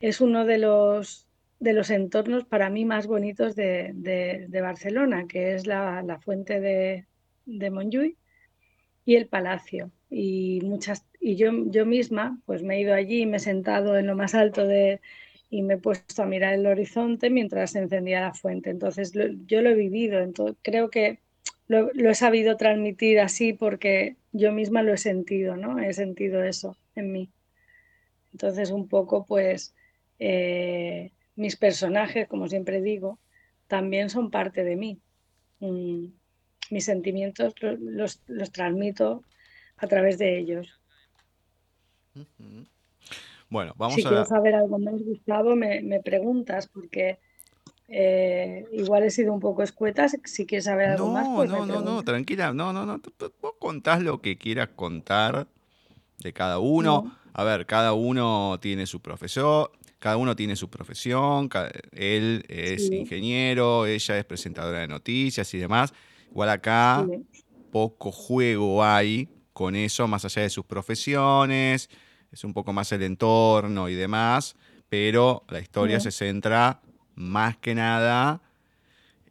Es 0.00 0.20
uno 0.20 0.46
de 0.46 0.58
los, 0.58 1.26
de 1.58 1.72
los 1.72 1.90
entornos 1.90 2.44
para 2.44 2.70
mí 2.70 2.84
más 2.84 3.08
bonitos 3.08 3.56
de, 3.56 3.90
de, 3.94 4.60
Barcelona, 4.60 5.26
que 5.26 5.56
es 5.56 5.66
la, 5.66 6.02
la 6.02 6.20
fuente 6.20 6.60
de, 6.60 7.06
de 7.46 7.70
Montjuïc 7.72 8.17
y 9.08 9.16
el 9.16 9.26
palacio 9.26 9.90
y 10.10 10.60
muchas 10.64 11.06
y 11.18 11.36
yo, 11.36 11.50
yo 11.70 11.86
misma 11.86 12.38
pues 12.44 12.62
me 12.62 12.76
he 12.76 12.80
ido 12.82 12.92
allí, 12.92 13.24
me 13.24 13.38
he 13.38 13.40
sentado 13.40 13.96
en 13.96 14.06
lo 14.06 14.14
más 14.14 14.34
alto 14.34 14.66
de 14.66 15.00
y 15.48 15.62
me 15.62 15.74
he 15.74 15.78
puesto 15.78 16.22
a 16.22 16.26
mirar 16.26 16.52
el 16.52 16.66
horizonte 16.66 17.30
mientras 17.30 17.70
se 17.70 17.78
encendía 17.78 18.20
la 18.20 18.34
fuente. 18.34 18.68
Entonces 18.68 19.12
yo 19.46 19.62
lo 19.62 19.70
he 19.70 19.74
vivido, 19.74 20.20
entonces 20.20 20.58
creo 20.60 20.90
que 20.90 21.20
lo, 21.68 21.90
he 21.90 22.14
sabido 22.14 22.58
transmitir 22.58 23.18
así 23.18 23.54
porque 23.54 24.16
yo 24.32 24.52
misma 24.52 24.82
lo 24.82 24.92
he 24.92 24.98
sentido, 24.98 25.56
¿no? 25.56 25.78
He 25.78 25.94
sentido 25.94 26.44
eso 26.44 26.76
en 26.94 27.10
mí. 27.10 27.30
Entonces 28.32 28.70
un 28.70 28.88
poco 28.88 29.24
pues 29.24 29.74
eh, 30.18 31.12
mis 31.34 31.56
personajes, 31.56 32.28
como 32.28 32.46
siempre 32.46 32.82
digo, 32.82 33.18
también 33.68 34.10
son 34.10 34.30
parte 34.30 34.64
de 34.64 34.76
mí. 34.76 35.00
Mm, 35.60 36.08
mis 36.70 36.84
sentimientos 36.84 37.54
los, 37.60 38.20
los 38.26 38.52
transmito 38.52 39.22
a 39.78 39.86
través 39.86 40.18
de 40.18 40.38
ellos. 40.38 40.80
Bueno, 43.48 43.74
vamos 43.76 43.94
si 43.94 44.02
a... 44.02 44.08
quieres 44.08 44.28
saber 44.28 44.54
algo 44.54 44.78
más, 44.78 45.02
Gustavo, 45.02 45.56
me, 45.56 46.00
preguntas, 46.04 46.68
porque 46.68 47.18
eh, 47.88 48.66
igual 48.72 49.04
he 49.04 49.10
sido 49.10 49.32
un 49.32 49.40
poco 49.40 49.62
escueta. 49.62 50.06
Si 50.08 50.46
quieres 50.46 50.64
saber 50.64 50.90
algo 50.90 51.10
más, 51.10 51.26
pues 51.28 51.50
No, 51.50 51.64
no, 51.64 51.80
no, 51.80 52.02
tranquila. 52.02 52.52
No, 52.52 52.72
no, 52.72 52.84
no. 52.84 53.00
Vos 53.40 53.54
contás 53.58 54.02
lo 54.02 54.20
que 54.20 54.36
quieras 54.36 54.68
contar 54.74 55.46
de 56.18 56.32
cada 56.32 56.58
uno. 56.58 57.16
A 57.32 57.44
ver, 57.44 57.66
cada 57.66 57.92
uno 57.92 58.58
tiene 58.60 58.86
su 58.86 59.00
profesor, 59.00 59.70
cada 59.98 60.16
uno 60.16 60.34
tiene 60.36 60.56
su 60.56 60.68
profesión. 60.68 61.48
Él 61.92 62.44
es 62.48 62.90
ingeniero, 62.90 63.86
ella 63.86 64.18
es 64.18 64.24
presentadora 64.24 64.80
de 64.80 64.88
noticias 64.88 65.52
y 65.54 65.58
demás. 65.58 65.94
Igual 66.30 66.50
acá 66.50 67.06
poco 67.70 68.12
juego 68.12 68.84
hay 68.84 69.28
con 69.52 69.74
eso, 69.74 70.06
más 70.06 70.24
allá 70.24 70.42
de 70.42 70.50
sus 70.50 70.64
profesiones, 70.64 71.90
es 72.30 72.44
un 72.44 72.52
poco 72.52 72.72
más 72.72 72.92
el 72.92 73.02
entorno 73.02 73.88
y 73.88 73.94
demás, 73.94 74.56
pero 74.88 75.44
la 75.48 75.60
historia 75.60 76.00
se 76.00 76.10
centra 76.10 76.80
más 77.14 77.56
que 77.56 77.74
nada 77.74 78.40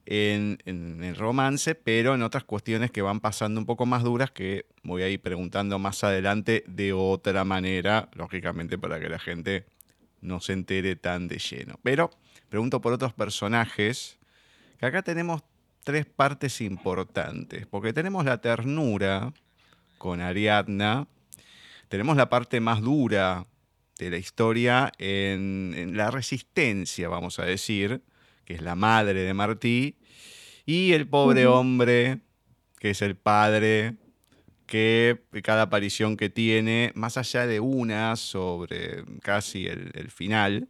en, 0.05 0.57
el 0.65 1.15
romance, 1.15 1.75
pero 1.75 2.15
en 2.15 2.23
otras 2.23 2.43
cuestiones 2.43 2.91
que 2.91 3.01
van 3.01 3.19
pasando 3.19 3.59
un 3.59 3.65
poco 3.65 3.85
más 3.85 4.03
duras 4.03 4.31
que 4.31 4.65
voy 4.83 5.03
a 5.03 5.09
ir 5.09 5.21
preguntando 5.21 5.79
más 5.79 6.03
adelante 6.03 6.63
de 6.67 6.93
otra 6.93 7.43
manera, 7.43 8.09
lógicamente 8.13 8.77
para 8.77 8.99
que 8.99 9.09
la 9.09 9.19
gente 9.19 9.65
no 10.21 10.39
se 10.39 10.53
entere 10.53 10.95
tan 10.95 11.27
de 11.27 11.39
lleno. 11.39 11.79
Pero 11.83 12.09
pregunto 12.49 12.81
por 12.81 12.93
otros 12.93 13.13
personajes, 13.13 14.17
que 14.79 14.85
acá 14.85 15.01
tenemos 15.01 15.43
tres 15.87 16.05
partes 16.05 16.59
importantes, 16.59 17.65
porque 17.65 17.93
tenemos 17.93 18.25
la 18.25 18.41
ternura, 18.41 19.31
con 19.97 20.19
Ariadna, 20.19 21.07
tenemos 21.87 22.17
la 22.17 22.27
parte 22.27 22.59
más 22.59 22.81
dura 22.81 23.47
de 23.97 24.09
la 24.09 24.17
historia 24.17 24.91
en, 24.97 25.93
la 25.95 26.11
resistencia, 26.11 27.07
vamos 27.07 27.39
a 27.39 27.45
decir, 27.45 28.01
que 28.43 28.55
es 28.55 28.61
la 28.61 28.75
madre 28.75 29.21
de 29.21 29.33
Martí, 29.33 29.95
y 30.65 30.91
el 30.91 31.07
pobre 31.07 31.47
hombre, 31.47 32.19
que 32.79 32.89
es 32.89 33.01
el 33.01 33.15
padre, 33.15 33.95
que 34.65 35.21
cada 35.41 35.61
aparición 35.61 36.17
que 36.17 36.29
tiene, 36.29 36.91
más 36.95 37.15
allá 37.15 37.47
de 37.47 37.61
una 37.61 38.17
sobre 38.17 39.05
casi 39.21 39.67
el, 39.67 40.11
final, 40.11 40.67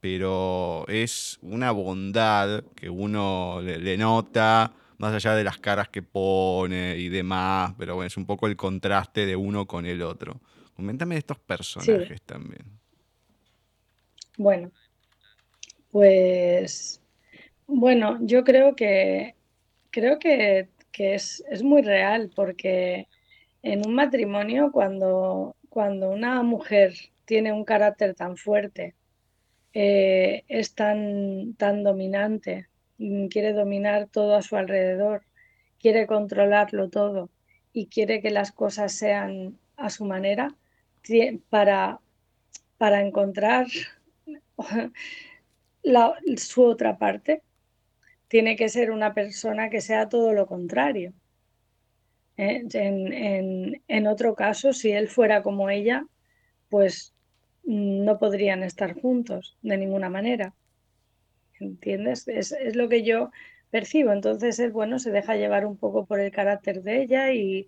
pero 0.00 0.86
es 0.88 1.38
una 1.42 1.70
bondad 1.72 2.64
que 2.74 2.88
uno 2.88 3.60
le 3.62 3.96
nota, 3.96 4.72
más 4.98 5.14
allá 5.14 5.34
de 5.34 5.44
las 5.44 5.58
caras 5.58 5.88
que 5.88 6.02
pone 6.02 6.96
y 6.96 7.08
demás, 7.08 7.74
pero 7.78 7.94
bueno, 7.94 8.06
es 8.06 8.16
un 8.16 8.26
poco 8.26 8.46
el 8.46 8.56
contraste 8.56 9.26
de 9.26 9.36
uno 9.36 9.66
con 9.66 9.86
el 9.86 10.02
otro. 10.02 10.40
Coméntame 10.74 11.14
de 11.14 11.20
estos 11.20 11.38
personajes 11.38 12.22
también. 12.22 12.64
Bueno, 14.36 14.70
pues 15.90 17.00
bueno, 17.66 18.18
yo 18.20 18.44
creo 18.44 18.76
que 18.76 19.34
creo 19.90 20.18
que, 20.18 20.68
es, 20.98 21.42
muy 21.62 21.82
real 21.82 22.30
porque 22.34 23.08
en 23.62 23.86
un 23.86 23.94
matrimonio 23.94 24.70
cuando, 24.72 25.56
cuando 25.68 26.10
una 26.10 26.42
mujer 26.42 26.94
tiene 27.24 27.52
un 27.52 27.64
carácter 27.64 28.14
tan 28.14 28.36
fuerte, 28.36 28.94
eh, 29.80 30.44
es 30.48 30.74
tan, 30.74 31.54
tan 31.54 31.84
dominante, 31.84 32.68
Mm, 32.98 33.28
quiere 33.28 33.52
dominar 33.52 34.08
todo 34.08 34.34
a 34.34 34.42
su 34.42 34.56
alrededor, 34.56 35.22
quiere 35.80 36.06
controlarlo 36.06 36.90
todo 36.90 37.30
y 37.72 37.86
quiere 37.86 38.20
que 38.20 38.30
las 38.30 38.52
cosas 38.52 38.92
sean 38.92 39.58
a 39.76 39.90
su 39.90 40.04
manera 40.04 40.54
para, 41.48 42.00
para 42.76 43.00
encontrar 43.02 43.66
su 46.36 46.64
otra 46.64 46.98
parte. 46.98 47.42
Tiene 48.26 48.56
que 48.56 48.68
ser 48.68 48.90
una 48.90 49.14
persona 49.14 49.70
que 49.70 49.80
sea 49.80 50.08
todo 50.08 50.32
lo 50.32 50.46
contrario. 50.46 51.12
¿eh? 52.36 52.64
En, 52.72 53.80
en 53.86 54.06
otro 54.06 54.34
caso, 54.34 54.72
si 54.72 54.90
él 54.90 55.08
fuera 55.08 55.42
como 55.42 55.70
ella, 55.70 56.04
pues 56.68 57.14
no 57.68 58.18
podrían 58.18 58.62
estar 58.62 58.94
juntos 58.94 59.56
de 59.62 59.76
ninguna 59.76 60.08
manera. 60.08 60.54
¿entiendes? 61.60 62.26
Es, 62.28 62.54
lo 62.74 62.88
que 62.88 63.02
yo 63.02 63.30
percibo. 63.70 64.12
Entonces 64.12 64.58
él, 64.58 64.72
bueno, 64.72 64.98
se 64.98 65.10
deja 65.10 65.36
llevar 65.36 65.66
un 65.66 65.76
poco 65.76 66.06
por 66.06 66.20
el 66.20 66.30
carácter 66.30 66.82
de 66.82 67.02
ella 67.02 67.32
y, 67.32 67.66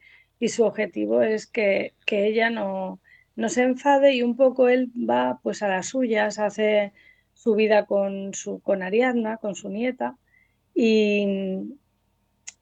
su 0.48 0.64
objetivo 0.64 1.22
es 1.22 1.46
que, 1.46 1.92
ella 2.06 2.48
no, 2.48 3.00
no, 3.36 3.48
se 3.50 3.62
enfade 3.62 4.14
y 4.14 4.22
un 4.22 4.36
poco 4.36 4.68
él 4.68 4.90
va 4.96 5.38
pues 5.42 5.62
a 5.62 5.68
las 5.68 5.88
suyas, 5.88 6.38
hace 6.38 6.92
su 7.34 7.54
vida 7.54 7.84
con, 7.84 8.32
su, 8.32 8.60
con 8.60 8.82
Ariadna, 8.82 9.36
con 9.36 9.54
su 9.54 9.68
nieta 9.68 10.16
y, 10.74 11.76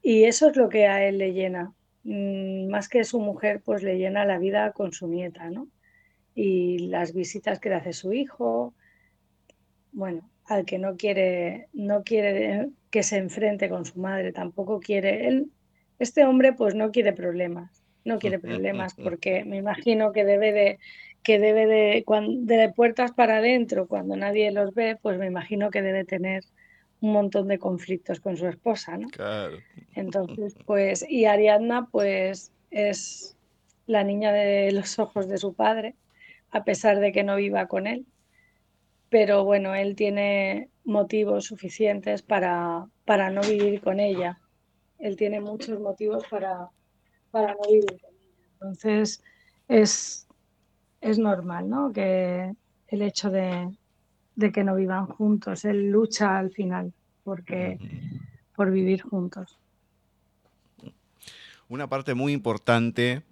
y 0.01 0.25
eso 0.25 0.49
es 0.49 0.57
lo 0.57 0.67
que 0.67 0.87
a 0.87 1.07
él 1.07 1.19
le 1.19 1.33
llena. 1.33 1.73
Mm, 2.03 2.67
más 2.69 2.89
que 2.89 3.05
su 3.05 3.19
mujer, 3.21 3.61
pues 3.63 3.81
le 3.83 3.97
llena 3.97 4.25
la 4.25 4.39
vida 4.39 4.71
con 4.73 4.91
su 4.91 5.07
nieta, 5.07 5.49
¿no? 5.49 5.67
Y 6.41 6.87
las 6.87 7.13
visitas 7.13 7.59
que 7.59 7.67
le 7.67 7.75
hace 7.75 7.91
su 7.91 8.13
hijo, 8.13 8.73
bueno, 9.91 10.29
al 10.45 10.63
que 10.63 10.77
no 10.77 10.95
quiere, 10.95 11.67
no 11.73 12.03
quiere 12.05 12.69
que 12.89 13.03
se 13.03 13.17
enfrente 13.17 13.67
con 13.67 13.83
su 13.83 13.99
madre, 13.99 14.31
tampoco 14.31 14.79
quiere, 14.79 15.27
él, 15.27 15.51
este 15.99 16.23
hombre 16.23 16.53
pues 16.53 16.75
no 16.75 16.91
quiere 16.91 17.11
problemas, 17.11 17.83
no 18.05 18.19
quiere 18.19 18.39
problemas 18.39 18.93
porque 18.95 19.43
me 19.43 19.57
imagino 19.57 20.13
que 20.13 20.23
debe 20.23 20.53
de, 20.53 20.79
que 21.23 21.39
debe 21.39 21.67
de, 21.67 22.05
de 22.55 22.73
puertas 22.73 23.11
para 23.11 23.39
adentro, 23.39 23.89
cuando 23.89 24.15
nadie 24.15 24.49
los 24.51 24.73
ve, 24.73 24.95
pues 25.01 25.19
me 25.19 25.27
imagino 25.27 25.69
que 25.71 25.81
debe 25.81 26.05
tener 26.05 26.45
un 27.01 27.11
montón 27.11 27.49
de 27.49 27.59
conflictos 27.59 28.21
con 28.21 28.37
su 28.37 28.47
esposa, 28.47 28.97
¿no? 28.97 29.09
Claro. 29.09 29.57
Entonces, 29.93 30.55
pues, 30.65 31.05
y 31.09 31.25
Ariadna, 31.25 31.89
pues, 31.91 32.53
es 32.71 33.35
la 33.87 34.05
niña 34.05 34.31
de 34.31 34.71
los 34.71 34.99
ojos 34.99 35.27
de 35.27 35.37
su 35.37 35.53
padre, 35.53 35.95
a 36.51 36.63
pesar 36.63 36.99
de 36.99 37.11
que 37.11 37.23
no 37.23 37.35
viva 37.35 37.67
con 37.67 37.87
él 37.87 38.05
pero 39.09 39.43
bueno, 39.43 39.73
él 39.73 39.95
tiene 39.95 40.69
motivos 40.83 41.45
suficientes 41.45 42.21
para, 42.21 42.87
para 43.05 43.29
no 43.31 43.41
vivir 43.41 43.81
con 43.81 43.99
ella. 43.99 44.39
Él 44.99 45.15
tiene 45.17 45.41
muchos 45.41 45.79
motivos 45.79 46.23
para, 46.29 46.69
para 47.31 47.53
no 47.53 47.61
vivir 47.67 47.99
con 47.99 48.11
ella. 48.11 48.47
Entonces, 48.53 49.23
es, 49.67 50.27
es 51.01 51.17
normal, 51.17 51.69
¿no? 51.69 51.91
Que 51.91 52.53
el 52.87 53.01
hecho 53.01 53.31
de, 53.31 53.75
de, 54.35 54.51
que 54.51 54.63
no 54.63 54.75
vivan 54.75 55.07
juntos, 55.07 55.65
él 55.65 55.89
lucha 55.89 56.37
al 56.37 56.51
final 56.51 56.93
porque, 57.23 57.79
por 58.55 58.71
vivir 58.71 59.01
juntos. 59.01 59.59
Una 61.67 61.87
parte 61.87 62.13
muy 62.13 62.33
importante 62.33 63.23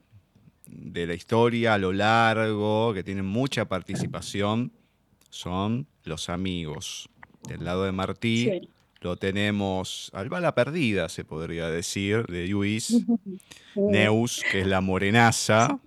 de 0.68 1.08
la 1.08 1.14
historia 1.14 1.74
a 1.74 1.78
lo 1.78 1.94
largo, 1.94 2.94
que 2.94 3.04
tiene 3.04 3.24
mucha 3.24 3.66
participación, 3.66 4.72
son 5.30 5.88
los 6.04 6.30
amigos. 6.30 7.10
Del 7.48 7.64
lado 7.64 7.86
de 7.86 7.92
Martí 7.92 8.70
lo 9.02 9.16
tenemos 9.16 10.10
al 10.14 10.30
bala 10.30 10.56
perdida, 10.56 11.10
se 11.10 11.24
podría 11.24 11.70
decir, 11.70 12.26
de 12.28 12.48
Luis, 12.48 13.06
Neus, 13.76 14.44
que 14.52 14.62
es 14.62 14.68
la 14.68 14.82
morenaza. 14.82 15.80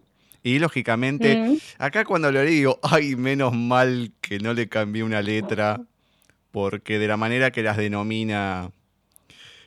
Y 0.43 0.59
lógicamente, 0.59 1.37
mm. 1.37 1.57
acá 1.78 2.05
cuando 2.05 2.33
lo 2.33 2.43
digo, 2.43 2.78
ay, 2.83 3.16
menos 3.16 3.55
mal 3.55 4.12
que 4.20 4.39
no 4.39 4.55
le 4.55 4.68
cambié 4.68 5.03
una 5.03 5.22
letra, 5.22 5.83
porque 6.51 6.99
de 6.99 7.09
la 7.09 7.16
manera 7.16 7.51
que 7.51 7.62
las 7.62 7.76
denomina 7.76 8.70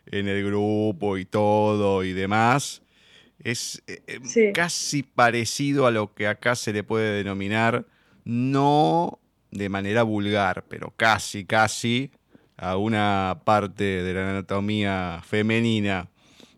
en 0.07 0.28
el 0.28 0.43
grupo 0.45 1.18
y 1.18 1.26
todo 1.26 2.03
y 2.03 2.14
demás, 2.14 2.82
es 3.39 3.84
eh, 3.88 4.01
eh, 4.07 4.51
casi 4.53 5.03
parecido 5.03 5.86
a 5.88 5.91
lo 5.91 6.13
que 6.13 6.27
acá 6.27 6.55
se 6.55 6.73
le 6.73 6.84
puede 6.84 7.17
denominar 7.17 7.86
no 8.25 9.19
de 9.51 9.69
manera 9.69 10.03
vulgar, 10.03 10.65
pero 10.67 10.93
casi, 10.95 11.45
casi 11.45 12.11
a 12.57 12.77
una 12.77 13.41
parte 13.43 14.03
de 14.03 14.13
la 14.13 14.29
anatomía 14.29 15.21
femenina. 15.25 16.07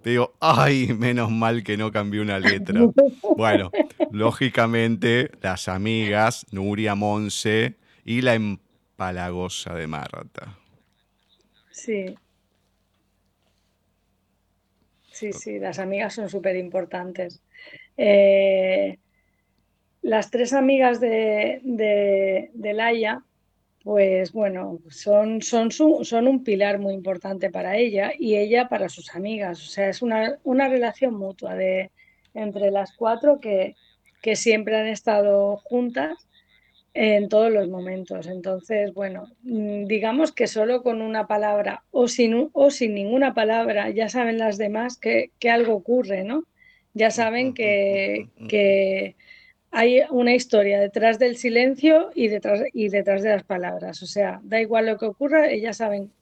digo, 0.03 0.35
ay, 0.39 0.93
menos 0.97 1.31
mal 1.31 1.63
que 1.63 1.77
no 1.77 1.91
cambié 1.91 2.21
una 2.21 2.39
letra. 2.39 2.81
Bueno, 3.37 3.69
lógicamente, 4.11 5.29
las 5.41 5.67
amigas 5.67 6.45
Nuria 6.51 6.95
Monse 6.95 7.75
y 8.05 8.21
la 8.21 8.35
empalagosa 8.35 9.73
de 9.73 9.87
Marta. 9.87 10.57
Sí. 11.71 12.15
Sí, 15.15 15.31
sí, 15.31 15.59
las 15.59 15.79
amigas 15.79 16.13
son 16.13 16.29
súper 16.29 16.57
importantes. 16.57 17.41
Eh, 17.95 18.99
las 20.01 20.29
tres 20.29 20.51
amigas 20.51 20.99
de, 20.99 21.61
de, 21.63 22.73
Laia, 22.73 23.23
pues 23.81 24.33
bueno, 24.33 24.79
son, 24.89 25.41
son, 25.41 25.71
son 25.71 26.27
un 26.27 26.43
pilar 26.43 26.79
muy 26.79 26.93
importante 26.93 27.49
para 27.49 27.77
ella 27.77 28.11
y 28.19 28.35
ella 28.35 28.67
para 28.67 28.89
sus 28.89 29.15
amigas. 29.15 29.61
O 29.63 29.67
sea, 29.67 29.87
es 29.87 30.01
una, 30.01 30.37
relación 30.43 31.15
mutua 31.15 31.55
de, 31.55 31.91
entre 32.33 32.69
las 32.69 32.91
cuatro 32.91 33.39
que, 33.39 33.77
que 34.21 34.35
siempre 34.35 34.75
han 34.75 34.87
estado 34.87 35.55
juntas 35.63 36.27
en 36.95 37.27
todos 37.27 37.51
los 37.51 37.67
momentos. 37.67 38.25
Entonces, 38.25 38.93
bueno, 38.93 39.27
mm, 39.43 39.85
digamos 39.85 40.31
que 40.31 40.47
solo 40.47 40.81
con 40.81 41.01
una 41.01 41.27
palabra 41.27 41.83
o 41.91 42.07
sin, 42.07 42.49
o 42.53 42.71
sin 42.71 42.95
ninguna 42.95 43.33
palabra 43.33 43.89
ya 43.89 44.07
saben 44.09 44.37
las 44.39 44.57
demás 44.57 44.97
que, 44.97 45.31
que 45.39 45.49
algo 45.49 45.75
ocurre, 45.75 46.23
¿no? 46.23 46.45
Ya 46.93 47.11
saben 47.11 47.53
que, 47.53 48.29
que, 48.47 49.15
hay 49.71 50.03
una 50.09 50.33
historia 50.33 50.79
detrás 50.79 51.19
del 51.19 51.35
silencio 51.35 52.11
y 52.15 52.29
detrás, 52.29 52.61
y 52.71 52.87
detrás 52.87 53.21
de 53.23 53.29
las 53.29 53.43
palabras. 53.43 54.01
O 54.01 54.05
sea, 54.05 54.39
da 54.43 54.61
igual 54.61 54.85
lo 54.85 54.97
que 54.97 55.05
ocurra, 55.05 55.49
ellas 55.49 55.77
saben 55.77 56.13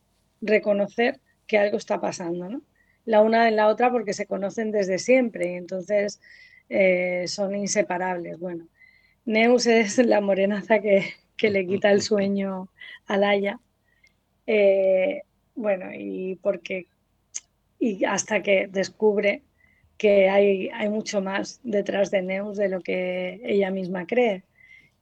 reconocer 0.41 1.19
que 1.45 1.59
algo 1.59 1.77
está 1.77 2.01
pasando, 2.01 2.49
¿no? 2.49 2.61
La 3.05 3.21
una 3.21 3.45
de 3.45 3.51
la 3.51 3.67
otra 3.67 3.91
porque 3.91 4.13
se 4.13 4.25
conocen 4.25 4.71
desde 4.71 4.97
siempre 4.97 5.51
y 5.51 5.55
entonces 5.55 6.19
eh, 6.69 7.25
son 7.27 7.55
inseparables. 7.55 8.39
Bueno, 8.39 8.67
Neus 9.25 9.67
es 9.67 9.97
la 9.99 10.21
morenaza 10.21 10.79
que, 10.79 11.13
le 11.41 11.67
quita 11.67 11.91
el 11.91 12.01
sueño 12.01 12.69
a 13.05 13.17
Laia. 13.17 13.59
Eh, 14.47 15.23
bueno, 15.55 15.93
y 15.93 16.35
porque 16.41 16.87
y 17.79 18.05
hasta 18.05 18.41
que 18.41 18.67
descubre 18.67 19.41
que 19.97 20.29
hay, 20.29 20.69
hay 20.69 20.89
mucho 20.89 21.21
más 21.21 21.59
detrás 21.63 22.11
de 22.11 22.21
Neus 22.21 22.57
de 22.57 22.69
lo 22.69 22.81
que 22.81 23.41
ella 23.43 23.71
misma 23.71 24.07
cree. 24.07 24.43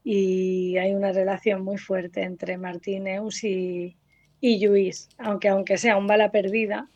Y 0.04 0.78
hay 0.78 0.94
una 0.94 1.12
relación 1.12 1.64
muy 1.64 1.78
fuerte 1.78 2.24
entre 2.24 2.58
Martín 2.58 3.04
Neus 3.04 3.44
y, 3.44 3.98
y 4.40 4.66
Luis, 4.66 5.10
aunque 5.20 5.50
aunque 5.50 5.78
sea 5.78 5.96
un 5.96 6.08
bala 6.08 6.32
perdida, 6.32 6.88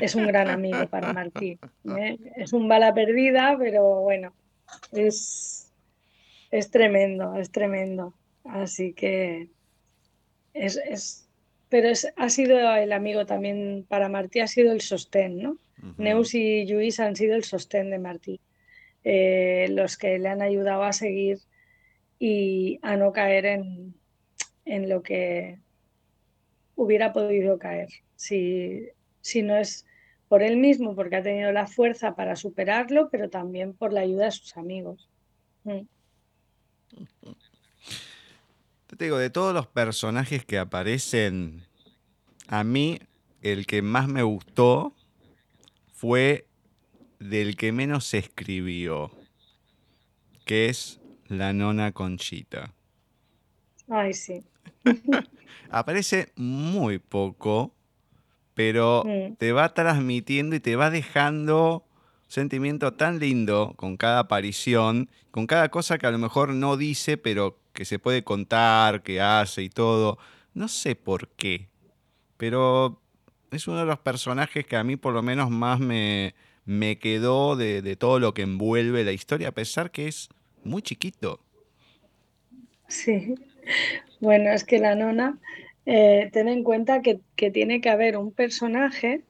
es 0.00 0.14
un 0.14 0.26
gran 0.26 0.48
amigo 0.48 0.86
para 0.88 1.12
Martín. 1.12 1.58
¿eh? 1.98 2.16
Es 2.36 2.54
un 2.54 2.66
bala 2.68 2.94
perdida, 2.94 3.56
pero 3.58 4.00
bueno, 4.00 4.32
es, 4.92 5.63
es 6.54 6.70
tremendo, 6.70 7.34
es 7.34 7.50
tremendo. 7.50 8.14
Así 8.44 8.92
que 8.92 9.48
es, 10.52 10.76
es 10.76 11.28
pero 11.68 11.88
es, 11.88 12.06
ha 12.14 12.28
sido 12.28 12.56
el 12.76 12.92
amigo 12.92 13.26
también 13.26 13.84
para 13.88 14.08
Martí, 14.08 14.38
ha 14.38 14.46
sido 14.46 14.72
el 14.72 14.80
sostén, 14.80 15.42
¿no? 15.42 15.58
Neus 15.98 16.34
y 16.34 16.64
Luis 16.66 17.00
han 17.00 17.16
sido 17.16 17.34
el 17.34 17.42
sostén 17.42 17.90
de 17.90 17.98
Martí, 17.98 18.40
eh, 19.02 19.66
los 19.70 19.96
que 19.96 20.18
le 20.20 20.28
han 20.28 20.40
ayudado 20.40 20.84
a 20.84 20.92
seguir 20.92 21.40
y 22.20 22.78
a 22.82 22.96
no 22.96 23.12
caer 23.12 23.46
en, 23.46 23.94
en 24.64 24.88
lo 24.88 25.02
que 25.02 25.58
hubiera 26.76 27.12
podido 27.12 27.58
caer. 27.58 27.88
Si, 28.14 28.88
si, 29.20 29.42
no 29.42 29.56
es 29.56 29.84
por 30.28 30.44
él 30.44 30.56
mismo, 30.56 30.94
porque 30.94 31.16
ha 31.16 31.22
tenido 31.22 31.50
la 31.50 31.66
fuerza 31.66 32.14
para 32.14 32.36
superarlo, 32.36 33.08
pero 33.10 33.28
también 33.28 33.74
por 33.74 33.92
la 33.92 34.02
ayuda 34.02 34.26
de 34.26 34.30
sus 34.30 34.56
amigos. 34.56 35.10
Mm. 35.64 35.80
Te 38.86 39.04
digo, 39.04 39.18
de 39.18 39.30
todos 39.30 39.52
los 39.52 39.66
personajes 39.66 40.44
que 40.44 40.58
aparecen, 40.58 41.64
a 42.46 42.62
mí 42.64 43.00
el 43.42 43.66
que 43.66 43.82
más 43.82 44.08
me 44.08 44.22
gustó 44.22 44.94
fue 45.92 46.46
del 47.18 47.56
que 47.56 47.72
menos 47.72 48.04
se 48.04 48.18
escribió, 48.18 49.10
que 50.44 50.68
es 50.68 51.00
la 51.26 51.52
nona 51.52 51.92
Conchita. 51.92 52.74
Ay, 53.88 54.14
sí. 54.14 54.42
Aparece 55.70 56.32
muy 56.36 56.98
poco, 56.98 57.74
pero 58.54 59.02
mm. 59.04 59.34
te 59.36 59.52
va 59.52 59.74
transmitiendo 59.74 60.56
y 60.56 60.60
te 60.60 60.76
va 60.76 60.90
dejando 60.90 61.84
sentimiento 62.28 62.94
tan 62.94 63.18
lindo 63.18 63.74
con 63.76 63.96
cada 63.96 64.20
aparición, 64.20 65.08
con 65.30 65.46
cada 65.46 65.68
cosa 65.70 65.98
que 65.98 66.06
a 66.06 66.10
lo 66.10 66.18
mejor 66.18 66.50
no 66.50 66.76
dice, 66.76 67.16
pero 67.16 67.58
que 67.72 67.84
se 67.84 67.98
puede 67.98 68.24
contar, 68.24 69.02
que 69.02 69.20
hace 69.20 69.62
y 69.62 69.70
todo. 69.70 70.18
No 70.54 70.68
sé 70.68 70.94
por 70.96 71.28
qué, 71.28 71.68
pero 72.36 73.00
es 73.50 73.68
uno 73.68 73.78
de 73.78 73.86
los 73.86 73.98
personajes 73.98 74.66
que 74.66 74.76
a 74.76 74.84
mí 74.84 74.96
por 74.96 75.12
lo 75.12 75.22
menos 75.22 75.50
más 75.50 75.80
me, 75.80 76.34
me 76.64 76.98
quedó 76.98 77.56
de, 77.56 77.96
todo 77.96 78.18
lo 78.18 78.34
que 78.34 78.42
envuelve 78.42 79.04
la 79.04 79.12
historia, 79.12 79.48
a 79.48 79.52
pesar 79.52 79.90
que 79.90 80.08
es 80.08 80.28
muy 80.62 80.82
chiquito. 80.82 81.40
Sí, 82.88 83.34
bueno, 84.20 84.50
es 84.50 84.64
que 84.64 84.78
la 84.78 84.94
nona 84.94 85.38
eh, 85.86 86.30
ten 86.32 86.48
en 86.48 86.64
cuenta 86.64 87.02
que, 87.02 87.20
tiene 87.50 87.80
que 87.80 87.90
haber 87.90 88.16
un 88.16 88.32
personaje 88.32 89.22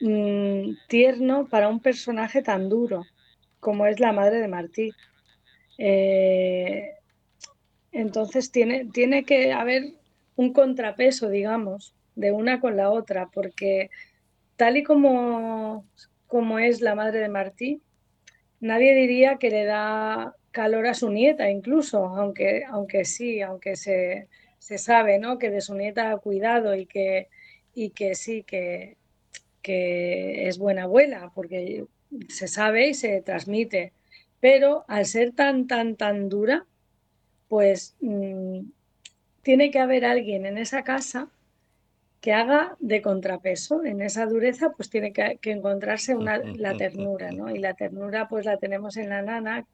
mm, 0.00 0.76
tierno 0.88 1.46
para 1.48 1.68
un 1.68 1.80
personaje 1.80 2.42
tan 2.42 2.68
duro 2.68 3.04
como 3.60 3.86
es 3.86 3.98
la 3.98 4.12
madre 4.12 4.40
de 4.40 4.48
Martí. 4.48 4.92
Eh, 5.78 6.92
entonces 7.92 8.52
tiene, 8.52 8.86
tiene 8.92 9.24
que 9.24 9.52
haber 9.52 9.94
un 10.36 10.52
contrapeso, 10.52 11.30
digamos, 11.30 11.94
de 12.14 12.30
una 12.30 12.60
con 12.60 12.76
la 12.76 12.90
otra, 12.90 13.30
porque 13.32 13.90
tal 14.56 14.76
y 14.76 14.82
como, 14.82 15.86
como 16.26 16.58
es 16.58 16.80
la 16.80 16.94
madre 16.94 17.20
de 17.20 17.28
Martí, 17.28 17.80
nadie 18.60 18.94
diría 18.94 19.36
que 19.36 19.50
le 19.50 19.64
da 19.64 20.34
calor 20.50 20.86
a 20.86 20.94
su 20.94 21.10
nieta, 21.10 21.50
incluso, 21.50 22.06
aunque, 22.06 22.64
aunque 22.68 23.04
sí, 23.04 23.40
aunque 23.40 23.76
se, 23.76 24.28
sabe 24.58 25.18
¿no? 25.18 25.38
que 25.38 25.50
de 25.50 25.60
su 25.60 25.74
nieta 25.74 26.10
ha 26.10 26.18
cuidado 26.18 26.74
y 26.76 26.86
que, 26.86 27.28
y 27.74 27.90
que 27.90 28.14
sí, 28.14 28.44
que, 28.44 28.96
que 29.64 30.46
es 30.46 30.58
buena 30.58 30.82
abuela, 30.82 31.32
porque 31.34 31.86
se 32.28 32.48
sabe 32.48 32.88
y 32.88 32.94
se 32.94 33.22
transmite. 33.22 33.92
Pero 34.40 34.84
al 34.88 35.06
ser 35.06 35.32
tan, 35.32 35.66
tan, 35.66 35.96
tan 35.96 36.28
dura, 36.28 36.66
pues 37.48 37.96
mm, 38.00 38.60
tiene 39.42 39.70
que 39.70 39.78
haber 39.78 40.04
alguien 40.04 40.44
en 40.44 40.58
esa 40.58 40.84
casa 40.84 41.30
que 42.20 42.34
haga 42.34 42.76
de 42.78 43.00
contrapeso. 43.00 43.84
En 43.84 44.02
esa 44.02 44.26
dureza, 44.26 44.72
pues 44.76 44.90
tiene 44.90 45.14
que, 45.14 45.38
encontrarse 45.44 46.14
una, 46.14 46.38
la 46.38 46.76
ternura, 46.76 47.30
¿no? 47.32 47.48
Y 47.50 47.58
la 47.58 47.72
ternura, 47.72 48.28
pues 48.28 48.44
la 48.44 48.58
tenemos 48.58 48.98
en 48.98 49.08
la 49.08 49.22
nana, 49.22 49.66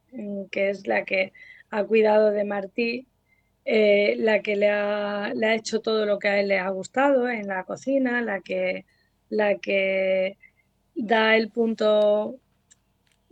que 0.53 0.71
es 0.71 0.87
la 0.87 1.05
que 1.05 1.33
ha 1.71 1.83
cuidado 1.83 2.31
de 2.31 2.45
Martí, 2.45 3.09
eh, 3.65 4.15
la 4.19 4.41
que 4.41 4.55
le 4.55 4.69
ha, 4.69 5.33
le 5.35 5.47
ha, 5.47 5.55
hecho 5.55 5.81
todo 5.81 6.07
lo 6.07 6.21
que 6.21 6.29
a 6.29 6.41
él 6.41 6.49
le 6.49 6.59
ha 6.59 6.69
gustado 6.71 7.29
en 7.29 7.49
la 7.49 7.65
cocina, 7.65 8.23
la 8.23 8.41
que, 8.41 8.85
la 9.31 9.59
que 9.59 10.37
da 10.95 11.37
el 11.37 11.49
punto 11.49 12.37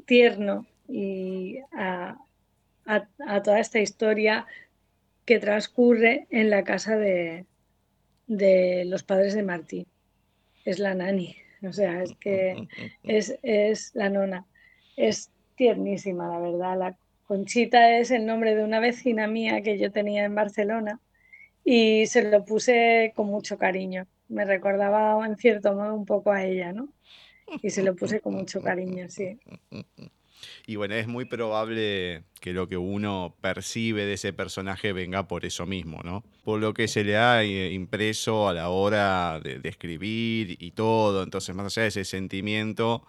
tierno 0.06 0.66
y 0.88 1.58
a, 1.72 2.16
a, 2.86 3.42
toda 3.42 3.60
esta 3.60 3.80
historia 3.80 4.46
que 5.26 5.38
transcurre 5.38 6.26
en 6.30 6.48
la 6.48 6.64
casa 6.64 6.96
de, 6.96 7.44
de 8.26 8.84
los 8.86 9.02
padres 9.02 9.34
de 9.34 9.42
Martí. 9.42 9.86
Es 10.64 10.78
la 10.78 10.94
nani, 10.94 11.36
o 11.62 11.72
sea, 11.72 12.02
es 12.02 12.14
que 12.14 12.68
es, 13.02 13.38
es 13.42 13.94
la 13.94 14.08
nona. 14.08 14.46
Es 14.96 15.30
tiernísima, 15.56 16.28
la 16.28 16.38
verdad. 16.38 16.78
La 16.78 16.96
Conchita 17.26 17.98
es 17.98 18.10
el 18.10 18.24
nombre 18.24 18.54
de 18.54 18.64
una 18.64 18.80
vecina 18.80 19.26
mía 19.26 19.60
que 19.60 19.78
yo 19.78 19.92
tenía 19.92 20.24
en 20.24 20.34
Barcelona 20.34 21.00
y 21.62 22.06
se 22.06 22.22
lo 22.22 22.44
puse 22.46 23.12
con 23.14 23.26
mucho 23.26 23.58
cariño. 23.58 24.06
Me 24.28 24.44
recordaba 24.44 25.24
en 25.26 25.36
cierto 25.36 25.72
modo 25.74 25.94
un 25.94 26.06
poco 26.06 26.30
a 26.32 26.44
ella, 26.44 26.72
¿no? 26.72 26.88
Y 27.62 27.70
se 27.70 27.82
lo 27.82 27.96
puse 27.96 28.20
con 28.20 28.34
mucho 28.34 28.60
cariño, 28.60 29.08
sí. 29.08 29.38
Y 30.66 30.76
bueno, 30.76 30.94
es 30.94 31.08
muy 31.08 31.24
probable 31.24 32.24
que 32.40 32.52
lo 32.52 32.68
que 32.68 32.76
uno 32.76 33.34
percibe 33.40 34.04
de 34.04 34.14
ese 34.14 34.32
personaje 34.32 34.92
venga 34.92 35.26
por 35.26 35.44
eso 35.44 35.66
mismo, 35.66 36.00
¿no? 36.04 36.24
Por 36.44 36.60
lo 36.60 36.74
que 36.74 36.88
se 36.88 37.04
le 37.04 37.16
ha 37.16 37.42
eh, 37.42 37.72
impreso 37.72 38.48
a 38.48 38.52
la 38.52 38.68
hora 38.68 39.40
de, 39.40 39.60
escribir 39.64 40.56
y 40.62 40.70
todo. 40.72 41.22
Entonces, 41.22 41.54
más 41.54 41.66
allá 41.66 41.82
de 41.82 41.88
ese 41.88 42.04
sentimiento 42.04 43.06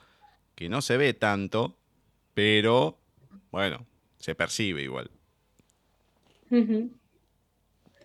que 0.56 0.70
no 0.70 0.82
se 0.82 0.98
ve 0.98 1.14
tanto, 1.14 1.78
pero 2.34 2.98
bueno, 3.52 3.86
se 4.20 4.36
percibe 4.36 4.82
igual. 4.82 5.12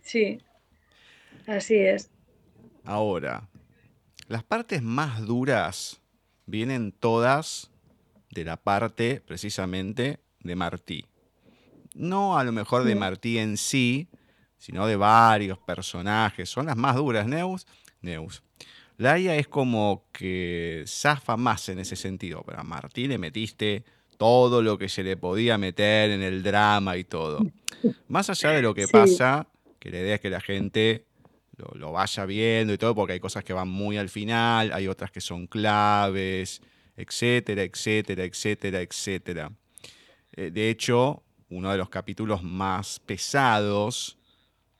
Sí, 0.02 0.38
así 1.46 1.76
es. 1.76 2.13
Ahora, 2.85 3.49
las 4.28 4.45
partes 4.45 4.82
más 4.82 5.24
duras 5.26 6.01
vienen 6.47 6.93
todas 6.93 7.70
de 8.30 8.45
la 8.45 8.57
parte 8.57 9.22
precisamente 9.26 10.20
de 10.41 10.57
Martí. 10.57 11.07
No 11.95 12.37
a 12.37 12.45
lo 12.45 12.53
mejor 12.53 12.85
de 12.85 12.95
Martí 12.95 13.39
en 13.39 13.57
sí, 13.57 14.09
sino 14.59 14.87
de 14.87 14.97
varios 14.97 15.59
personajes. 15.59 16.49
Son 16.49 16.66
las 16.66 16.76
más 16.76 16.97
duras. 16.97 17.26
Neus, 17.26 17.66
Neus. 18.01 18.43
Laia 18.97 19.37
es 19.37 19.49
como 19.49 20.05
que 20.12 20.85
zafa 20.87 21.37
más 21.37 21.68
en 21.68 21.78
ese 21.78 21.97
sentido, 21.97 22.43
pero 22.47 22.61
a 22.61 22.64
Martí 22.64 23.07
le 23.07 23.18
metiste 23.18 23.85
todo 24.16 24.62
lo 24.62 24.78
que 24.78 24.89
se 24.89 25.03
le 25.03 25.16
podía 25.16 25.59
meter 25.59 26.11
en 26.11 26.22
el 26.22 26.43
drama 26.43 26.97
y 26.97 27.05
todo. 27.05 27.41
Más 28.09 28.30
allá 28.30 28.51
de 28.51 28.62
lo 28.62 28.74
que 28.74 28.87
pasa, 28.89 29.49
que 29.78 29.91
la 29.91 29.99
idea 29.99 30.14
es 30.16 30.20
que 30.20 30.30
la 30.30 30.41
gente 30.41 31.07
lo, 31.57 31.78
lo, 31.78 31.92
vaya 31.92 32.26
viendo 32.26 32.72
y 32.72 32.78
todo, 32.78 32.94
porque 32.94 33.14
hay 33.14 33.20
cosas 33.20 33.44
que 33.44 33.52
van 33.52 33.68
muy 33.68 33.96
al 33.96 34.09
final, 34.09 34.72
hay 34.72 34.88
otras 34.88 35.11
que 35.11 35.20
son 35.20 35.46
claves, 35.46 36.61
etcétera, 36.96 37.62
etcétera, 37.62 38.24
etcétera, 38.24 38.80
etcétera. 38.80 39.52
Eh, 40.32 40.50
de 40.50 40.70
hecho, 40.70 41.22
uno 41.48 41.70
de 41.70 41.78
los 41.78 41.88
capítulos 41.88 42.42
más 42.42 42.98
pesados 43.00 44.18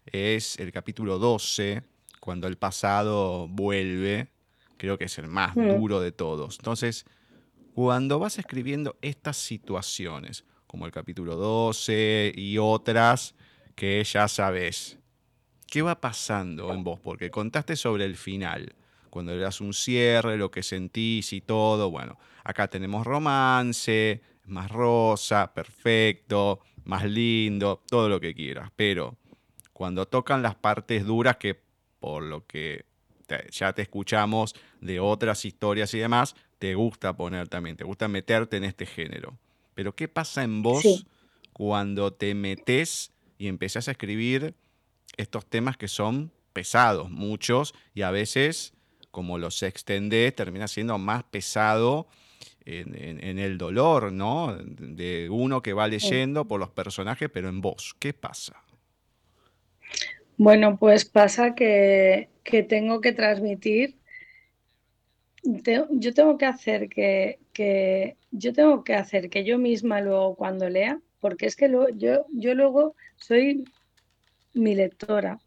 es 0.07 0.59
el 0.59 0.73
capítulo 0.73 1.19
12, 1.19 1.83
cuando 2.21 2.49
el 2.49 2.57
pasado 2.57 3.49
vuelve. 3.49 4.29
Creo 4.77 4.99
que 4.99 5.05
es 5.05 5.19
el 5.19 5.29
más 5.29 5.57
mm. 5.57 5.69
duro 5.69 6.01
de 6.01 6.13
todos. 6.13 6.59
Entonces, 6.59 7.05
cuando 7.75 8.19
vas 8.19 8.39
escribiendo 8.39 8.97
estas 9.03 9.37
situaciones, 9.37 10.45
como 10.67 10.87
el 10.87 10.93
capítulo 10.93 11.37
12 11.37 12.33
y 12.35 12.59
otras 12.59 13.35
que 13.77 14.03
ya 14.05 14.27
sabes, 14.29 14.99
¿qué 15.75 15.83
va 15.83 16.01
pasando 16.01 16.73
en 16.73 16.85
vos? 16.85 17.01
Porque 17.01 17.33
contaste 17.33 17.75
sobre 17.75 18.05
el 18.05 18.17
final 18.17 18.77
cuando 19.11 19.33
le 19.33 19.41
das 19.41 19.61
un 19.61 19.75
cierre, 19.75 20.37
lo 20.37 20.49
que 20.49 20.63
sentís 20.63 21.33
y 21.33 21.41
todo. 21.41 21.91
Bueno, 21.91 22.17
acá 22.45 22.69
tenemos 22.69 23.05
romance, 23.05 24.21
más 24.47 24.71
rosa, 24.71 25.53
perfecto, 25.53 26.61
más 26.85 27.05
lindo, 27.05 27.83
todo 27.89 28.09
lo 28.09 28.21
que 28.21 28.37
quieras. 28.37 28.71
Pero 28.77 29.17
cuando 29.73 30.07
tocan 30.07 30.43
las 30.43 30.55
partes 30.55 31.05
duras, 31.05 31.39
que 31.39 31.61
por 31.99 32.23
lo 32.23 32.47
que 32.47 32.85
ya 33.51 33.73
te 33.73 33.83
escuchamos 33.83 34.55
de 34.81 35.01
otras 35.01 35.45
historias 35.45 35.93
y 35.95 35.99
demás, 35.99 36.37
te 36.61 36.77
gusta 36.77 37.17
poner 37.17 37.49
también, 37.49 37.77
te 37.77 37.83
gusta 37.83 38.07
meterte 38.07 38.59
en 38.59 38.63
este 38.63 38.87
género. 38.87 39.37
Pero 39.75 39.93
¿qué 39.97 40.07
pasa 40.07 40.45
en 40.45 40.63
vos 40.63 41.05
cuando 41.53 42.13
te 42.13 42.33
metes 42.37 43.11
y 43.39 43.49
empezás 43.49 43.89
a 43.89 43.91
escribir 43.91 44.55
estos 45.17 45.47
temas 45.47 45.77
que 45.77 45.89
son 45.89 46.33
pesados, 46.53 47.11
muchos, 47.11 47.75
y 47.95 48.03
a 48.03 48.11
veces 48.11 48.75
como 49.15 49.39
los 49.39 49.63
extendés, 49.63 50.35
termina 50.35 50.67
siendo 50.67 50.99
más 50.99 51.23
pesado 51.23 52.09
en, 52.67 53.39
el 53.39 53.57
dolor, 53.59 54.13
¿no? 54.13 54.57
De 54.59 55.29
uno 55.31 55.63
que 55.63 55.73
va 55.73 55.87
leyendo 55.87 56.47
por 56.49 56.59
los 56.59 56.71
personajes, 56.71 57.31
pero 57.33 57.49
en 57.49 57.61
voz. 57.61 57.95
¿Qué 57.99 58.13
pasa? 58.13 58.61
Bueno, 60.37 60.77
pues 60.79 61.05
pasa 61.05 61.55
que, 61.55 62.29
tengo 62.69 63.01
que 63.01 63.13
transmitir, 63.13 63.97
yo 65.45 66.13
tengo 66.13 66.37
que 66.37 66.47
hacer 66.47 66.89
que, 66.89 68.17
yo 68.33 68.53
tengo 68.53 68.83
que 68.83 68.95
hacer 68.95 69.31
que 69.31 69.45
yo 69.45 69.59
misma 69.59 70.01
luego 70.01 70.35
cuando 70.35 70.69
lea, 70.69 70.99
porque 71.21 71.47
es 71.47 71.55
que 71.55 71.71
yo, 71.71 72.27
yo 72.33 72.55
luego 72.55 72.97
soy 73.17 73.65
mi 74.55 74.75
lectora 74.75 75.39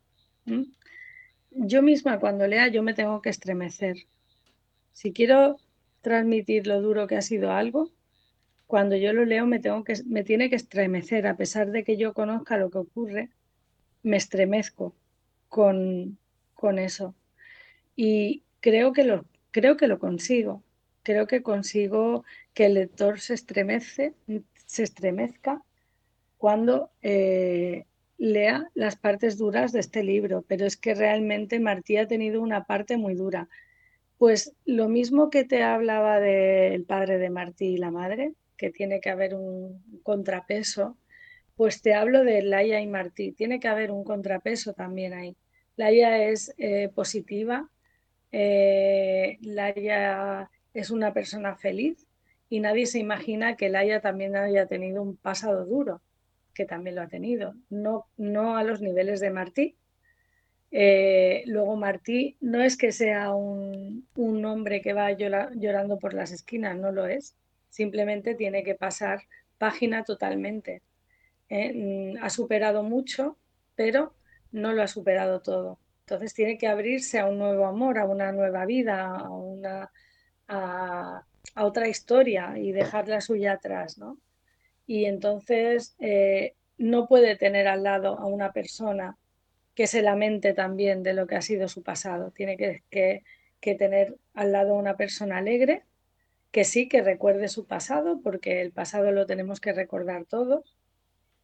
yo 1.58 1.82
misma 1.82 2.20
cuando 2.20 2.48
lea 2.48 2.68
yo 2.68 2.84
me 2.84 2.94
tengo 2.94 3.22
que 3.22 3.30
estremecer. 3.30 3.98
Si 4.92 5.14
quiero 5.14 5.58
transmitir 6.02 6.68
lo 6.68 6.82
duro 6.82 7.08
que 7.08 7.18
ha 7.18 7.22
sido 7.22 7.52
algo, 7.52 7.92
cuando 8.68 8.96
yo 8.96 9.14
lo 9.14 9.26
leo 9.26 9.46
me, 9.46 9.60
tengo 9.60 9.84
que, 9.84 9.96
me 10.06 10.24
tiene 10.24 10.50
que 10.50 10.56
estremecer, 10.56 11.26
a 11.28 11.38
pesar 11.38 11.72
de 11.72 11.84
que 11.84 11.98
yo 11.98 12.14
conozca 12.14 12.58
lo 12.58 12.70
que 12.70 12.78
ocurre, 12.80 13.30
me 14.04 14.18
estremezco 14.18 14.94
con, 15.50 16.18
con 16.54 16.80
eso. 16.80 17.16
Y 17.96 18.44
creo 18.60 18.94
que, 18.94 19.04
lo, 19.04 19.26
creo 19.52 19.78
que 19.78 19.88
lo 19.88 20.00
consigo. 20.00 20.64
Creo 21.04 21.26
que 21.26 21.42
consigo 21.42 22.26
que 22.54 22.66
el 22.66 22.74
lector 22.74 23.20
se 23.20 23.34
estremece, 23.34 24.14
se 24.66 24.84
estremezca 24.84 25.64
cuando 26.38 26.92
eh, 27.02 27.86
lea 28.18 28.70
las 28.74 28.96
partes 28.96 29.38
duras 29.38 29.72
de 29.72 29.80
este 29.80 30.04
libro, 30.04 30.44
pero 30.48 30.66
es 30.66 30.78
que 30.78 30.96
realmente 30.96 31.60
Martí 31.60 31.98
ha 31.98 32.08
tenido 32.08 32.42
una 32.42 32.66
parte 32.66 32.98
muy 32.98 33.14
dura. 33.16 33.48
Pues 34.18 34.54
lo 34.66 34.90
mismo 34.90 35.30
que 35.30 35.44
te 35.46 35.62
hablaba 35.62 36.20
del 36.20 36.84
padre 36.86 37.20
de 37.20 37.30
Martí 37.30 37.66
y 37.66 37.78
la 37.78 37.92
madre, 37.92 38.34
que 38.58 38.72
tiene 38.72 39.00
que 39.00 39.12
haber 39.12 39.36
un 39.36 40.02
contrapeso, 40.04 40.98
pues 41.56 41.82
te 41.82 41.94
hablo 41.94 42.24
de 42.24 42.42
Laia 42.42 42.82
y 42.82 42.88
Martí, 42.88 43.32
tiene 43.32 43.60
que 43.60 43.68
haber 43.68 43.92
un 43.92 44.04
contrapeso 44.04 44.74
también 44.74 45.14
ahí. 45.14 45.36
Laia 45.76 46.24
es 46.30 46.54
eh, 46.58 46.90
positiva, 46.90 47.70
eh, 48.32 49.38
Laia 49.42 50.50
es 50.74 50.90
una 50.90 51.14
persona 51.14 51.56
feliz 51.56 52.08
y 52.50 52.60
nadie 52.60 52.88
se 52.88 53.00
imagina 53.00 53.56
que 53.56 53.70
Laia 53.70 54.02
también 54.02 54.36
haya 54.36 54.66
tenido 54.66 55.04
un 55.04 55.16
pasado 55.18 55.66
duro 55.66 56.02
que 56.58 56.66
también 56.66 56.96
lo 56.96 57.04
ha 57.04 57.08
tenido, 57.08 57.54
no, 57.70 58.08
no 58.18 58.58
a 58.58 58.64
los 58.64 58.82
niveles 58.82 59.20
de 59.20 59.30
Martí, 59.30 59.78
Eh, 60.72 61.44
luego 61.46 61.78
Martí 61.78 62.36
no 62.42 62.62
es 62.62 62.76
que 62.78 62.92
sea 62.92 63.34
un, 63.34 64.06
hombre 64.46 64.82
que 64.82 64.94
va 64.94 65.12
llorando 65.12 65.98
por 65.98 66.14
las 66.14 66.32
esquinas, 66.32 66.76
no 66.76 66.92
lo 66.92 67.06
es. 67.08 67.36
Simplemente 67.70 68.36
tiene 68.36 68.64
que 68.64 68.76
pasar 68.76 69.22
página 69.58 70.04
totalmente. 70.04 70.82
¿eh? 71.50 71.72
Mm, 71.74 72.24
ha 72.24 72.30
superado 72.30 72.84
mucho, 72.84 73.38
pero 73.76 74.14
no 74.52 74.74
lo 74.74 74.82
ha 74.84 74.88
superado 74.88 75.42
todo. 75.42 75.80
Entonces 76.02 76.34
tiene 76.34 76.58
que 76.58 76.68
abrirse 76.68 77.20
a 77.20 77.28
un 77.28 77.38
nuevo 77.38 77.66
amor, 77.66 77.98
a 77.98 78.06
una 78.06 78.32
nueva 78.32 78.66
vida, 78.66 79.06
a, 79.06 79.30
una, 79.30 79.92
a, 80.48 81.24
otra 81.56 81.88
historia 81.88 82.58
y 82.58 82.72
dejar 82.72 83.08
la 83.08 83.22
suya 83.22 83.54
atrás, 83.54 83.98
¿no? 83.98 84.18
Y 84.88 85.06
entonces 85.06 85.96
eh, 86.00 86.56
no 86.78 87.08
puede 87.08 87.36
tener 87.36 87.68
al 87.68 87.84
lado 87.84 88.18
a 88.18 88.26
una 88.26 88.54
persona 88.54 89.18
que 89.76 89.86
se 89.86 90.02
lamente 90.02 90.54
también 90.54 91.04
de 91.04 91.14
lo 91.14 91.28
que 91.28 91.36
ha 91.36 91.42
sido 91.42 91.68
su 91.68 91.84
pasado. 91.84 92.32
Tiene 92.32 92.58
que, 92.58 93.24
tener 93.78 94.16
al 94.34 94.52
lado 94.54 94.76
una 94.76 94.98
persona 94.98 95.38
alegre, 95.38 95.84
que 96.52 96.64
sí, 96.64 96.88
que 96.88 97.04
recuerde 97.04 97.50
su 97.50 97.68
pasado, 97.68 98.22
porque 98.24 98.62
el 98.62 98.72
pasado 98.72 99.12
lo 99.12 99.28
tenemos 99.28 99.60
que 99.60 99.74
recordar 99.74 100.26
todos, 100.26 100.78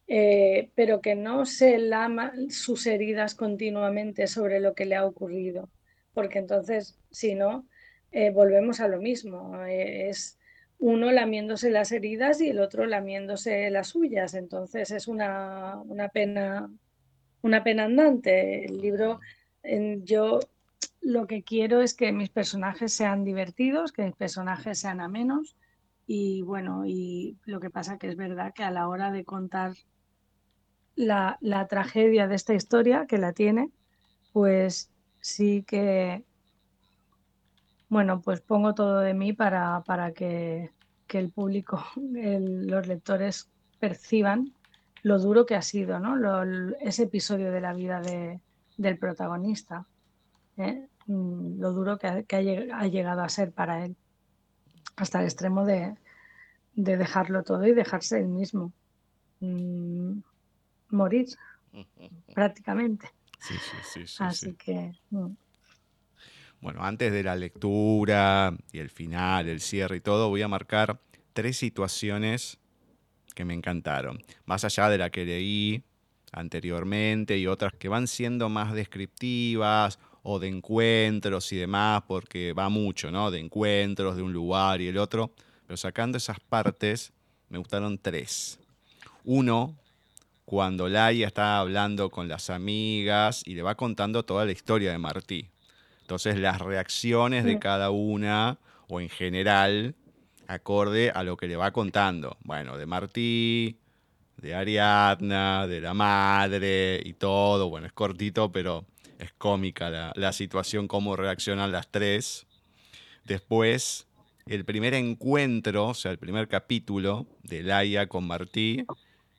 eh, 0.08 0.70
pero 0.74 1.00
que 1.00 1.14
no 1.14 1.46
se 1.46 1.78
lama 1.78 2.32
sus 2.48 2.86
heridas 2.86 3.34
continuamente 3.34 4.26
sobre 4.26 4.58
lo 4.58 4.74
que 4.74 4.86
le 4.86 4.96
ha 4.96 5.06
ocurrido, 5.06 5.68
porque 6.12 6.38
entonces, 6.38 6.98
si 7.10 7.34
no, 7.34 7.66
eh, 8.10 8.30
volvemos 8.30 8.80
a 8.80 8.88
lo 8.88 9.00
mismo. 9.00 9.64
Es 9.66 10.38
uno 10.84 11.10
lamiéndose 11.12 11.70
las 11.70 11.92
heridas 11.92 12.40
y 12.40 12.50
el 12.50 12.60
otro 12.60 12.86
lamiéndose 12.86 13.70
las 13.70 13.88
suyas. 13.88 14.34
Entonces 14.34 14.90
es 14.90 15.08
una, 15.08 15.78
una 15.86 16.08
pena 16.08 16.68
una 17.44 17.62
pena 17.62 17.84
andante. 17.84 18.64
El 18.64 18.80
libro, 18.80 19.20
yo 20.02 20.40
lo 21.02 21.26
que 21.26 21.42
quiero 21.42 21.82
es 21.82 21.94
que 21.94 22.10
mis 22.10 22.30
personajes 22.30 22.92
sean 22.92 23.22
divertidos, 23.22 23.92
que 23.92 24.04
mis 24.04 24.16
personajes 24.16 24.78
sean 24.78 25.00
amenos 25.00 25.54
y 26.06 26.42
bueno, 26.42 26.86
y 26.86 27.36
lo 27.44 27.60
que 27.60 27.70
pasa 27.70 27.98
que 27.98 28.08
es 28.08 28.16
verdad 28.16 28.52
que 28.54 28.64
a 28.64 28.70
la 28.70 28.88
hora 28.88 29.10
de 29.10 29.24
contar 29.24 29.74
la, 30.96 31.38
tragedia 31.68 32.28
de 32.28 32.34
esta 32.34 32.54
historia, 32.54 33.06
que 33.06 33.18
la 33.18 33.32
tiene, 33.32 33.70
pues 34.32 34.90
sí 35.20 35.64
que, 35.66 36.24
bueno, 37.90 38.22
pues 38.22 38.40
pongo 38.40 38.74
todo 38.74 39.00
de 39.00 39.12
mí 39.12 39.34
para, 39.34 39.82
para 39.82 40.12
que, 40.12 40.70
el 41.18 41.30
público, 41.30 41.84
los 41.96 42.86
lectores 42.86 43.48
perciban 43.80 44.52
lo 45.02 45.18
duro 45.18 45.44
que 45.44 45.54
ha 45.54 45.62
sido, 45.62 45.98
¿no? 46.00 46.42
ese 46.80 47.02
episodio 47.04 47.52
de 47.52 47.60
la 47.60 47.74
vida 47.74 48.00
del 48.00 48.98
protagonista, 48.98 49.86
¿eh? 50.56 50.88
mm, 51.06 51.60
lo 51.60 51.72
duro 51.72 51.98
que, 51.98 52.06
ha, 52.06 52.86
llegado 52.86 53.22
a 53.22 53.28
ser 53.28 53.52
para 53.52 53.84
él, 53.84 53.96
hasta 54.96 55.20
el 55.20 55.26
extremo 55.26 55.66
de, 55.66 55.94
dejarlo 56.72 57.42
todo 57.42 57.66
y 57.66 57.74
dejarse 57.74 58.18
él 58.18 58.28
mismo 58.28 58.72
mm, 59.40 60.18
morir, 60.88 61.26
prácticamente. 62.34 63.10
Sí, 63.38 63.54
sí, 63.92 64.06
sí, 64.06 64.24
Así 64.24 64.54
que. 64.54 64.92
Mm. 65.10 65.32
Bueno, 66.64 66.82
antes 66.82 67.12
de 67.12 67.22
la 67.22 67.36
lectura 67.36 68.56
y 68.72 68.78
el 68.78 68.88
final, 68.88 69.50
el 69.50 69.60
cierre 69.60 69.98
y 69.98 70.00
todo, 70.00 70.30
voy 70.30 70.40
a 70.40 70.48
marcar 70.48 70.98
tres 71.34 71.58
situaciones 71.58 72.56
que 73.34 73.44
me 73.44 73.52
encantaron. 73.52 74.24
Más 74.46 74.64
allá 74.64 74.88
de 74.88 74.96
la 74.96 75.10
que 75.10 75.26
leí 75.26 75.82
anteriormente 76.32 77.36
y 77.36 77.46
otras 77.46 77.74
que 77.74 77.90
van 77.90 78.06
siendo 78.06 78.48
más 78.48 78.72
descriptivas 78.72 79.98
o 80.22 80.38
de 80.38 80.48
encuentros 80.48 81.52
y 81.52 81.56
demás, 81.56 82.02
porque 82.08 82.54
va 82.54 82.70
mucho, 82.70 83.10
¿no? 83.10 83.30
De 83.30 83.40
encuentros 83.40 84.16
de 84.16 84.22
un 84.22 84.32
lugar 84.32 84.80
y 84.80 84.88
el 84.88 84.96
otro. 84.96 85.32
Pero 85.66 85.76
sacando 85.76 86.16
esas 86.16 86.40
partes, 86.40 87.12
me 87.50 87.58
gustaron 87.58 87.98
tres. 87.98 88.58
Uno, 89.22 89.76
cuando 90.46 90.88
Laia 90.88 91.26
está 91.26 91.58
hablando 91.58 92.08
con 92.08 92.26
las 92.26 92.48
amigas 92.48 93.42
y 93.44 93.54
le 93.54 93.60
va 93.60 93.74
contando 93.74 94.22
toda 94.22 94.46
la 94.46 94.52
historia 94.52 94.92
de 94.92 94.96
Martí. 94.96 95.50
Entonces 96.04 96.38
las 96.38 96.60
reacciones 96.60 97.44
de 97.44 97.58
cada 97.58 97.88
una, 97.88 98.58
o 98.88 99.00
en 99.00 99.08
general, 99.08 99.94
acorde 100.46 101.10
a 101.10 101.22
lo 101.22 101.38
que 101.38 101.48
le 101.48 101.56
va 101.56 101.70
contando. 101.70 102.36
Bueno, 102.44 102.76
de 102.76 102.84
Martí, 102.84 103.78
de 104.36 104.54
Ariadna, 104.54 105.66
de 105.66 105.80
la 105.80 105.94
madre 105.94 107.00
y 107.02 107.14
todo. 107.14 107.70
Bueno, 107.70 107.86
es 107.86 107.94
cortito, 107.94 108.52
pero 108.52 108.84
es 109.18 109.32
cómica 109.32 110.12
la, 110.14 110.32
situación, 110.34 110.88
cómo 110.88 111.16
reaccionan 111.16 111.72
las 111.72 111.90
tres. 111.90 112.46
Después, 113.24 114.06
el 114.44 114.66
primer 114.66 114.92
encuentro, 114.92 115.88
o 115.88 115.94
sea, 115.94 116.10
el 116.10 116.18
primer 116.18 116.48
capítulo 116.48 117.26
de 117.44 117.62
Laia 117.62 118.08
con 118.08 118.26
Martí, 118.26 118.84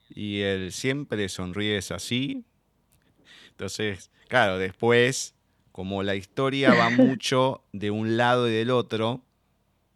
y 0.10 0.40
él 0.40 0.72
siempre 0.72 1.30
sonríes 1.30 1.92
así. 1.92 2.44
Entonces, 3.52 4.10
claro, 4.28 4.58
después, 4.58 5.35
como 5.76 6.04
la 6.04 6.16
historia 6.16 6.74
va 6.74 6.90
mucho 6.90 7.62
de 7.74 7.92
un 7.92 8.16
lado 8.16 8.48
y 8.48 8.54
del 8.54 8.72
otro, 8.72 9.20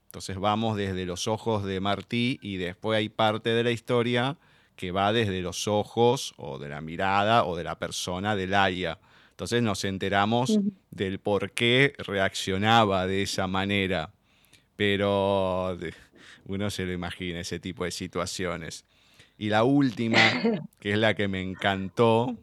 entonces 0.07 0.37
vamos 0.37 0.75
desde 0.75 1.05
los 1.05 1.29
ojos 1.29 1.63
de 1.63 1.79
Martí 1.79 2.37
y 2.41 2.57
después 2.57 2.97
hay 2.97 3.07
parte 3.07 3.51
de 3.51 3.63
la 3.63 3.71
historia 3.71 4.35
que 4.75 4.91
va 4.91 5.13
desde 5.13 5.41
los 5.41 5.69
ojos 5.69 6.33
o 6.35 6.59
de 6.59 6.67
la 6.67 6.81
mirada 6.81 7.45
o 7.45 7.55
de 7.55 7.63
la 7.63 7.79
persona 7.79 8.35
de 8.35 8.47
Laia. 8.47 8.99
Entonces 9.29 9.63
nos 9.63 9.85
enteramos 9.85 10.59
del 10.91 11.19
por 11.19 11.51
qué 11.51 11.93
reaccionaba 11.99 13.07
de 13.07 13.21
esa 13.21 13.47
manera. 13.47 14.11
Pero 14.75 15.77
uno 16.43 16.69
se 16.71 16.85
lo 16.85 16.91
imagina 16.91 17.39
ese 17.39 17.61
tipo 17.61 17.85
de 17.85 17.91
situaciones. 17.91 18.83
Y 19.37 19.47
la 19.47 19.63
última, 19.63 20.19
que 20.81 20.91
es 20.91 20.97
la 20.97 21.13
que 21.13 21.29
me 21.29 21.41
encantó, 21.41 22.35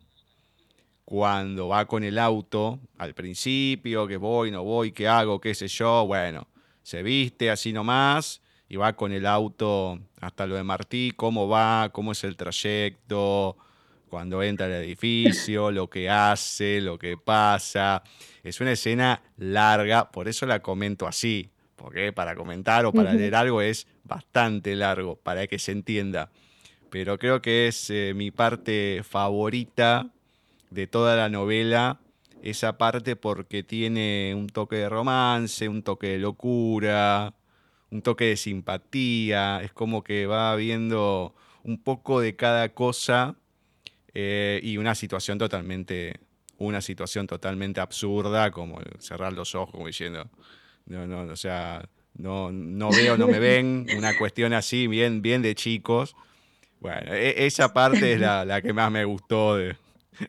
cuando 1.07 1.69
va 1.69 1.87
con 1.87 2.03
el 2.03 2.19
auto, 2.19 2.81
al 2.99 3.15
principio, 3.15 4.09
que 4.09 4.17
voy, 4.17 4.51
no 4.51 4.65
voy, 4.65 4.91
qué 4.91 5.07
hago, 5.07 5.41
qué 5.41 5.55
sé 5.55 5.69
yo, 5.69 6.05
bueno, 6.05 6.49
se 6.83 7.05
viste 7.05 7.49
así 7.49 7.73
nomás 7.73 8.43
y 8.69 8.75
va 8.75 8.95
con 8.95 9.13
el 9.13 9.25
auto 9.25 10.01
hasta 10.21 10.49
lo 10.49 10.57
de 10.57 10.65
Martí, 10.65 11.13
cómo 11.15 11.47
va, 11.47 11.91
cómo 11.93 12.11
es 12.11 12.25
el 12.25 12.37
trayecto, 12.37 13.57
cuando 14.09 14.43
entra 14.43 14.67
al 14.67 14.73
edificio, 14.73 15.71
lo 15.71 15.89
que 15.89 16.11
hace, 16.11 16.81
lo 16.81 16.99
que 16.99 17.17
pasa. 17.17 18.03
Es 18.43 18.61
una 18.61 18.73
escena 18.73 19.23
larga, 19.37 20.11
por 20.11 20.27
eso 20.27 20.45
la 20.45 20.61
comento 20.61 21.07
así, 21.07 21.51
porque 21.77 22.13
para 22.13 22.35
comentar 22.35 22.85
o 22.85 22.93
para 22.93 23.15
leer 23.15 23.37
algo 23.37 23.63
es 23.63 23.87
bastante 24.03 24.75
largo, 24.75 25.15
para 25.15 25.47
que 25.47 25.61
se 25.61 25.71
entienda. 25.71 26.33
Pero 26.91 27.17
creo 27.17 27.41
que 27.41 27.69
es 27.69 27.91
eh, 27.91 28.13
mi 28.13 28.33
parte 28.33 29.03
favorita 29.09 30.11
de 30.71 30.87
toda 30.87 31.17
la 31.17 31.29
novela 31.29 32.01
esa 32.43 32.79
parte 32.79 33.17
porque 33.17 33.63
tiene 33.63 34.35
un 34.37 34.49
toque 34.49 34.77
de 34.77 34.89
romance, 34.89 35.69
un 35.69 35.83
toque 35.83 36.09
de 36.09 36.19
locura, 36.19 37.35
un 37.91 38.03
toque 38.03 38.27
de 38.27 38.37
simpatía, 38.37 39.61
es 39.63 39.73
como 39.73 40.05
que 40.05 40.27
va 40.27 40.55
viendo 40.57 41.35
un 41.65 41.83
poco 41.83 42.21
de 42.21 42.37
cada 42.37 42.69
cosa 42.71 43.37
eh, 44.15 44.61
y 44.63 44.77
una 44.77 44.95
situación 44.95 45.39
totalmente, 45.39 46.21
una 46.59 46.81
situación 46.81 47.27
totalmente 47.27 47.81
absurda, 47.81 48.51
como 48.51 48.81
cerrar 48.99 49.33
los 49.33 49.55
ojos, 49.55 49.73
como 49.73 49.87
diciendo, 49.89 50.29
no, 50.87 51.07
no, 51.07 51.23
o 51.23 51.37
sea, 51.37 51.89
no, 52.15 52.53
no 52.53 52.91
veo, 52.91 53.17
no 53.17 53.27
me 53.27 53.41
ven, 53.41 53.87
una 53.97 54.17
cuestión 54.17 54.53
así, 54.53 54.87
bien, 54.87 55.21
bien 55.21 55.43
de 55.43 55.55
chicos. 55.55 56.15
Bueno, 56.79 57.13
e, 57.13 57.47
esa 57.47 57.73
parte 57.73 58.13
es 58.13 58.21
la, 58.21 58.45
la 58.45 58.63
que 58.63 58.73
más 58.73 58.91
me 58.91 59.05
gustó 59.05 59.57
de, 59.57 59.77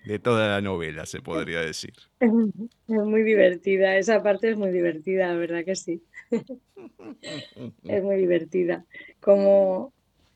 de 0.06 0.20
toda 0.20 0.48
la 0.48 0.62
novela, 0.62 1.06
se 1.06 1.22
podría 1.22 1.62
decir. 1.62 1.94
Es 2.20 2.32
muy 2.88 3.24
divertida, 3.24 3.98
esa 3.98 4.22
parte 4.22 4.50
es 4.50 4.58
muy 4.58 4.72
divertida, 4.72 5.34
verdad 5.36 5.64
que 5.64 5.76
sí. 5.76 6.02
Es 7.84 8.04
muy 8.04 8.18
divertida. 8.18 8.86
Como, 9.20 9.94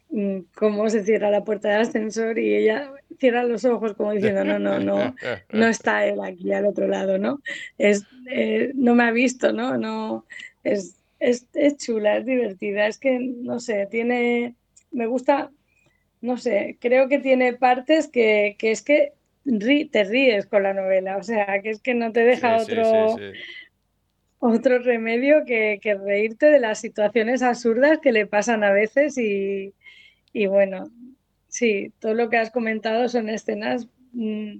mm, 0.09 0.39
como 0.55 0.89
se 0.89 1.03
cierra 1.03 1.29
la 1.29 1.43
puerta 1.43 1.69
del 1.69 1.81
ascensor 1.81 2.39
y 2.39 2.55
ella 2.55 2.91
cierra 3.19 3.43
los 3.43 3.65
ojos 3.65 3.93
como 3.93 4.11
diciendo, 4.11 4.43
no, 4.43 4.57
no, 4.57 4.79
no, 4.79 5.15
no 5.51 5.67
está 5.67 6.05
él 6.05 6.19
aquí 6.23 6.51
al 6.53 6.65
otro 6.65 6.87
lado, 6.87 7.17
¿no? 7.17 7.41
Es, 7.77 8.03
eh, 8.29 8.71
no 8.73 8.95
me 8.95 9.03
ha 9.03 9.11
visto, 9.11 9.53
¿no? 9.53 9.77
no 9.77 10.25
es, 10.63 10.95
es, 11.19 11.47
es 11.53 11.77
chula, 11.77 12.17
es 12.17 12.25
divertida, 12.25 12.87
es 12.87 12.97
que, 12.97 13.19
no 13.19 13.59
sé, 13.59 13.87
tiene, 13.89 14.55
me 14.91 15.05
gusta, 15.05 15.51
no 16.21 16.37
sé, 16.37 16.77
creo 16.79 17.07
que 17.07 17.19
tiene 17.19 17.53
partes 17.53 18.07
que, 18.07 18.55
que 18.57 18.71
es 18.71 18.81
que 18.81 19.13
te 19.43 20.03
ríes 20.03 20.45
con 20.45 20.63
la 20.63 20.73
novela, 20.73 21.17
o 21.17 21.23
sea, 21.23 21.61
que 21.61 21.71
es 21.71 21.81
que 21.81 21.93
no 21.93 22.11
te 22.11 22.23
deja 22.23 22.57
otro, 22.57 23.15
otro 24.39 24.79
remedio 24.79 25.45
que, 25.45 25.79
reírte 26.05 26.47
de 26.47 26.59
las 26.59 26.79
situaciones 26.79 27.41
absurdas 27.41 27.99
que 27.99 28.11
le 28.11 28.27
pasan 28.27 28.63
a 28.63 28.71
veces 28.71 29.17
y, 29.17 29.73
bueno, 30.47 30.89
sí, 31.47 31.91
todo 31.99 32.13
lo 32.13 32.29
que 32.29 32.37
has 32.37 32.51
comentado 32.51 33.09
son 33.09 33.29
escenas 33.29 33.87
mm, 34.13 34.59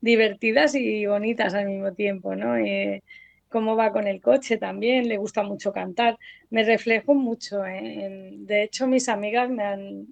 divertidas 0.00 0.74
y 0.74 1.06
bonitas 1.06 1.54
al 1.54 1.66
mismo 1.66 1.92
tiempo, 1.92 2.34
¿no? 2.34 2.56
Eh, 2.56 3.02
cómo 3.48 3.76
va 3.76 3.92
con 3.92 4.06
el 4.06 4.20
coche 4.20 4.58
también, 4.58 5.08
le 5.08 5.16
gusta 5.16 5.42
mucho 5.42 5.72
cantar. 5.72 6.18
Me 6.50 6.62
reflejo 6.64 7.14
mucho. 7.14 7.64
¿eh? 7.64 8.34
de 8.38 8.62
hecho, 8.62 8.86
mis 8.86 9.08
amigas 9.08 9.48
me 9.50 9.62
han. 9.64 10.06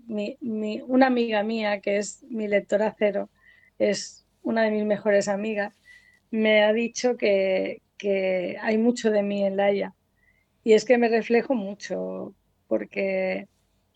una 0.86 1.06
amiga 1.06 1.42
mía, 1.42 1.80
que 1.80 1.98
es 1.98 2.22
mi 2.30 2.48
lectora 2.48 2.94
cero, 2.98 3.28
es 3.78 4.24
una 4.42 4.62
de 4.62 4.70
mis 4.70 4.84
mejores 4.84 5.28
amigas, 5.28 5.78
me 6.30 6.64
ha 6.64 6.72
dicho 6.72 7.16
que, 7.16 7.82
que 7.98 8.58
hay 8.60 8.78
mucho 8.78 9.10
de 9.10 9.22
mí 9.22 9.44
en 9.44 9.56
Laia. 9.56 9.94
Y 10.64 10.72
es 10.72 10.84
que 10.84 10.98
me 10.98 11.08
reflejo 11.08 11.54
mucho, 11.54 12.34
porque 12.68 13.48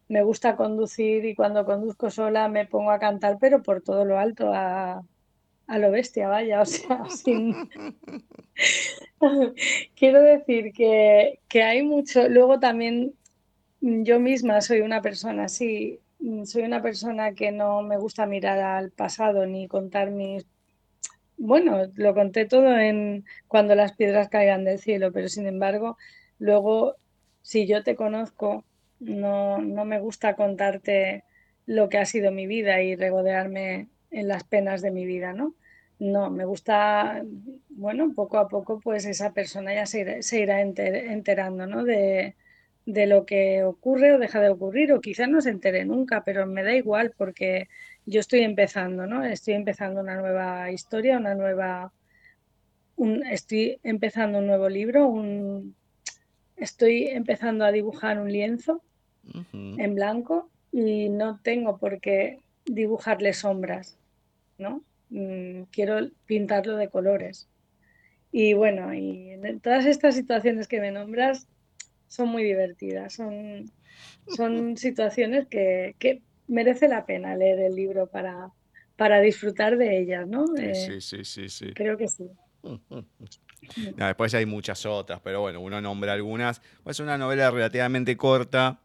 me 0.08 0.22
gusta 0.22 0.56
conducir 0.56 1.24
y 1.24 1.34
cuando 1.34 1.64
conduzco 1.64 2.10
sola 2.10 2.48
me 2.48 2.66
pongo 2.66 2.90
a 2.90 2.98
cantar, 2.98 3.38
pero 3.40 3.62
por 3.62 3.82
todo 3.82 4.04
lo 4.04 4.18
alto, 4.18 4.52
a, 4.52 5.02
a 5.66 5.78
lo 5.78 5.90
bestia, 5.90 6.28
vaya, 6.28 6.62
o 6.62 6.66
sea, 6.66 7.04
sin... 7.10 7.54
Quiero 9.96 10.22
decir 10.22 10.72
que, 10.72 11.40
que, 11.48 11.62
hay 11.62 11.82
mucho, 11.82 12.28
luego 12.28 12.58
también 12.60 13.14
yo 13.80 14.18
misma 14.20 14.60
soy 14.60 14.80
una 14.80 15.02
persona 15.02 15.44
así, 15.44 16.00
soy 16.44 16.62
una 16.62 16.82
persona 16.82 17.32
que 17.32 17.52
no 17.52 17.82
me 17.82 17.96
gusta 17.96 18.26
mirar 18.26 18.58
al 18.58 18.90
pasado 18.90 19.46
ni 19.46 19.68
contar 19.68 20.10
mis... 20.10 20.46
Bueno, 21.36 21.82
lo 21.94 22.14
conté 22.14 22.46
todo 22.46 22.78
en 22.78 23.24
cuando 23.46 23.74
las 23.74 23.92
piedras 23.92 24.28
caigan 24.28 24.64
del 24.64 24.78
cielo, 24.78 25.12
pero 25.12 25.28
sin 25.28 25.46
embargo, 25.46 25.96
luego, 26.38 26.96
si 27.42 27.66
yo 27.66 27.84
te 27.84 27.94
conozco, 27.94 28.64
no, 29.00 29.58
no 29.58 29.84
me 29.84 30.00
gusta 30.00 30.34
contarte 30.34 31.24
lo 31.66 31.88
que 31.88 31.98
ha 31.98 32.06
sido 32.06 32.32
mi 32.32 32.46
vida 32.46 32.82
y 32.82 32.96
regodearme 32.96 33.88
en 34.10 34.28
las 34.28 34.44
penas 34.44 34.82
de 34.82 34.90
mi 34.90 35.06
vida, 35.06 35.32
¿no? 35.32 35.54
No, 35.98 36.30
me 36.30 36.44
gusta, 36.44 37.24
bueno, 37.70 38.12
poco 38.14 38.38
a 38.38 38.48
poco 38.48 38.80
pues 38.80 39.04
esa 39.04 39.32
persona 39.32 39.74
ya 39.74 39.84
se 39.86 40.40
irá, 40.40 40.60
enterando, 40.60 41.66
¿no? 41.66 41.84
De, 41.84 42.36
de, 42.88 43.06
lo 43.06 43.26
que 43.26 43.64
ocurre 43.64 44.14
o 44.14 44.18
deja 44.18 44.40
de 44.40 44.48
ocurrir, 44.48 44.92
o 44.92 45.00
quizás 45.00 45.28
no 45.28 45.40
se 45.40 45.50
entere 45.50 45.84
nunca, 45.84 46.24
pero 46.24 46.46
me 46.46 46.62
da 46.62 46.74
igual 46.74 47.12
porque 47.16 47.68
yo 48.06 48.20
estoy 48.20 48.40
empezando, 48.40 49.06
¿no? 49.06 49.24
Estoy 49.24 49.54
empezando 49.54 50.00
una 50.00 50.16
nueva 50.16 50.70
historia, 50.70 51.18
una 51.18 51.34
nueva, 51.34 51.92
un, 52.96 53.24
estoy 53.26 53.78
empezando 53.82 54.38
un 54.38 54.46
nuevo 54.46 54.68
libro, 54.68 55.06
un, 55.06 55.74
estoy 56.56 57.08
empezando 57.08 57.64
a 57.64 57.72
dibujar 57.72 58.18
un 58.18 58.32
lienzo 58.32 58.82
en 59.52 59.94
blanco 59.94 60.48
y 60.72 61.10
no 61.10 61.40
tengo 61.42 61.76
por 61.76 62.00
qué 62.00 62.38
dibujarle 62.64 63.34
sombras, 63.34 63.98
¿no? 64.56 64.82
Mm, 65.10 65.64
quiero 65.70 66.08
pintarlo 66.24 66.76
de 66.76 66.88
colores. 66.88 67.48
Y 68.32 68.54
bueno, 68.54 68.94
y 68.94 69.38
todas 69.62 69.86
estas 69.86 70.14
situaciones 70.14 70.68
que 70.68 70.80
me 70.80 70.90
nombras 70.90 71.46
son 72.08 72.28
muy 72.28 72.42
divertidas, 72.42 73.14
son, 73.14 73.70
son 74.26 74.76
situaciones 74.76 75.46
que, 75.48 75.94
que 75.98 76.22
merece 76.48 76.88
la 76.88 77.06
pena 77.06 77.36
leer 77.36 77.60
el 77.60 77.74
libro 77.76 78.08
para, 78.08 78.50
para 78.96 79.20
disfrutar 79.20 79.76
de 79.76 80.00
ellas, 80.00 80.26
¿no? 80.26 80.46
sí, 80.46 81.00
sí, 81.00 81.24
sí, 81.24 81.48
sí. 81.48 81.72
Creo 81.74 81.96
que 81.96 82.08
sí. 82.08 82.28
después 83.96 84.34
hay 84.34 84.46
muchas 84.46 84.84
otras, 84.86 85.20
pero 85.22 85.40
bueno, 85.40 85.60
uno 85.60 85.80
nombra 85.80 86.12
algunas. 86.12 86.60
Es 86.84 87.00
una 87.00 87.16
novela 87.18 87.50
relativamente 87.50 88.16
corta. 88.16 88.80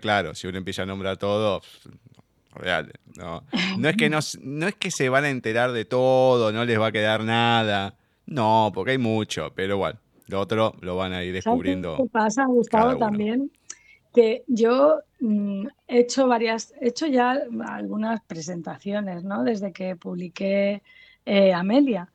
claro, 0.00 0.34
si 0.34 0.46
uno 0.46 0.58
empieza 0.58 0.82
a 0.82 0.86
nombrar 0.86 1.16
todo, 1.16 1.62
real. 2.54 2.92
No, 3.16 3.44
no, 3.78 3.88
es 3.88 3.96
que 3.96 4.10
no, 4.10 4.18
no 4.42 4.68
es 4.68 4.74
que 4.74 4.90
se 4.90 5.08
van 5.08 5.24
a 5.24 5.30
enterar 5.30 5.72
de 5.72 5.84
todo, 5.84 6.52
no 6.52 6.64
les 6.64 6.80
va 6.80 6.88
a 6.88 6.92
quedar 6.92 7.22
nada. 7.24 7.96
No, 8.26 8.70
porque 8.74 8.92
hay 8.92 8.98
mucho, 8.98 9.52
pero 9.54 9.76
bueno, 9.76 9.98
lo 10.26 10.40
otro 10.40 10.74
lo 10.80 10.96
van 10.96 11.12
a 11.12 11.24
ir 11.24 11.32
descubriendo. 11.32 11.96
¿Qué 11.96 12.06
pasa, 12.06 12.46
Gustavo, 12.46 12.96
también? 12.96 13.50
Que 14.12 14.44
yo 14.46 15.00
mm, 15.20 15.66
he 15.88 15.98
hecho 16.00 16.28
varias, 16.28 16.72
he 16.80 16.88
hecho 16.88 17.06
ya 17.06 17.38
algunas 17.66 18.22
presentaciones, 18.22 19.24
¿no? 19.24 19.42
Desde 19.42 19.72
que 19.72 19.96
publiqué 19.96 20.82
eh, 21.26 21.52
Amelia. 21.52 22.10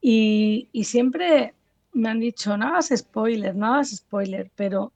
Y, 0.00 0.68
y 0.72 0.84
siempre 0.84 1.54
me 1.92 2.10
han 2.10 2.20
dicho, 2.20 2.56
no 2.56 2.68
hagas 2.68 2.92
spoiler, 2.94 3.54
no 3.54 3.74
hagas 3.74 3.96
spoiler, 3.96 4.50
pero 4.54 4.92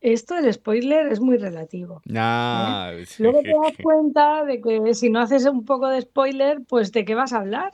esto 0.00 0.34
del 0.34 0.52
spoiler 0.52 1.06
es 1.12 1.20
muy 1.20 1.36
relativo. 1.36 2.02
¿eh? 2.04 3.04
Luego 3.18 3.42
te 3.42 3.50
das 3.50 3.76
cuenta 3.82 4.44
de 4.44 4.60
que 4.60 4.94
si 4.94 5.10
no 5.10 5.20
haces 5.20 5.44
un 5.46 5.64
poco 5.64 5.88
de 5.88 6.02
spoiler, 6.02 6.62
pues 6.68 6.90
¿de 6.92 7.04
qué 7.04 7.14
vas 7.14 7.32
a 7.32 7.38
hablar? 7.38 7.72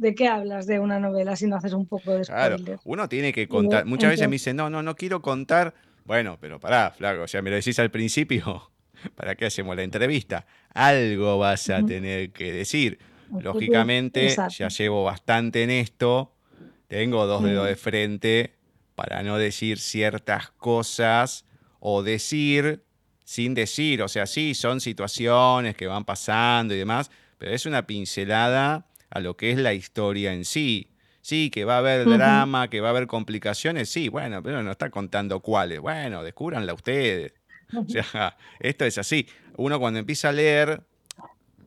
¿De 0.00 0.14
qué 0.14 0.28
hablas 0.28 0.66
de 0.66 0.80
una 0.80 0.98
novela 0.98 1.36
si 1.36 1.46
no 1.46 1.56
haces 1.56 1.74
un 1.74 1.84
poco 1.84 2.14
de 2.14 2.24
spoiler? 2.24 2.56
Claro, 2.62 2.80
uno 2.84 3.06
tiene 3.06 3.34
que 3.34 3.46
contar. 3.48 3.84
Muchas 3.84 4.08
veces 4.08 4.28
me 4.28 4.36
dicen, 4.36 4.56
no, 4.56 4.70
no, 4.70 4.82
no 4.82 4.96
quiero 4.96 5.20
contar. 5.20 5.74
Bueno, 6.06 6.38
pero 6.40 6.58
pará, 6.58 6.90
flaco, 6.90 7.24
o 7.24 7.28
sea, 7.28 7.42
me 7.42 7.50
lo 7.50 7.56
decís 7.56 7.78
al 7.78 7.90
principio, 7.90 8.70
¿para 9.14 9.34
qué 9.34 9.44
hacemos 9.44 9.76
la 9.76 9.82
entrevista? 9.82 10.46
Algo 10.72 11.36
vas 11.36 11.68
a 11.68 11.84
tener 11.84 12.30
que 12.30 12.50
decir. 12.50 12.98
Lógicamente, 13.42 14.34
ya 14.56 14.68
llevo 14.68 15.04
bastante 15.04 15.64
en 15.64 15.70
esto, 15.70 16.32
tengo 16.88 17.26
dos 17.26 17.44
dedos 17.44 17.68
de 17.68 17.76
frente 17.76 18.54
para 18.94 19.22
no 19.22 19.36
decir 19.36 19.78
ciertas 19.78 20.50
cosas 20.52 21.44
o 21.78 22.02
decir 22.02 22.84
sin 23.22 23.52
decir, 23.52 24.02
o 24.02 24.08
sea, 24.08 24.24
sí, 24.24 24.54
son 24.54 24.80
situaciones 24.80 25.76
que 25.76 25.86
van 25.86 26.06
pasando 26.06 26.74
y 26.74 26.78
demás, 26.78 27.10
pero 27.36 27.52
es 27.52 27.66
una 27.66 27.86
pincelada 27.86 28.86
a 29.10 29.20
lo 29.20 29.36
que 29.36 29.50
es 29.50 29.58
la 29.58 29.74
historia 29.74 30.32
en 30.32 30.44
sí. 30.44 30.88
Sí, 31.22 31.50
que 31.50 31.66
va 31.66 31.74
a 31.74 31.78
haber 31.78 32.08
drama, 32.08 32.70
que 32.70 32.80
va 32.80 32.88
a 32.88 32.90
haber 32.92 33.06
complicaciones, 33.06 33.90
sí, 33.90 34.08
bueno, 34.08 34.42
pero 34.42 34.62
no 34.62 34.70
está 34.70 34.88
contando 34.88 35.40
cuáles. 35.40 35.78
Bueno, 35.80 36.22
descúbranla 36.22 36.72
ustedes. 36.74 37.34
O 37.72 37.88
sea, 37.88 38.36
esto 38.58 38.84
es 38.84 38.98
así. 38.98 39.28
Uno 39.56 39.78
cuando 39.78 40.00
empieza 40.00 40.30
a 40.30 40.32
leer, 40.32 40.82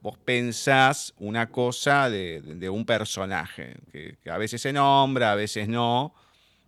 vos 0.01 0.17
pensás 0.17 1.13
una 1.19 1.49
cosa 1.49 2.09
de, 2.09 2.69
un 2.69 2.85
personaje, 2.85 3.77
que, 3.89 4.17
a 4.29 4.37
veces 4.37 4.61
se 4.61 4.73
nombra, 4.73 5.31
a 5.31 5.35
veces 5.35 5.69
no, 5.69 6.13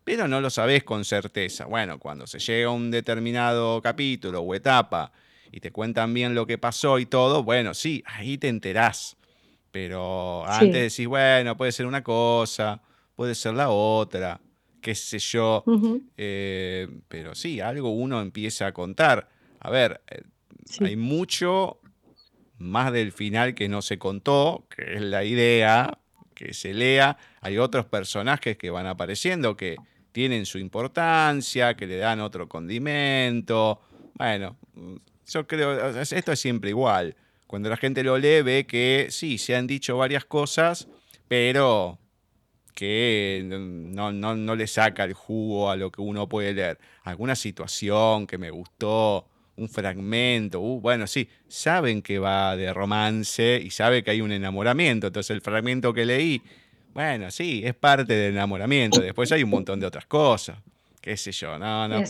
pero 0.05 0.29
no 0.29 0.39
lo 0.39 0.49
sabés 0.49 0.85
con 0.85 1.03
certeza. 1.03 1.65
Bueno, 1.65 1.99
cuando 1.99 2.27
se 2.27 2.39
llega 2.39 2.69
a 2.69 2.71
un 2.71 2.91
determinado 2.91 3.81
capítulo 3.81 4.39
o 4.39 4.55
etapa 4.55 5.11
y 5.51 5.59
te 5.59 5.71
cuentan 5.71 6.13
bien 6.13 6.33
lo 6.33 6.47
que 6.47 6.57
pasó 6.57 6.97
y 6.97 7.07
todo, 7.07 7.43
bueno, 7.43 7.73
sí, 7.73 8.05
ahí 8.07 8.37
te 8.37 8.47
enterás. 8.47 9.17
Pero 9.75 10.47
antes 10.47 10.95
decís, 10.95 11.05
bueno, 11.05 11.57
puede 11.57 11.73
ser 11.73 11.85
una 11.85 12.01
cosa, 12.01 12.81
puede 13.13 13.35
ser 13.35 13.55
la 13.55 13.71
otra, 13.71 14.39
qué 14.79 14.95
sé 14.95 15.19
yo. 15.19 15.65
Eh, 16.15 16.87
pero 17.09 17.35
sí, 17.35 17.59
algo 17.59 17.89
uno 17.89 18.21
empieza 18.21 18.67
a 18.67 18.71
contar. 18.71 19.27
A 19.59 19.69
ver, 19.69 19.99
eh, 20.07 20.21
hay 20.79 20.95
mucho 20.95 21.81
más 22.57 22.93
del 22.93 23.11
final 23.11 23.53
que 23.53 23.67
no 23.67 23.81
se 23.81 23.99
contó, 23.99 24.65
que 24.73 24.93
es 24.93 25.01
la 25.01 25.25
idea, 25.25 25.99
que 26.33 26.53
se 26.53 26.73
lea. 26.73 27.17
Hay 27.41 27.57
otros 27.57 27.85
personajes 27.85 28.55
que 28.55 28.69
van 28.69 28.87
apareciendo 28.87 29.57
que 29.57 29.75
tienen 30.13 30.45
su 30.45 30.57
importancia, 30.57 31.75
que 31.75 31.85
le 31.85 31.97
dan 31.97 32.21
otro 32.21 32.47
condimento. 32.47 33.81
Bueno, 34.13 34.55
yo 35.27 35.45
creo, 35.45 35.99
esto 35.99 36.31
es 36.31 36.39
siempre 36.39 36.69
igual. 36.69 37.17
Cuando 37.47 37.69
la 37.69 37.77
gente 37.77 38.03
lo 38.03 38.17
lee 38.17 38.41
ve 38.41 38.65
que 38.67 39.07
sí, 39.09 39.37
se 39.37 39.55
han 39.55 39.67
dicho 39.67 39.97
varias 39.97 40.25
cosas, 40.25 40.87
pero 41.27 41.99
que 42.73 43.43
no, 43.45 44.11
no, 44.11 44.55
le 44.55 44.67
saca 44.67 45.05
el 45.05 45.13
jugo 45.13 45.69
a 45.69 45.75
lo 45.75 45.91
que 45.91 46.01
uno 46.01 46.27
puede 46.27 46.53
leer. 46.53 46.77
Alguna 47.03 47.35
situación 47.35 48.27
que 48.27 48.37
me 48.37 48.49
gustó, 48.49 49.27
un 49.57 49.69
fragmento, 49.69 50.59
uh, 50.59 50.81
bueno, 50.81 51.07
sí, 51.07 51.29
saben 51.47 52.01
que 52.01 52.19
va 52.19 52.57
de 52.57 52.73
romance 52.73 53.61
y 53.63 53.69
sabe 53.69 54.03
que 54.03 54.11
hay 54.11 54.21
un 54.21 54.33
enamoramiento. 54.33 55.07
Entonces 55.07 55.31
el 55.31 55.41
fragmento 55.41 55.93
que 55.93 56.05
leí 56.05 56.41
bueno, 56.95 57.29
sí, 57.29 57.61
es 57.65 57.75
parte 57.75 58.13
del 58.13 58.33
enamoramiento. 58.33 59.01
Después 59.01 59.29
hay 59.33 59.43
un 59.43 59.49
montón 59.49 59.81
de 59.81 59.85
otras 59.85 60.05
cosas. 60.05 60.57
Qué 61.01 61.17
sé 61.17 61.33
yo, 61.33 61.59
no, 61.59 61.89
no. 61.89 61.99
Eh, 61.99 62.07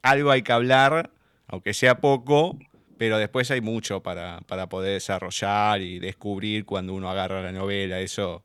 algo 0.00 0.30
hay 0.30 0.40
que 0.40 0.52
hablar, 0.52 1.10
aunque 1.46 1.74
sea 1.74 2.00
poco, 2.00 2.58
pero 3.04 3.18
después 3.18 3.50
hay 3.50 3.60
mucho 3.60 4.02
para, 4.02 4.40
para, 4.46 4.66
poder 4.66 4.94
desarrollar 4.94 5.82
y 5.82 5.98
descubrir 5.98 6.64
cuando 6.64 6.94
uno 6.94 7.10
agarra 7.10 7.42
la 7.42 7.52
novela. 7.52 8.00
Eso, 8.00 8.42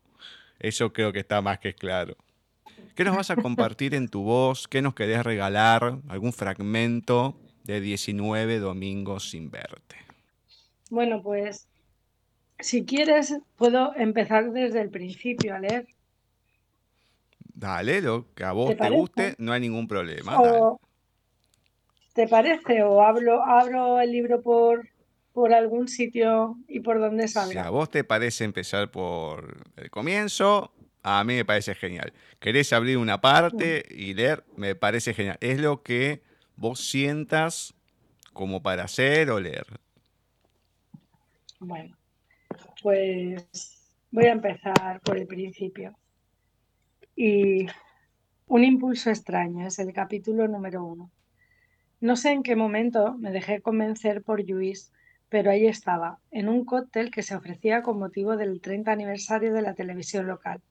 eso 0.59 0.91
creo 0.91 1.13
que 1.13 1.19
está 1.19 1.41
más 1.41 1.59
que 1.59 1.73
claro. 1.73 2.17
¿Qué 2.93 3.05
nos 3.05 3.15
vas 3.15 3.31
a 3.31 3.37
compartir 3.37 3.95
en 3.95 4.09
tu 4.09 4.23
voz? 4.23 4.67
¿Qué 4.67 4.81
nos 4.81 4.95
querés 4.95 5.23
regalar? 5.23 5.99
¿Algún 6.09 6.33
fragmento 6.33 7.37
de 7.63 7.79
19 7.79 8.59
domingos 8.59 9.29
sin 9.29 9.49
verte? 9.49 9.95
Bueno, 10.89 11.23
pues 11.23 11.65
si 12.59 12.83
quieres, 12.83 13.37
puedo 13.55 13.95
empezar 13.95 14.51
desde 14.51 14.81
el 14.81 14.89
principio 14.89 15.55
a 15.55 15.59
leer. 15.59 15.87
Dale, 17.53 18.01
lo 18.01 18.25
que 18.35 18.43
a 18.43 18.51
vos 18.51 18.75
te, 18.75 18.89
guste, 18.89 19.35
no 19.37 19.53
hay 19.53 19.61
ningún 19.61 19.87
problema. 19.87 20.37
¿Te 22.19 22.27
parece? 22.27 22.83
O 22.83 23.01
hablo, 23.01 23.41
abro 23.45 24.01
el 24.01 24.11
libro 24.11 24.41
por, 24.41 24.89
por 25.31 25.53
algún 25.53 25.87
sitio 25.87 26.57
y 26.67 26.81
por 26.81 26.99
donde 26.99 27.29
salga. 27.29 27.53
Si 27.53 27.57
a 27.57 27.69
vos 27.69 27.89
te 27.89 28.03
parece 28.03 28.43
empezar 28.43 28.91
por 28.91 29.55
el 29.77 29.89
comienzo, 29.89 30.73
a 31.01 31.23
mí 31.23 31.35
me 31.35 31.45
parece 31.45 31.75
genial. 31.75 32.11
Querés 32.41 32.73
abrir 32.73 32.97
una 32.97 33.21
parte 33.21 33.85
y 33.89 34.13
leer, 34.15 34.43
me 34.57 34.75
parece 34.75 35.13
genial. 35.13 35.37
Es 35.39 35.61
lo 35.61 35.81
que 35.81 36.21
vos 36.57 36.81
sientas 36.81 37.73
como 38.33 38.61
para 38.61 38.83
hacer 38.83 39.31
o 39.31 39.39
leer. 39.39 39.67
Bueno, 41.61 41.95
pues 42.83 43.47
voy 44.11 44.25
a 44.25 44.33
empezar 44.33 44.99
por 45.05 45.17
el 45.17 45.25
principio. 45.25 45.95
Y 47.15 47.65
un 48.47 48.65
impulso 48.65 49.09
extraño 49.09 49.65
es 49.67 49.79
el 49.79 49.93
capítulo 49.93 50.49
número 50.49 50.83
uno. 50.83 51.09
No 52.01 52.15
sé 52.15 52.31
en 52.31 52.43
qué 52.43 52.55
momento 52.55 53.15
me 53.17 53.29
dejé 53.29 53.61
convencer 53.61 54.23
por 54.23 54.41
Luis, 54.49 54.93
pero 55.27 55.51
ahí 55.51 55.67
estaba, 55.67 56.19
en 56.31 56.47
un 56.47 56.63
cóctel 56.63 57.11
que 57.11 57.23
se 57.23 57.35
ofrecía 57.35 57.81
con 57.81 57.99
motivo 57.99 58.37
del 58.37 58.61
30 58.61 58.89
aniversario 58.93 59.53
de 59.53 59.61
la 59.61 59.73
televisión 59.73 60.25
local, 60.25 60.61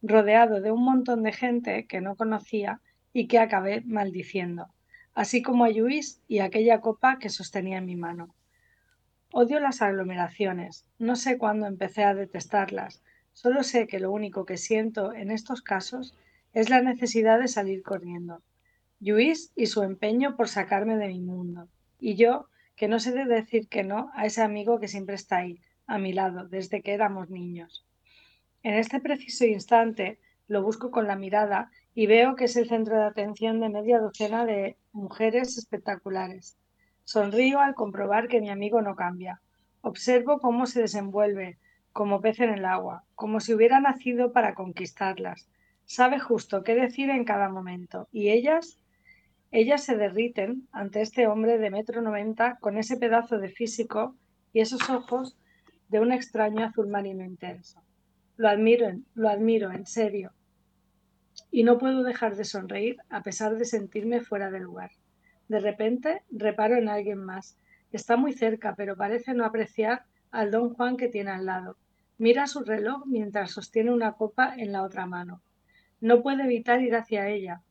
rodeado 0.00 0.62
de 0.62 0.70
un 0.70 0.82
montón 0.82 1.22
de 1.24 1.32
gente 1.32 1.86
que 1.86 2.00
no 2.00 2.16
conocía 2.16 2.80
y 3.12 3.26
que 3.28 3.38
acabé 3.38 3.82
maldiciendo, 3.82 4.68
así 5.14 5.42
como 5.42 5.64
a 5.64 5.68
Luis 5.68 6.22
y 6.26 6.38
aquella 6.38 6.80
copa 6.80 7.18
que 7.18 7.28
sostenía 7.28 7.76
en 7.76 7.84
mi 7.84 7.96
mano. 7.96 8.34
Odio 9.30 9.60
las 9.60 9.82
aglomeraciones, 9.82 10.86
no 10.98 11.16
sé 11.16 11.36
cuándo 11.36 11.66
empecé 11.66 12.04
a 12.04 12.14
detestarlas, 12.14 13.02
solo 13.34 13.62
sé 13.62 13.86
que 13.86 14.00
lo 14.00 14.10
único 14.10 14.46
que 14.46 14.56
siento 14.56 15.12
en 15.12 15.30
estos 15.32 15.60
casos 15.60 16.14
es 16.54 16.70
la 16.70 16.80
necesidad 16.80 17.38
de 17.38 17.48
salir 17.48 17.82
corriendo. 17.82 18.40
Luis 19.00 19.52
y 19.54 19.66
su 19.66 19.82
empeño 19.82 20.36
por 20.36 20.48
sacarme 20.48 20.96
de 20.96 21.08
mi 21.08 21.20
mundo, 21.20 21.68
y 22.00 22.16
yo 22.16 22.48
que 22.74 22.88
no 22.88 22.98
sé 22.98 23.12
de 23.12 23.24
decir 23.24 23.68
que 23.68 23.84
no 23.84 24.10
a 24.14 24.26
ese 24.26 24.42
amigo 24.42 24.80
que 24.80 24.88
siempre 24.88 25.14
está 25.14 25.38
ahí, 25.38 25.60
a 25.86 25.98
mi 25.98 26.12
lado, 26.12 26.48
desde 26.48 26.82
que 26.82 26.94
éramos 26.94 27.30
niños. 27.30 27.86
En 28.62 28.74
este 28.74 29.00
preciso 29.00 29.44
instante 29.46 30.18
lo 30.48 30.62
busco 30.62 30.90
con 30.90 31.06
la 31.06 31.16
mirada 31.16 31.70
y 31.94 32.06
veo 32.06 32.36
que 32.36 32.44
es 32.44 32.56
el 32.56 32.68
centro 32.68 32.96
de 32.96 33.04
atención 33.04 33.60
de 33.60 33.68
media 33.68 34.00
docena 34.00 34.44
de 34.44 34.76
mujeres 34.92 35.56
espectaculares. 35.58 36.56
Sonrío 37.04 37.60
al 37.60 37.74
comprobar 37.74 38.28
que 38.28 38.40
mi 38.40 38.50
amigo 38.50 38.82
no 38.82 38.96
cambia. 38.96 39.40
Observo 39.80 40.40
cómo 40.40 40.66
se 40.66 40.82
desenvuelve, 40.82 41.58
como 41.92 42.20
pez 42.20 42.40
en 42.40 42.50
el 42.50 42.64
agua, 42.64 43.04
como 43.14 43.40
si 43.40 43.54
hubiera 43.54 43.80
nacido 43.80 44.32
para 44.32 44.54
conquistarlas. 44.54 45.48
Sabe 45.84 46.18
justo 46.18 46.62
qué 46.64 46.74
decir 46.74 47.10
en 47.10 47.24
cada 47.24 47.48
momento, 47.48 48.08
y 48.12 48.28
ellas, 48.28 48.78
ellas 49.50 49.84
se 49.84 49.96
derriten 49.96 50.68
ante 50.72 51.00
este 51.00 51.26
hombre 51.26 51.58
de 51.58 51.70
metro 51.70 52.02
noventa 52.02 52.58
con 52.60 52.76
ese 52.76 52.96
pedazo 52.96 53.38
de 53.38 53.48
físico 53.48 54.14
y 54.52 54.60
esos 54.60 54.90
ojos 54.90 55.36
de 55.88 56.00
un 56.00 56.12
extraño 56.12 56.64
azul 56.64 56.88
marino 56.88 57.24
intenso. 57.24 57.82
Lo 58.36 58.48
admiro, 58.48 58.90
lo 59.14 59.28
admiro, 59.28 59.72
en 59.72 59.86
serio. 59.86 60.32
Y 61.50 61.64
no 61.64 61.78
puedo 61.78 62.02
dejar 62.02 62.36
de 62.36 62.44
sonreír 62.44 62.98
a 63.08 63.22
pesar 63.22 63.56
de 63.56 63.64
sentirme 63.64 64.20
fuera 64.20 64.50
de 64.50 64.60
lugar. 64.60 64.90
De 65.48 65.60
repente 65.60 66.22
reparo 66.30 66.76
en 66.76 66.88
alguien 66.88 67.18
más. 67.18 67.56
Está 67.90 68.16
muy 68.16 68.34
cerca, 68.34 68.74
pero 68.76 68.96
parece 68.96 69.32
no 69.32 69.44
apreciar 69.44 70.04
al 70.30 70.50
don 70.50 70.74
Juan 70.74 70.96
que 70.96 71.08
tiene 71.08 71.30
al 71.30 71.46
lado. 71.46 71.78
Mira 72.18 72.46
su 72.46 72.64
reloj 72.64 73.06
mientras 73.06 73.52
sostiene 73.52 73.92
una 73.92 74.12
copa 74.12 74.54
en 74.56 74.72
la 74.72 74.82
otra 74.82 75.06
mano. 75.06 75.40
No 76.00 76.22
puede 76.22 76.44
evitar 76.44 76.82
ir 76.82 76.94
hacia 76.94 77.28
ella. 77.28 77.62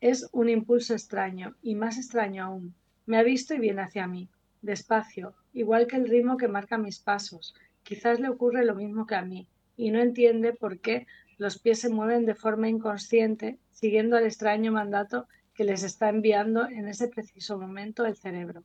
Es 0.00 0.28
un 0.32 0.50
impulso 0.50 0.92
extraño, 0.92 1.56
y 1.62 1.74
más 1.74 1.96
extraño 1.96 2.44
aún. 2.44 2.74
Me 3.06 3.16
ha 3.16 3.22
visto 3.22 3.54
y 3.54 3.58
viene 3.58 3.80
hacia 3.80 4.06
mí, 4.06 4.28
despacio, 4.60 5.34
igual 5.54 5.86
que 5.86 5.96
el 5.96 6.08
ritmo 6.08 6.36
que 6.36 6.48
marca 6.48 6.76
mis 6.76 6.98
pasos. 6.98 7.54
Quizás 7.82 8.20
le 8.20 8.28
ocurre 8.28 8.64
lo 8.64 8.74
mismo 8.74 9.06
que 9.06 9.14
a 9.14 9.22
mí, 9.22 9.48
y 9.76 9.90
no 9.90 10.00
entiende 10.00 10.52
por 10.52 10.80
qué 10.80 11.06
los 11.38 11.58
pies 11.58 11.80
se 11.80 11.88
mueven 11.88 12.26
de 12.26 12.34
forma 12.34 12.68
inconsciente, 12.68 13.58
siguiendo 13.70 14.18
el 14.18 14.26
extraño 14.26 14.70
mandato 14.72 15.28
que 15.54 15.64
les 15.64 15.82
está 15.82 16.10
enviando 16.10 16.68
en 16.68 16.88
ese 16.88 17.08
preciso 17.08 17.58
momento 17.58 18.04
el 18.04 18.16
cerebro. 18.16 18.64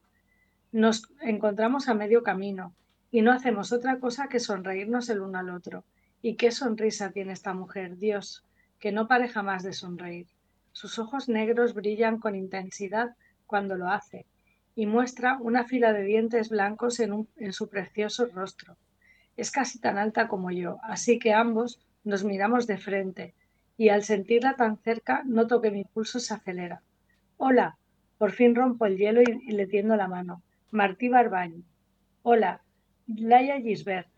Nos 0.73 1.09
encontramos 1.21 1.87
a 1.87 1.93
medio 1.93 2.23
camino 2.23 2.75
y 3.09 3.21
no 3.21 3.31
hacemos 3.31 3.71
otra 3.71 3.99
cosa 3.99 4.27
que 4.27 4.39
sonreírnos 4.39 5.09
el 5.09 5.21
uno 5.21 5.39
al 5.39 5.49
otro. 5.49 5.85
¿Y 6.21 6.35
qué 6.35 6.51
sonrisa 6.51 7.11
tiene 7.11 7.33
esta 7.33 7.53
mujer, 7.53 7.97
Dios, 7.97 8.45
que 8.79 8.91
no 8.91 9.07
pare 9.07 9.29
jamás 9.29 9.63
de 9.63 9.73
sonreír? 9.73 10.27
Sus 10.71 10.99
ojos 10.99 11.29
negros 11.29 11.73
brillan 11.73 12.19
con 12.19 12.35
intensidad 12.35 13.15
cuando 13.45 13.75
lo 13.75 13.89
hace 13.89 14.25
y 14.75 14.85
muestra 14.85 15.37
una 15.39 15.65
fila 15.65 15.91
de 15.93 16.03
dientes 16.03 16.49
blancos 16.49 16.99
en, 16.99 17.27
su 17.51 17.69
precioso 17.69 18.27
rostro. 18.27 18.77
Es 19.35 19.51
casi 19.51 19.79
tan 19.79 19.97
alta 19.97 20.27
como 20.27 20.51
yo, 20.51 20.79
así 20.83 21.19
que 21.19 21.33
ambos 21.33 21.79
nos 22.03 22.23
miramos 22.23 22.67
de 22.67 22.77
frente, 22.77 23.33
y 23.77 23.89
al 23.89 24.03
sentirla 24.03 24.55
tan 24.55 24.77
cerca 24.77 25.23
noto 25.25 25.61
que 25.61 25.71
mi 25.71 25.83
pulso 25.83 26.19
se 26.19 26.33
acelera. 26.33 26.81
Hola, 27.37 27.77
por 28.17 28.31
fin 28.31 28.55
rompo 28.55 28.85
el 28.85 28.97
hielo 28.97 29.21
y, 29.21 29.51
le 29.51 29.67
tiendo 29.67 29.95
la 29.95 30.07
mano. 30.07 30.41
Martí 30.69 31.09
Barbañ. 31.09 31.63
Hola, 32.21 32.61
Laia 33.07 33.59
Gisbert, 33.59 34.09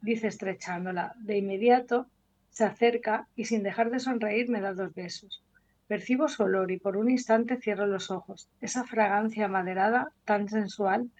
dice 0.00 0.28
estrechándola. 0.28 1.14
De 1.18 1.38
inmediato 1.38 2.08
se 2.50 2.64
acerca 2.64 3.28
y 3.36 3.44
sin 3.44 3.62
dejar 3.62 3.90
de 3.90 4.00
sonreír 4.00 4.48
me 4.48 4.60
da 4.60 4.72
dos 4.72 4.94
besos. 4.94 5.43
Percibo 5.86 6.28
su 6.28 6.42
olor 6.44 6.70
y 6.70 6.78
por 6.78 6.96
un 6.96 7.10
instante 7.10 7.56
cierro 7.56 7.86
los 7.86 8.10
ojos. 8.10 8.48
Esa 8.60 8.84
fragancia 8.84 9.48
maderada, 9.48 10.12
tan 10.24 10.48
sensual, 10.48 11.10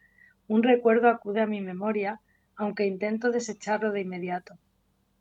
un 0.49 0.62
recuerdo 0.62 1.09
acude 1.09 1.43
a 1.43 1.47
mi 1.47 1.61
memoria, 1.61 2.21
aunque 2.57 2.87
intento 2.87 3.31
desecharlo 3.31 3.93
de 3.93 4.01
inmediato. 4.01 4.59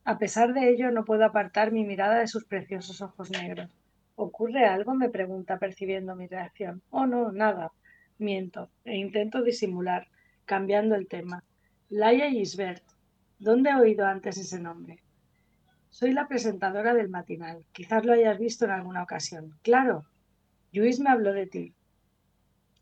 A 0.05 0.17
pesar 0.17 0.53
de 0.53 0.69
ello, 0.69 0.91
no 0.91 1.05
puedo 1.05 1.25
apartar 1.25 1.71
mi 1.71 1.83
mirada 1.83 2.19
de 2.19 2.27
sus 2.27 2.45
preciosos 2.45 3.01
ojos 3.01 3.31
negros. 3.31 3.69
¿Ocurre 4.15 4.65
algo? 4.65 4.93
me 4.93 5.09
pregunta, 5.09 5.57
percibiendo 5.57 6.15
mi 6.15 6.27
reacción. 6.27 6.81
Oh, 6.89 7.05
no, 7.05 7.31
nada. 7.31 7.71
Miento, 8.17 8.69
e 8.85 8.95
intento 8.95 9.41
disimular, 9.41 10.07
cambiando 10.45 10.95
el 10.95 11.07
tema. 11.07 11.43
Laia 11.89 12.29
Gisbert. 12.29 12.83
¿Dónde 13.39 13.71
he 13.71 13.75
oído 13.75 14.05
antes 14.05 14.37
ese 14.37 14.59
nombre? 14.59 15.02
Soy 15.93 16.11
la 16.11 16.27
presentadora 16.27 16.95
del 16.95 17.09
matinal. 17.09 17.63
Quizás 17.71 18.03
lo 18.03 18.13
hayas 18.13 18.39
visto 18.39 18.65
en 18.65 18.71
alguna 18.71 19.03
ocasión. 19.03 19.53
Claro. 19.61 20.05
Luis 20.71 20.99
me 20.99 21.11
habló 21.11 21.33
de 21.33 21.45
ti. 21.45 21.75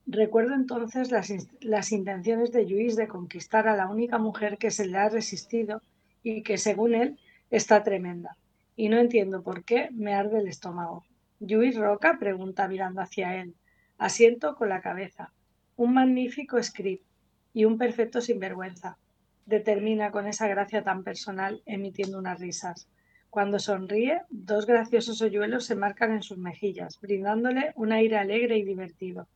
Recuerdo 0.06 0.56
entonces 0.56 1.12
las, 1.12 1.30
las 1.60 1.92
intenciones 1.92 2.54
de 2.54 2.66
Luis 2.66 2.96
de 2.96 3.10
conquistar 3.10 3.68
a 3.68 3.76
la 3.76 3.90
única 3.90 4.18
mujer 4.18 4.58
que 4.58 4.72
se 4.72 4.86
le 4.86 4.98
ha 4.98 5.10
resistido 5.10 5.82
y 6.24 6.42
que 6.42 6.58
según 6.58 6.96
él 6.96 7.20
está 7.50 7.84
tremenda. 7.84 8.38
Y 8.78 8.88
no 8.88 8.98
entiendo 8.98 9.44
por 9.44 9.66
qué 9.66 9.90
me 9.92 10.14
arde 10.14 10.40
el 10.40 10.48
estómago. 10.48 11.04
Luis 11.42 11.76
Roca 11.76 12.18
pregunta 12.18 12.70
mirando 12.70 13.02
hacia 13.02 13.42
él. 13.42 13.56
Asiento 13.98 14.56
con 14.56 14.70
la 14.70 14.80
cabeza. 14.80 15.34
Un 15.76 15.96
magnífico 15.96 16.64
script 16.64 17.06
y 17.54 17.66
un 17.66 17.78
perfecto 17.78 18.22
sinvergüenza. 18.22 18.98
Determina 19.46 20.12
con 20.12 20.28
esa 20.28 20.48
gracia 20.48 20.82
tan 20.82 21.04
personal, 21.04 21.62
emitiendo 21.66 22.18
unas 22.18 22.40
risas. 22.40 22.88
Cuando 23.32 23.60
sonríe, 23.60 24.24
dos 24.30 24.66
graciosos 24.66 25.22
hoyuelos 25.22 25.64
se 25.64 25.76
marcan 25.76 26.12
en 26.12 26.22
sus 26.22 26.38
mejillas, 26.38 27.00
brindándole 27.00 27.72
un 27.78 27.94
aire 27.94 28.18
alegre 28.18 28.58
y 28.58 28.64
divertido. 28.64 29.30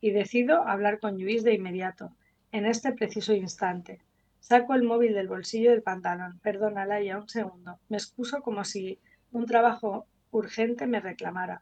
Y 0.00 0.12
decido 0.12 0.66
hablar 0.66 0.98
con 1.00 1.20
Luis 1.20 1.44
de 1.44 1.52
inmediato, 1.52 2.16
en 2.50 2.64
este 2.64 2.92
preciso 2.92 3.34
instante. 3.34 4.00
Saco 4.40 4.72
el 4.72 4.84
móvil 4.84 5.12
del 5.12 5.28
bolsillo 5.28 5.70
del 5.70 5.82
pantalón. 5.82 6.38
Perdona, 6.38 6.86
Laia, 6.86 7.18
un 7.18 7.28
segundo. 7.28 7.78
Me 7.90 7.98
excuso 7.98 8.40
como 8.40 8.64
si 8.64 8.98
un 9.32 9.44
trabajo 9.44 10.06
urgente 10.30 10.86
me 10.86 11.00
reclamara. 11.00 11.60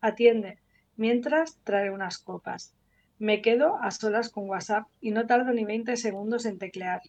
Atiende. 0.00 0.58
Mientras 0.96 1.58
trae 1.64 1.90
unas 1.90 2.18
copas. 2.18 2.72
Me 3.18 3.42
quedo 3.42 3.82
a 3.82 3.90
solas 3.90 4.28
con 4.28 4.48
WhatsApp 4.48 4.86
y 5.00 5.10
no 5.10 5.26
tardo 5.26 5.52
ni 5.52 5.64
20 5.64 5.96
segundos 5.96 6.46
en 6.46 6.60
teclear. 6.60 7.02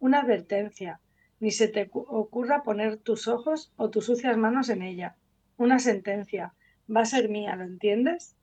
Una 0.00 0.22
advertencia. 0.22 0.98
Ni 1.40 1.50
se 1.50 1.68
te 1.68 1.90
ocurra 1.92 2.62
poner 2.62 2.98
tus 2.98 3.26
ojos 3.26 3.72
o 3.76 3.90
tus 3.90 4.06
sucias 4.06 4.36
manos 4.36 4.68
en 4.68 4.82
ella. 4.82 5.16
Una 5.56 5.78
sentencia. 5.78 6.54
Va 6.94 7.00
a 7.00 7.06
ser 7.06 7.28
mía, 7.28 7.56
¿lo 7.56 7.64
entiendes? 7.64 8.36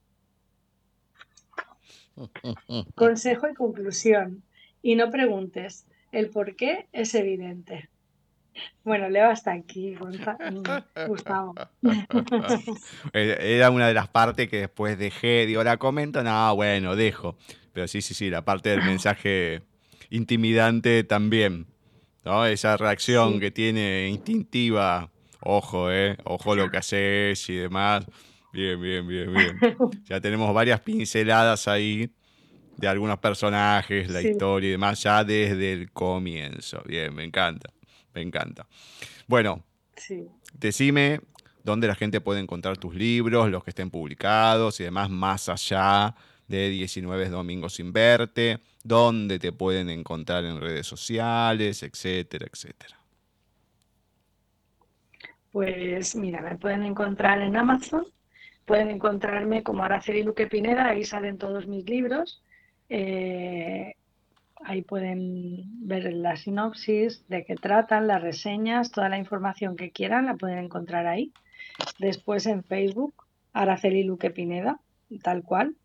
Consejo 2.95 3.47
y 3.49 3.53
conclusión. 3.53 4.43
Y 4.81 4.95
no 4.95 5.11
preguntes. 5.11 5.85
El 6.11 6.29
por 6.29 6.55
qué 6.55 6.87
es 6.91 7.13
evidente. 7.15 7.89
Bueno, 8.83 9.09
leo 9.09 9.29
hasta 9.29 9.51
aquí, 9.51 9.95
mm, 9.95 11.07
Gustavo. 11.07 11.53
Era 13.13 13.69
una 13.69 13.87
de 13.87 13.93
las 13.93 14.07
partes 14.07 14.49
que 14.49 14.61
después 14.61 14.97
dejé, 14.97 15.45
digo, 15.45 15.63
la 15.63 15.77
comento, 15.77 16.23
no, 16.23 16.55
bueno, 16.55 16.95
dejo. 16.95 17.37
Pero 17.73 17.87
sí, 17.87 18.01
sí, 18.01 18.13
sí, 18.13 18.29
la 18.29 18.43
parte 18.43 18.69
del 18.69 18.83
mensaje 18.83 19.61
intimidante 20.09 21.03
también. 21.03 21.67
¿No? 22.27 22.45
Esa 22.45 22.75
reacción 22.75 23.39
que 23.39 23.51
tiene 23.51 24.09
instintiva, 24.09 25.09
ojo, 25.39 25.89
eh, 25.89 26.17
ojo 26.25 26.55
lo 26.55 26.69
que 26.69 26.77
haces 26.77 27.49
y 27.49 27.55
demás. 27.55 28.05
Bien, 28.51 28.79
bien, 28.81 29.07
bien, 29.07 29.33
bien. 29.33 29.57
Ya 30.09 30.19
tenemos 30.19 30.53
varias 30.53 30.81
pinceladas 30.81 31.67
ahí 31.67 32.11
de 32.75 32.87
algunos 32.87 33.17
personajes, 33.19 34.09
la 34.09 34.21
historia 34.21 34.67
y 34.67 34.71
demás, 34.71 35.01
ya 35.01 35.23
desde 35.23 35.71
el 35.71 35.91
comienzo. 35.91 36.83
Bien, 36.85 37.15
me 37.15 37.23
encanta, 37.23 37.71
me 38.13 38.21
encanta. 38.21 38.67
Bueno, 39.25 39.63
decime 40.53 41.21
dónde 41.63 41.87
la 41.87 41.95
gente 41.95 42.19
puede 42.19 42.41
encontrar 42.41 42.77
tus 42.77 42.93
libros, 42.93 43.49
los 43.49 43.63
que 43.63 43.71
estén 43.71 43.89
publicados 43.89 44.79
y 44.81 44.83
demás, 44.83 45.09
más 45.09 45.47
allá 45.47 46.13
de 46.47 46.69
19 46.69 47.29
Domingos 47.29 47.75
sin 47.75 47.93
verte, 47.93 48.59
dónde 48.87 49.39
te 49.39 49.51
pueden 49.51 49.89
encontrar 49.89 50.45
en 50.45 50.61
redes 50.61 50.87
sociales, 50.87 51.83
etcétera, 51.83 52.47
etcétera. 52.51 52.97
Pues 55.51 56.15
mira, 56.15 56.41
me 56.41 56.57
pueden 56.57 56.83
encontrar 56.83 57.41
en 57.41 57.57
Amazon, 57.57 58.05
pueden 58.65 58.89
encontrarme 58.89 59.63
como 59.63 59.83
Araceli 59.83 60.23
Luque 60.23 60.47
Pineda, 60.47 60.87
ahí 60.87 61.03
salen 61.03 61.37
todos 61.37 61.67
mis 61.67 61.89
libros. 61.89 62.41
Eh, 62.89 63.95
ahí 64.63 64.81
pueden 64.81 65.87
ver 65.87 66.13
la 66.13 66.35
sinopsis, 66.35 67.27
de 67.27 67.43
qué 67.45 67.55
tratan, 67.55 68.07
las 68.07 68.21
reseñas, 68.21 68.91
toda 68.91 69.09
la 69.09 69.17
información 69.17 69.75
que 69.75 69.91
quieran 69.91 70.25
la 70.25 70.35
pueden 70.35 70.59
encontrar 70.59 71.07
ahí. 71.07 71.31
Después 71.99 72.45
en 72.45 72.63
Facebook, 72.63 73.13
Araceli 73.53 74.03
Luque 74.03 74.29
Pineda, 74.29 74.79
tal 75.23 75.43
cual. 75.43 75.75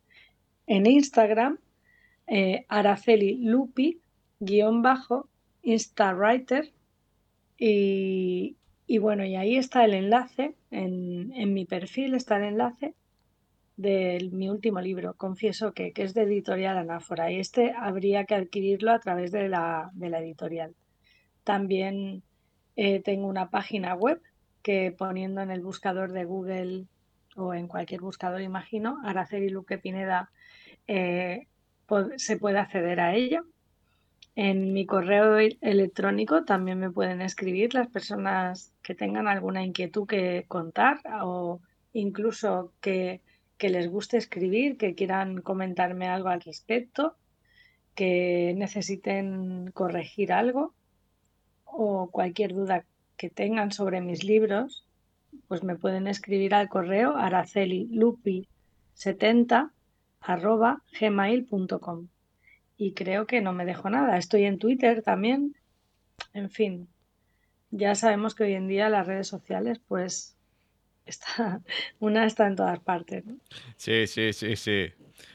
En 0.67 0.87
Instagram, 0.87 1.59
eh, 2.27 2.65
Araceli 2.69 3.39
Lupi, 3.45 4.01
guion 4.41 4.83
bajo, 4.83 5.29
Instawriter. 5.63 6.73
Y, 7.59 8.57
y 8.87 8.99
bueno, 8.99 9.25
y 9.25 9.37
ahí 9.37 9.57
está 9.57 9.85
el 9.85 9.95
enlace, 9.95 10.55
en, 10.71 11.55
mi 11.55 11.65
perfil 11.65 12.15
está 12.15 12.37
el 12.37 12.45
enlace 12.45 12.95
de 13.77 14.29
mi 14.33 14.51
último 14.51 14.81
libro, 14.81 15.15
confieso 15.15 15.73
que, 15.73 15.93
es 15.97 16.13
de 16.13 16.23
editorial 16.23 16.77
Anáfora, 16.77 17.31
y 17.33 17.39
este 17.39 17.73
habría 17.73 18.25
que 18.25 18.35
adquirirlo 18.35 18.93
a 18.93 18.99
través 18.99 19.33
de 19.33 19.49
la, 19.49 19.91
de 19.95 20.11
la 20.11 20.21
editorial. 20.21 20.75
También 21.43 22.23
eh, 22.77 23.01
tengo 23.01 23.29
una 23.29 23.51
página 23.51 23.95
web 23.95 24.21
que 24.63 24.93
poniendo 24.93 25.41
en 25.41 25.51
el 25.51 25.63
buscador 25.63 26.13
de 26.13 26.25
Google 26.25 26.87
o 27.35 27.55
en 27.55 27.69
cualquier 27.69 28.03
buscador, 28.03 28.43
imagino, 28.43 28.99
Araceli 29.05 29.49
Luque 29.49 29.79
Pineda, 29.79 30.31
eh, 30.87 31.47
se 32.17 32.37
puede 32.37 32.59
acceder 32.59 33.01
a 33.01 33.15
ella. 33.15 33.43
En 34.35 34.73
mi 34.73 34.87
correo 34.87 35.39
e-, 35.39 35.59
electrónico 35.61 36.45
también 36.45 36.79
me 36.79 36.91
pueden 36.91 37.21
escribir 37.21 37.75
las 37.75 37.89
personas 37.89 38.73
que 38.83 38.95
tengan 38.95 39.29
alguna 39.29 39.63
inquietud 39.63 40.07
que 40.07 40.47
contar 40.49 41.01
o 41.23 41.61
incluso 41.93 42.73
que, 42.81 43.21
les 43.59 43.89
guste 43.89 44.17
escribir, 44.17 44.77
que 44.77 44.97
quieran 44.97 45.41
comentarme 45.41 46.09
algo 46.09 46.31
al 46.31 46.41
respecto, 46.41 47.15
que 47.95 48.55
necesiten 48.57 49.71
corregir 49.73 50.33
algo 50.33 50.75
o 51.65 52.11
cualquier 52.11 52.55
duda 52.55 52.85
que 53.17 53.31
tengan 53.31 53.71
sobre 53.71 54.01
mis 54.01 54.25
libros, 54.25 54.85
pues 55.47 55.63
me 55.63 55.77
pueden 55.77 56.09
escribir 56.09 56.55
al 56.55 56.69
correo 56.69 57.15
aracelilupi70 57.15 59.71
arroba 60.23 60.83
gmail.com. 60.99 62.09
Y 62.77 62.93
creo 62.93 63.27
que 63.27 63.41
no 63.41 63.53
me 63.53 63.65
dejo 63.65 63.91
nada. 63.91 64.17
Estoy 64.17 64.45
en 64.45 64.59
Twitter 64.59 65.03
también. 65.03 65.55
En 66.35 66.51
fin, 66.51 66.89
ya 67.71 67.95
sabemos 67.95 68.35
que 68.35 68.45
hoy 68.45 68.55
en 68.55 68.69
día 68.69 68.89
las 68.89 69.07
redes 69.07 69.29
sociales, 69.29 69.81
pues, 69.87 70.37
está, 71.07 71.61
una 72.01 72.27
está 72.27 72.47
en 72.47 72.57
todas 72.57 72.81
partes. 72.81 73.25
Sí, 73.77 74.07
sí, 74.07 74.33
sí, 74.33 74.57
sí. 74.57 74.87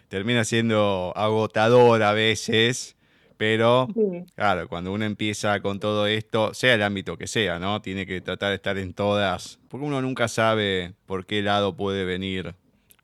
Termina 0.08 0.44
siendo 0.46 1.14
agotador 1.16 2.02
a 2.04 2.14
veces 2.14 2.98
pero, 3.38 3.88
claro, 4.36 4.68
cuando 4.68 4.92
uno 4.92 5.06
empieza 5.06 5.60
con 5.62 5.80
todo 5.80 6.08
esto, 6.08 6.56
sea 6.56 6.74
el 6.74 6.82
ámbito 6.82 7.18
que 7.18 7.28
sea, 7.28 7.60
¿no? 7.60 7.82
Tiene 7.82 8.08
que 8.08 8.20
tratar 8.20 8.50
de 8.50 8.56
estar 8.56 8.78
en 8.80 8.94
todas, 8.94 9.60
porque 9.70 9.86
uno 9.86 10.02
nunca 10.02 10.28
sabe 10.28 10.94
por 11.06 11.28
qué 11.28 11.44
lado 11.44 11.76
puede 11.76 12.04
venir 12.04 12.56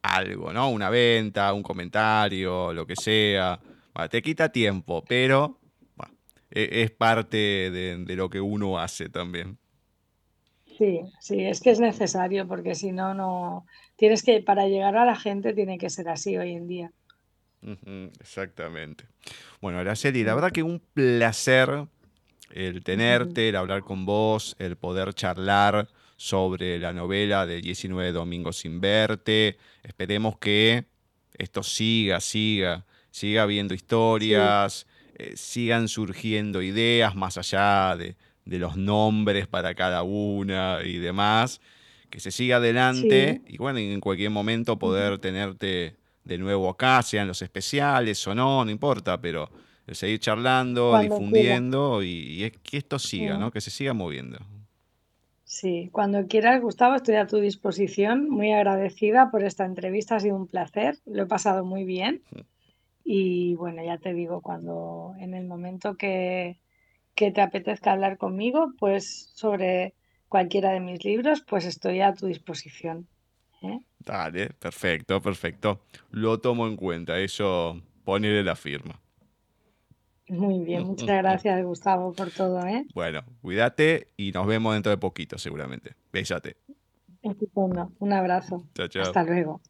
algo, 0.04 0.54
¿no? 0.54 0.70
Una 0.70 0.90
venta, 0.90 1.52
un 1.54 1.64
comentario, 1.64 2.72
lo 2.74 2.86
que 2.86 2.96
sea. 2.96 3.60
te 4.10 4.22
quita 4.22 4.52
tiempo, 4.52 5.04
pero 5.08 5.60
e, 6.52 6.84
es 6.84 6.92
parte 6.92 7.38
de, 7.38 7.98
de 7.98 8.16
lo 8.16 8.30
que 8.30 8.40
uno 8.40 8.80
hace 8.80 9.10
también. 9.10 9.58
Sí, 10.78 11.02
sí, 11.20 11.44
es 11.44 11.60
que 11.62 11.72
es 11.72 11.80
necesario, 11.80 12.48
porque 12.48 12.76
si 12.76 12.92
no, 12.92 13.14
no. 13.14 13.66
Tienes 13.96 14.24
que, 14.24 14.42
para 14.42 14.68
llegar 14.68 14.98
a 14.98 15.06
la 15.06 15.16
gente, 15.16 15.54
tiene 15.54 15.78
que 15.78 15.90
ser 15.90 16.10
así 16.10 16.38
hoy 16.38 16.52
en 16.52 16.68
día 16.68 16.92
exactamente. 18.20 19.06
Bueno, 19.62 19.80
Araceli, 19.80 20.24
la 20.24 20.36
verdad 20.36 20.52
que 20.52 20.64
un 20.64 20.82
placer 20.94 21.88
el 22.52 22.84
tenerte, 22.84 23.50
el 23.50 23.56
hablar 23.56 23.82
con 23.82 24.06
vos, 24.06 24.56
el 24.60 24.76
poder 24.76 25.14
charlar 25.14 25.88
sobre 26.24 26.80
la 26.80 26.94
novela 26.94 27.46
de 27.46 27.60
19 27.60 28.14
Domingos 28.14 28.60
sin 28.60 28.80
verte. 28.80 29.58
Esperemos 29.84 30.38
que 30.38 30.86
esto 31.38 31.64
siga, 31.64 32.22
siga, 32.22 32.86
siga 33.12 33.44
habiendo 33.44 33.74
historias, 33.74 34.88
eh, 35.16 35.34
sigan 35.36 35.90
surgiendo 35.90 36.62
ideas 36.62 37.14
más 37.14 37.38
allá 37.38 37.98
de, 37.98 38.16
los 38.46 38.78
nombres 38.78 39.48
para 39.48 39.76
cada 39.76 40.04
una 40.04 40.80
y 40.86 40.98
demás. 40.98 41.60
Que 42.10 42.22
se 42.22 42.32
siga 42.32 42.56
adelante 42.56 43.42
y 43.46 43.58
bueno, 43.58 43.80
en 43.80 44.00
cualquier 44.00 44.30
momento 44.30 44.80
poder 44.80 45.20
tenerte 45.20 45.98
de 46.24 46.38
nuevo 46.38 46.70
acá, 46.70 47.02
sean 47.02 47.28
los 47.28 47.42
especiales 47.42 48.26
o 48.28 48.34
no, 48.34 48.64
no 48.64 48.72
importa, 48.72 49.20
pero 49.20 49.52
seguir 49.92 50.20
charlando, 50.20 50.98
difundiendo 51.02 52.02
y, 52.02 52.50
que 52.64 52.78
esto 52.78 52.98
siga, 52.98 53.38
¿no? 53.38 53.52
Que 53.52 53.60
se 53.60 53.72
siga 53.72 53.94
moviendo. 53.94 54.40
Sí, 55.54 55.90
cuando 55.92 56.26
quieras, 56.26 56.60
Gustavo, 56.62 56.96
estoy 56.96 57.14
a 57.14 57.28
tu 57.28 57.38
disposición. 57.38 58.28
Muy 58.28 58.52
agradecida 58.52 59.30
por 59.30 59.44
esta 59.44 59.66
entrevista, 59.66 60.16
ha 60.16 60.20
sido 60.20 60.36
un 60.36 60.48
placer, 60.48 60.98
lo 61.06 61.22
he 61.22 61.26
pasado 61.28 61.64
muy 61.64 61.84
bien. 61.84 62.24
Y 63.04 63.54
bueno, 63.54 63.86
ya 63.86 64.00
te 64.00 64.16
digo, 64.16 64.42
cuando 64.42 65.14
en 65.20 65.36
el 65.36 65.46
momento 65.46 65.96
que, 65.96 66.60
que 67.14 67.30
te 67.30 67.42
apetezca 67.42 67.92
hablar 67.92 68.18
conmigo, 68.18 68.74
pues 68.80 69.30
sobre 69.36 69.94
cualquiera 70.28 70.72
de 70.72 70.80
mis 70.80 71.06
libros, 71.06 71.44
pues 71.48 71.66
estoy 71.66 72.02
a 72.02 72.16
tu 72.16 72.26
disposición. 72.26 73.08
¿eh? 73.62 73.80
Dale, 74.00 74.50
perfecto, 74.58 75.22
perfecto. 75.22 75.82
Lo 76.10 76.40
tomo 76.40 76.66
en 76.66 76.76
cuenta, 76.76 77.20
eso 77.20 77.80
ponerle 78.04 78.44
la 78.44 78.56
firma. 78.56 79.03
Muy 80.28 80.64
bien, 80.64 80.84
muchas 80.84 81.08
gracias 81.08 81.64
Gustavo 81.64 82.14
por 82.14 82.32
todo, 82.32 82.66
¿eh? 82.66 82.86
Bueno, 82.94 83.24
cuídate 83.42 84.08
y 84.16 84.32
nos 84.32 84.48
vemos 84.48 84.74
dentro 84.74 84.90
de 84.90 84.98
poquito 84.98 85.38
seguramente. 85.38 85.96
Bésate. 86.12 86.58
Estupendo, 87.22 87.92
un 88.00 88.14
abrazo. 88.14 88.66
Chao, 88.74 88.88
chao. 88.88 89.04
Hasta 89.04 89.24
luego. 89.24 89.62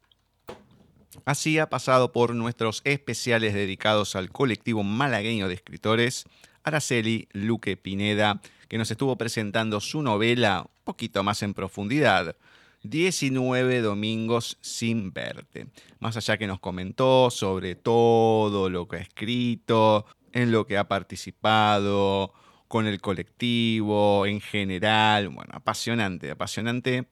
Así 1.24 1.58
ha 1.58 1.68
pasado 1.68 2.12
por 2.12 2.34
nuestros 2.34 2.82
especiales 2.84 3.54
dedicados 3.54 4.16
al 4.16 4.30
colectivo 4.30 4.82
malagueño 4.82 5.48
de 5.48 5.54
escritores, 5.54 6.24
Araceli 6.62 7.28
Luque 7.32 7.76
Pineda, 7.76 8.40
que 8.68 8.78
nos 8.78 8.90
estuvo 8.90 9.16
presentando 9.16 9.80
su 9.80 10.02
novela 10.02 10.62
un 10.62 10.84
poquito 10.84 11.22
más 11.22 11.42
en 11.42 11.54
profundidad 11.54 12.36
19 12.84 13.80
domingos 13.80 14.58
sin 14.60 15.12
verte. 15.12 15.68
Más 16.00 16.16
allá 16.16 16.36
que 16.36 16.46
nos 16.46 16.60
comentó 16.60 17.30
sobre 17.30 17.74
todo 17.74 18.68
lo 18.68 18.86
que 18.86 18.96
ha 18.96 19.00
escrito, 19.00 20.04
en 20.34 20.52
lo 20.52 20.66
que 20.66 20.76
ha 20.76 20.86
participado, 20.86 22.34
con 22.68 22.86
el 22.86 23.00
colectivo, 23.00 24.26
en 24.26 24.42
general. 24.42 25.30
Bueno, 25.30 25.52
apasionante, 25.54 26.30
apasionante 26.30 27.06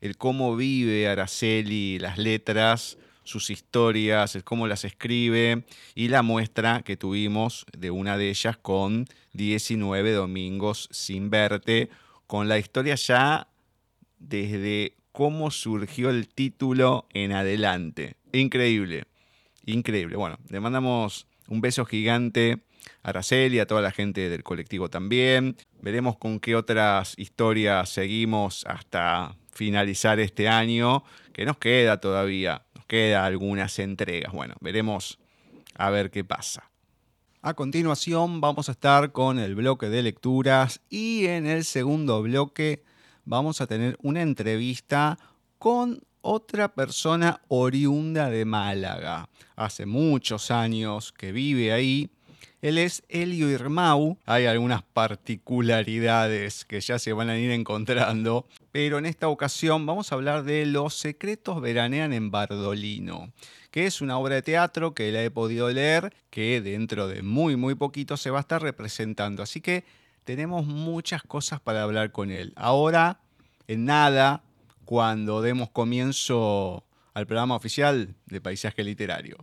el 0.00 0.16
cómo 0.16 0.56
vive 0.56 1.08
Araceli 1.08 1.98
las 1.98 2.18
letras, 2.18 2.98
sus 3.22 3.50
historias, 3.50 4.34
el 4.34 4.44
cómo 4.44 4.66
las 4.66 4.84
escribe 4.84 5.64
y 5.94 6.08
la 6.08 6.22
muestra 6.22 6.82
que 6.82 6.96
tuvimos 6.96 7.66
de 7.76 7.90
una 7.90 8.16
de 8.16 8.30
ellas 8.30 8.56
con 8.56 9.06
19 9.34 10.12
domingos 10.12 10.88
sin 10.90 11.30
verte, 11.30 11.90
con 12.26 12.48
la 12.48 12.58
historia 12.58 12.94
ya 12.94 13.48
desde 14.18 14.96
cómo 15.12 15.50
surgió 15.50 16.10
el 16.10 16.28
título 16.28 17.06
en 17.12 17.32
adelante. 17.32 18.16
Increíble, 18.32 19.04
increíble. 19.66 20.16
Bueno, 20.16 20.38
le 20.48 20.60
mandamos 20.60 21.26
un 21.50 21.60
beso 21.60 21.84
gigante 21.84 22.62
a 23.02 23.10
Araceli, 23.10 23.58
a 23.58 23.66
toda 23.66 23.82
la 23.82 23.90
gente 23.90 24.30
del 24.30 24.42
colectivo 24.42 24.88
también. 24.88 25.56
Veremos 25.82 26.16
con 26.16 26.40
qué 26.40 26.56
otras 26.56 27.14
historias 27.18 27.90
seguimos 27.90 28.64
hasta 28.66 29.36
finalizar 29.52 30.18
este 30.20 30.48
año, 30.48 31.04
que 31.34 31.44
nos 31.44 31.58
queda 31.58 32.00
todavía, 32.00 32.62
nos 32.74 32.86
queda 32.86 33.26
algunas 33.26 33.78
entregas. 33.78 34.32
Bueno, 34.32 34.54
veremos 34.60 35.18
a 35.74 35.90
ver 35.90 36.10
qué 36.10 36.24
pasa. 36.24 36.70
A 37.42 37.54
continuación 37.54 38.40
vamos 38.40 38.68
a 38.68 38.72
estar 38.72 39.12
con 39.12 39.38
el 39.38 39.54
bloque 39.54 39.88
de 39.88 40.02
lecturas 40.02 40.80
y 40.88 41.26
en 41.26 41.46
el 41.46 41.64
segundo 41.64 42.22
bloque 42.22 42.82
vamos 43.24 43.60
a 43.60 43.66
tener 43.66 43.96
una 44.02 44.22
entrevista 44.22 45.18
con 45.58 46.02
otra 46.22 46.68
persona 46.68 47.40
oriunda 47.48 48.30
de 48.30 48.44
Málaga. 48.44 49.28
Hace 49.56 49.86
muchos 49.86 50.50
años 50.50 51.12
que 51.12 51.32
vive 51.32 51.72
ahí. 51.72 52.10
Él 52.62 52.76
es 52.76 53.02
Elio 53.08 53.48
Irmau. 53.48 54.18
Hay 54.26 54.46
algunas 54.46 54.82
particularidades 54.82 56.64
que 56.64 56.80
ya 56.80 56.98
se 56.98 57.12
van 57.12 57.30
a 57.30 57.38
ir 57.38 57.50
encontrando. 57.50 58.46
Pero 58.70 58.98
en 58.98 59.06
esta 59.06 59.28
ocasión 59.28 59.86
vamos 59.86 60.12
a 60.12 60.14
hablar 60.14 60.44
de 60.44 60.66
Los 60.66 60.94
secretos 60.94 61.60
veranean 61.60 62.12
en 62.12 62.30
Bardolino, 62.30 63.32
que 63.70 63.86
es 63.86 64.00
una 64.00 64.18
obra 64.18 64.36
de 64.36 64.42
teatro 64.42 64.94
que 64.94 65.10
la 65.10 65.24
he 65.24 65.30
podido 65.30 65.70
leer, 65.70 66.14
que 66.30 66.60
dentro 66.60 67.08
de 67.08 67.22
muy 67.22 67.56
muy 67.56 67.74
poquito 67.74 68.16
se 68.16 68.30
va 68.30 68.38
a 68.38 68.42
estar 68.42 68.62
representando. 68.62 69.42
Así 69.42 69.60
que 69.60 69.84
tenemos 70.24 70.66
muchas 70.66 71.22
cosas 71.22 71.60
para 71.60 71.82
hablar 71.82 72.12
con 72.12 72.30
él. 72.30 72.52
Ahora, 72.56 73.20
en 73.66 73.86
nada, 73.86 74.42
cuando 74.90 75.40
demos 75.40 75.70
comienzo 75.70 76.84
al 77.14 77.24
programa 77.24 77.54
oficial 77.54 78.16
de 78.26 78.40
Paisaje 78.40 78.82
Literario. 78.82 79.36